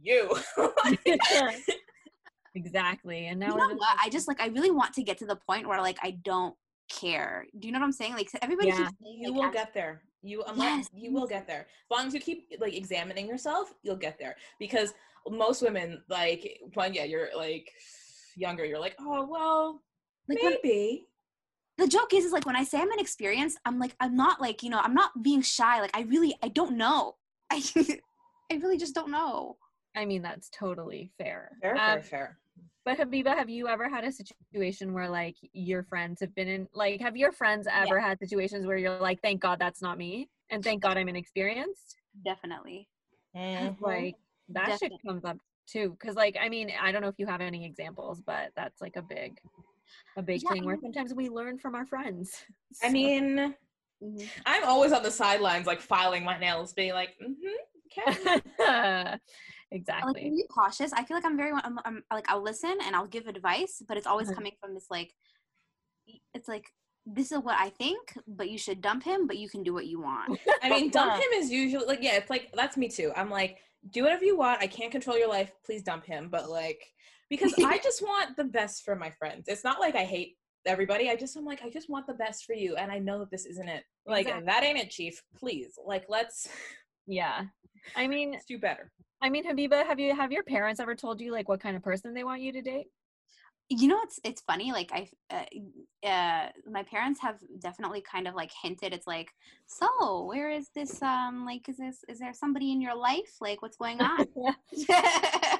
[0.02, 0.36] you
[2.54, 3.26] exactly.
[3.26, 5.36] And now you know what i just like i really want to get to the
[5.36, 6.54] point where like i don't
[6.90, 8.12] care do you know what i'm saying?
[8.14, 8.76] Like everybody Yeah.
[8.78, 10.02] keeps saying, you like, will ask- get there.
[10.22, 11.60] You unless Yes, you will get there.
[11.60, 14.36] As long as you keep like examining yourself you'll get there.
[14.58, 14.92] Because
[15.28, 17.70] most women like when yeah you're like
[18.36, 19.82] younger you're like oh well
[20.28, 21.06] like when, maybe.
[21.78, 24.62] The joke is is like when i say i'm inexperienced i'm like i'm not like
[24.62, 25.80] you know i'm not being shy.
[25.80, 27.16] Like i really i don't know.
[27.50, 27.62] I
[28.52, 29.56] i really just don't know.
[29.96, 31.56] I mean, that's totally fair.
[31.62, 32.38] fair Um, fair fair
[32.84, 36.68] But Habiba, have you ever had a situation where like your friends have been in
[36.74, 40.28] like have your friends ever had situations where you're like, thank God that's not me,
[40.50, 41.96] and thank God I'm inexperienced?
[42.24, 42.88] definitely
[43.36, 43.80] Mhm.
[43.80, 44.16] Like
[44.48, 44.98] that shit Definitely.
[45.06, 45.96] comes up too.
[46.02, 48.96] Cause like I mean, I don't know if you have any examples, but that's like
[48.96, 49.38] a big
[50.16, 52.44] a big Yeah, thing where sometimes we learn from our friends.
[52.82, 53.54] i So- mean
[54.02, 54.30] Mhm.
[54.46, 57.58] i'm always on the sidelines like filing my nails being like mm-hmm
[57.92, 59.18] Okay.
[59.70, 60.22] Like, exactly.
[60.28, 60.92] are you cautious?
[60.92, 63.96] I feel like I'm very, I'm, I'm like, I'll listen and I'll give advice, but
[63.96, 64.34] it's always Mhm.
[64.34, 65.14] coming from this like,
[66.34, 66.66] it's like,
[67.06, 69.86] this is what I think, but you should dump him, but you can do what
[69.86, 70.38] you want.
[70.62, 73.12] I mean, dump him is usually like yeah, it's like that's me too.
[73.16, 73.58] I'm like,
[73.90, 74.60] do whatever you want.
[74.62, 75.50] I can't control your life.
[75.64, 76.28] Please dump him.
[76.28, 76.82] But like,
[77.30, 79.48] because I just want the best for my friends.
[79.48, 80.36] It's not like I hate
[80.66, 81.08] everybody.
[81.08, 83.30] I just I'm like, I just want the best for you, and I know that
[83.30, 83.84] this isn't it.
[84.06, 84.46] Like Exactly.
[84.46, 85.22] that ain't it, Chief.
[85.36, 86.48] Please, like let's,
[87.06, 87.44] Yeah.
[87.96, 88.92] I mean, let's do better.
[89.22, 91.82] I mean, Habiba, have you have your parents ever told you like what kind of
[91.82, 92.86] person they want you to date?
[93.70, 98.34] you know it's it's funny like i uh, uh my parents have definitely kind of
[98.34, 99.30] like hinted it's like
[99.66, 103.36] so where is this um like is this is there somebody in your life?
[103.40, 104.26] Like what's going on?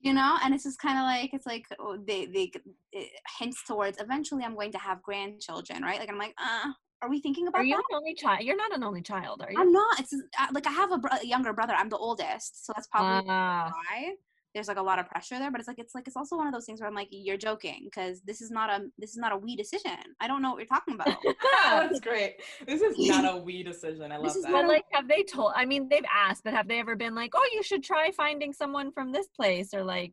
[0.00, 2.52] You know and it's just kind of like it's like oh, they they
[2.92, 3.08] it
[3.40, 5.98] hints towards eventually i'm going to have grandchildren right?
[5.98, 6.70] Like i'm like uh
[7.02, 8.40] are we thinking about Are you that an only child?
[8.42, 9.58] You're not an only child, are you?
[9.60, 12.64] i'm not it's uh, like i have a, bro- a younger brother i'm the oldest
[12.66, 14.14] so that's probably Ah, why
[14.54, 16.46] there's like a lot of pressure there but it's like it's like it's also one
[16.46, 19.16] of those things where i'm like you're joking because this is not a this is
[19.16, 21.08] not a we decision i don't know what you're talking about
[21.64, 22.36] that's great.
[22.66, 24.10] This is not a we decision.
[24.10, 24.50] I love that.
[24.52, 25.52] but like, have they told?
[25.54, 28.52] I mean, they've asked, but have they ever been like, "Oh, you should try finding
[28.52, 30.12] someone from this place," or like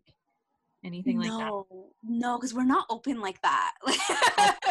[0.85, 1.39] anything like that?
[1.39, 1.67] no
[2.03, 3.73] no because we're not open like that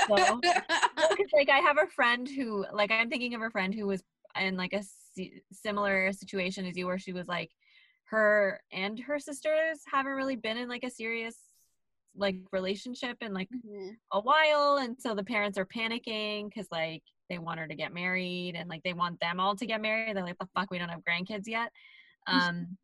[0.09, 0.41] So-
[1.33, 4.03] like I have a friend who like I'm thinking of a friend who was
[4.41, 4.83] in like a
[5.53, 7.51] similar situation as you where she was like
[8.05, 11.37] her and her sisters haven't really been in like a serious
[12.17, 13.97] like relationship in like Mhm.
[14.13, 17.93] a while and so the parents are panicking because like they want her to get
[17.93, 20.79] married and like they want them all to get married they're like the fuck we
[20.79, 21.73] don't have grandkids yet
[22.27, 22.77] um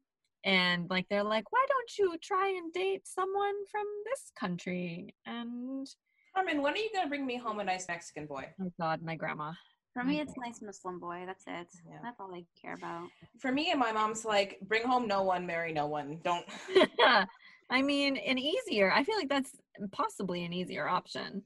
[0.45, 5.87] and like they're like why don't you try and date someone from this country and
[6.35, 8.47] Carmen, when are you gonna bring me home a nice Mexican boy?
[8.63, 9.53] oh god my grandma
[9.93, 11.99] for me it's nice muslim boy that's it Yeah.
[12.03, 13.09] that's all i care about
[13.41, 16.19] For me and my mom's like, bring home no one, marry no one.
[16.23, 16.47] Don't.
[17.71, 18.93] I mean, an easier.
[18.93, 19.53] I feel like that's
[19.93, 21.43] possibly an easier option.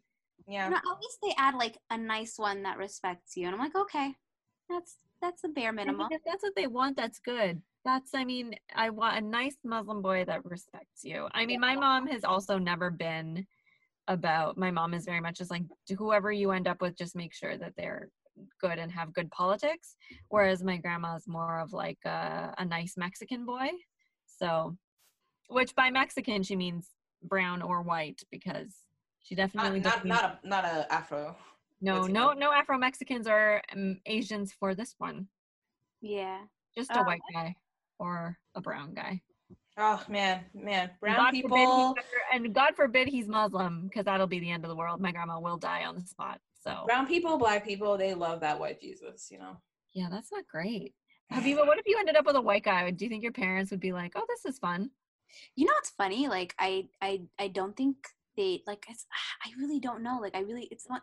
[0.49, 0.69] Yeah.
[0.69, 3.75] No, at least they add like a nice one that respects you and i'm like
[3.77, 4.15] okay
[4.69, 7.63] that's that's the bare minimum if that's what they want, that's good.
[7.85, 11.29] That's, I mean, I want a nice Muslim boy that respects you.
[11.33, 13.47] I mean, my mom has also never been
[14.09, 15.65] about, my mom is very much just like,
[15.99, 18.09] whoever you end up with, just make sure that they're
[18.61, 19.97] good and have good politics.
[20.29, 23.69] Whereas my grandma's more of like a, a nice Mexican boy.
[24.27, 24.77] So,
[25.49, 26.89] which by Mexican, she means
[27.23, 28.75] brown or white because
[29.23, 31.37] she definitely not doesn't- not a not a Afro.
[31.81, 32.13] no, Latino.
[32.13, 35.29] no, no Afro Mexicans or um, Asians for this one.
[36.01, 36.41] yeah
[36.77, 37.57] Just a Uh, white guy
[37.99, 39.21] or a brown guy.
[39.77, 41.95] Oh man, man, brown God people.
[41.95, 45.01] Forbid and God forbid he's Muslim, because that'll be the end of the world.
[45.01, 46.41] My grandma will die on the spot.
[46.63, 49.57] So Brown people, black people, they love that white Jesus, you know.
[49.93, 50.95] yeah, that's not great.
[51.33, 52.91] Habiba, what if you ended up with a white guy?
[52.91, 54.91] Do you think your parents would be like, "Oh, this is fun"?
[55.57, 57.97] you know what's funny like i i i don't think
[58.37, 59.07] they like it's,
[59.45, 61.03] i really don't know like i really it's not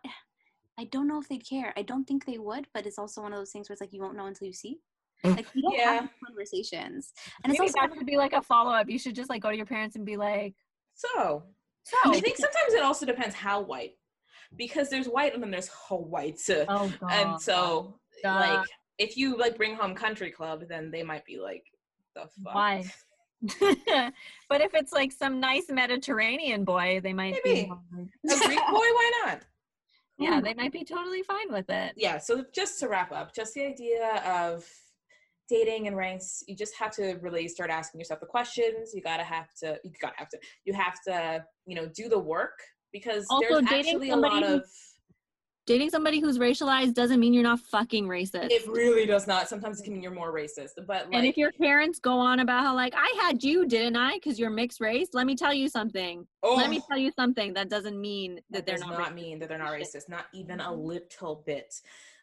[0.80, 3.34] i don't know if they'd care i don't think they would but it's also one
[3.34, 4.80] of those things where it's like you won't know until you see
[5.24, 5.36] Mm.
[5.38, 5.94] like you don't Yeah.
[5.94, 8.90] have conversations and it's Maybe also that should be like a follow up.
[8.90, 10.56] You should just like go to your parents and be like,
[10.96, 11.44] So
[11.84, 13.94] "So, I think sometimes it also depends how white,
[14.56, 16.40] because there's white and then there's whole white.
[16.50, 18.30] Oh god." and so Duh.
[18.34, 18.68] like
[18.98, 21.64] if you like bring home country club, then they might be like,
[22.16, 22.54] the fuck.
[22.56, 22.86] why?
[24.50, 27.64] but if it's like some nice Mediterranean boy, they might Maybe.
[27.64, 27.72] be.
[27.72, 29.42] A Greek boy, why not?
[30.20, 30.44] yeah, mm.
[30.44, 31.94] they might be totally fine with it.
[31.96, 34.64] yeah so just to wrap up just the idea of
[35.52, 39.24] dating and ranks you just have to really start asking yourself the questions you gotta
[39.24, 42.58] have to you gotta have to you have to you know do the work
[42.94, 44.64] because Also, there's dating actually a lot of
[45.68, 48.50] Dating somebody who's racialized doesn't mean you're not fucking racist.
[48.50, 51.38] it really does not sometimes it can mean you're more racist but like and if
[51.38, 54.14] your parents go on about how like I had you, didn't I?
[54.16, 55.10] Because you're mixed race.
[55.14, 56.26] Let me tell you something.
[56.42, 57.54] oh, Let me tell you something.
[57.54, 59.00] That doesn't mean that, that they're does not.
[59.00, 60.84] not mean that they're not racist not even a Mhm.
[60.84, 61.72] little bit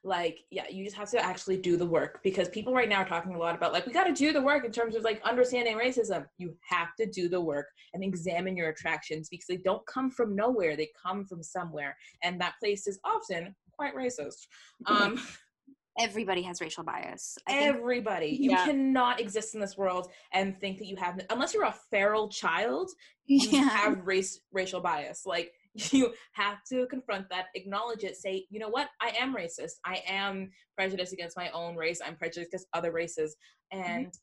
[0.09, 3.09] like yeah you just have to actually do the work because people right now are
[3.09, 5.21] talking a lot about like we got to do the work in terms of like
[5.23, 6.25] understanding racism.
[6.39, 10.35] You have to do the work and examine your attractions because they don't come from
[10.35, 14.47] nowhere they come from somewhere and that place is often quite racist.
[14.87, 15.21] Um
[16.01, 17.37] everybody has racial bias.
[17.49, 18.29] I think everybody.
[18.41, 18.65] You Yeah.
[18.65, 22.91] cannot exist in this world and think that you have unless you're a feral child
[23.29, 23.69] you yeah.
[23.69, 25.23] have race racial bias.
[25.27, 25.53] Like
[25.93, 28.89] you have to confront that acknowledge it say you know what?
[29.01, 29.75] I am racist.
[29.85, 32.01] I am prejudiced against my own race.
[32.05, 33.37] I'm prejudiced against other races
[33.73, 33.83] mm-hmm.
[33.83, 34.15] and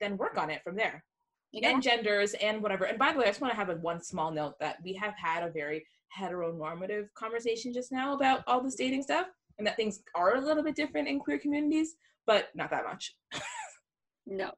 [0.00, 1.04] then work on it from there.
[1.52, 1.70] Yeah.
[1.70, 2.84] and genders and whatever.
[2.84, 4.92] And by the way i just want to have a one small note that we
[4.94, 5.84] have had a very
[6.16, 9.26] heteronormative conversation just now about all this dating stuff
[9.58, 13.16] and that things are a little bit different in queer communities but not that much.
[14.26, 14.52] No.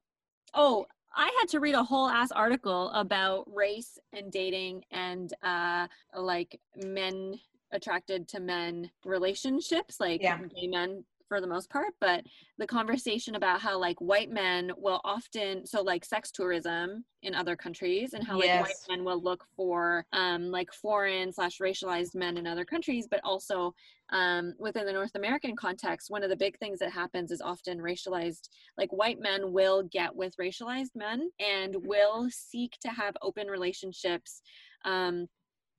[0.54, 5.86] Oh, I had to read a whole ass article about race and dating and uh
[6.16, 7.38] like men
[7.72, 10.38] attracted to men relationships, like Yeah.
[10.38, 12.22] gay men for the most part, but
[12.58, 17.56] the conversation about how like white men will often so like sex tourism in other
[17.56, 22.36] countries and how like white men will look for um like foreign slash racialized men
[22.36, 23.74] in other countries, but also
[24.10, 27.78] um, within the North American context, one of the big things that happens is often
[27.78, 33.46] racialized, like white men will get with racialized men and will seek to have open
[33.46, 34.42] relationships
[34.84, 35.28] um,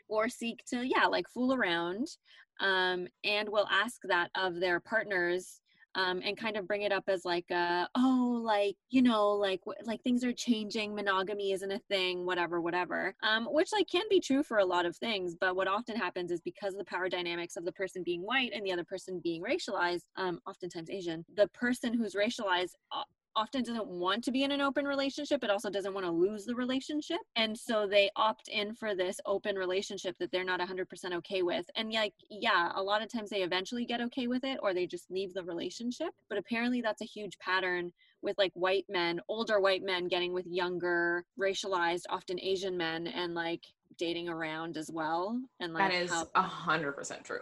[0.09, 2.07] or seek to, yeah, like fool around
[2.59, 5.59] um, and will ask that of their partners.
[5.95, 9.61] Um, and kind of bring it up as like uh oh like you know like
[9.85, 14.19] like things are changing monogamy isn't a thing whatever whatever um which like can be
[14.19, 17.09] true for a lot of things but what often happens is because of the power
[17.09, 21.23] dynamics of the person being white and the other person being racialized um oftentimes asian
[21.35, 23.03] the person who's racialized o-
[23.35, 26.45] often doesn't want to be in an open relationship but also doesn't want to lose
[26.45, 31.13] the relationship and so they opt in for this open relationship that they're not 100%
[31.13, 34.59] okay with and like yeah a lot of times they eventually get okay with it
[34.61, 37.91] or they just leave the relationship but apparently that's a huge pattern
[38.21, 43.33] with like white men older white men getting with younger racialized often asian men and
[43.33, 43.63] like
[43.97, 47.41] dating around as well and like That is a hundred percent true.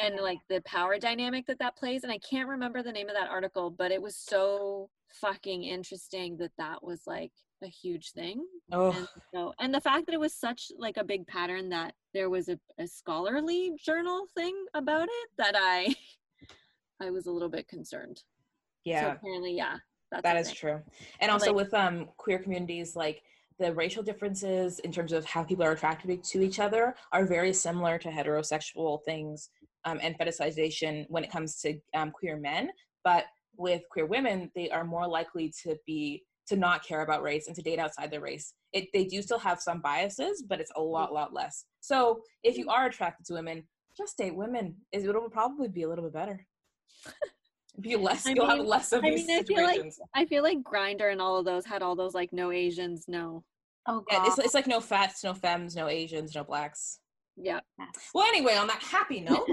[0.00, 3.14] and like the power dynamic that that plays and i can't remember the name of
[3.16, 7.32] that article but it was so fucking interesting that that was like
[7.62, 11.04] a huge thing Oh, and so and the fact that it was such like a
[11.04, 15.94] big pattern that there was a, a scholarly journal thing about it that i
[17.00, 18.22] i was a little bit concerned so
[18.84, 19.12] yeah.
[19.12, 19.76] apparently yeah
[20.10, 20.80] that's That is true.
[21.20, 23.22] And also Like- with um queer communities, like
[23.58, 27.52] the racial differences in terms of how people are attracted to each other are very
[27.52, 29.50] similar to heterosexual things
[29.84, 32.70] um, and fetishization when it comes to um, queer men.
[33.04, 33.24] But
[33.58, 37.54] with queer women, they are more likely to be to not care about race and
[37.56, 38.54] to date outside their race.
[38.72, 41.16] It they do still have some biases, but it's a lot, mm-hmm.
[41.16, 41.64] lot less.
[41.80, 42.70] So if you mm-hmm.
[42.70, 43.64] are attracted to women,
[43.96, 44.76] just date women.
[44.92, 46.46] Is it'll probably be a little bit better.
[47.80, 48.26] be less.
[48.26, 51.12] I you'll have less of I these mean, I feel like- i feel like Grindr
[51.12, 53.44] and all of those had all those like no asians no
[53.88, 57.00] Oh Yeah, it's, it's like no fats, no femmes, no Asians, no blacks.
[57.36, 57.60] yeah
[58.14, 59.48] Well, anyway, on that happy note,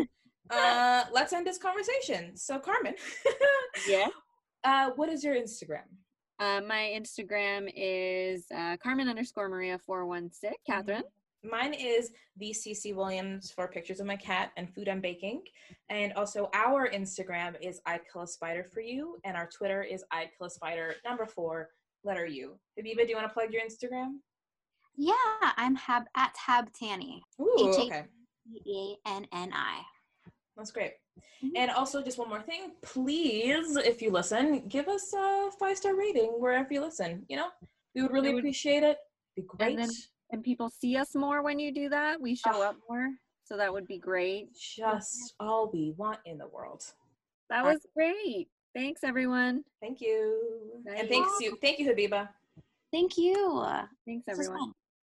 [0.49, 2.35] uh, let's end this conversation.
[2.37, 2.95] So, Carmen,
[3.87, 4.07] yeah
[4.65, 5.85] uh, what is your Instagram?
[6.39, 10.55] Uh, my Instagram is uh, Carmen underscore Maria four one six.
[10.67, 11.03] Catherine.
[11.43, 15.43] Mine is the CC Williams for pictures of my cat and food I'm baking.
[15.89, 20.03] And also, our Instagram is I'd Kill a Spider for You, and our Twitter is
[20.11, 21.69] I'd Kill a Spider number four,
[22.03, 22.57] letter U.
[22.79, 24.15] Habiba, do you want to plug your Instagram?
[24.97, 25.13] yeah,
[25.57, 27.21] I'm Hab at Hab Tanny.
[27.39, 28.03] Ooh, H A- okay.
[28.65, 29.81] E A N N I.
[30.55, 30.93] That's great.
[31.43, 31.51] Mhm.
[31.55, 35.95] And also, just one more thing, please, if you listen, give us a five star
[35.95, 37.25] rating wherever you listen.
[37.29, 37.49] You know,
[37.93, 38.97] we would really would- appreciate it.
[39.35, 39.77] Be great.
[39.77, 39.89] then-
[40.31, 42.19] And people see us more when you do that.
[42.19, 42.69] We show Ah.
[42.69, 43.09] up more.
[43.43, 44.53] So that would be great.
[44.55, 46.83] just all we want in the world.
[47.49, 48.49] That was great.
[48.73, 49.63] Thanks, everyone.
[49.81, 50.95] Thank you, Bye.
[50.95, 52.33] and thanks you, thank you, Habiba.
[52.91, 53.63] Thank you.
[54.05, 54.73] Thanks, everyone.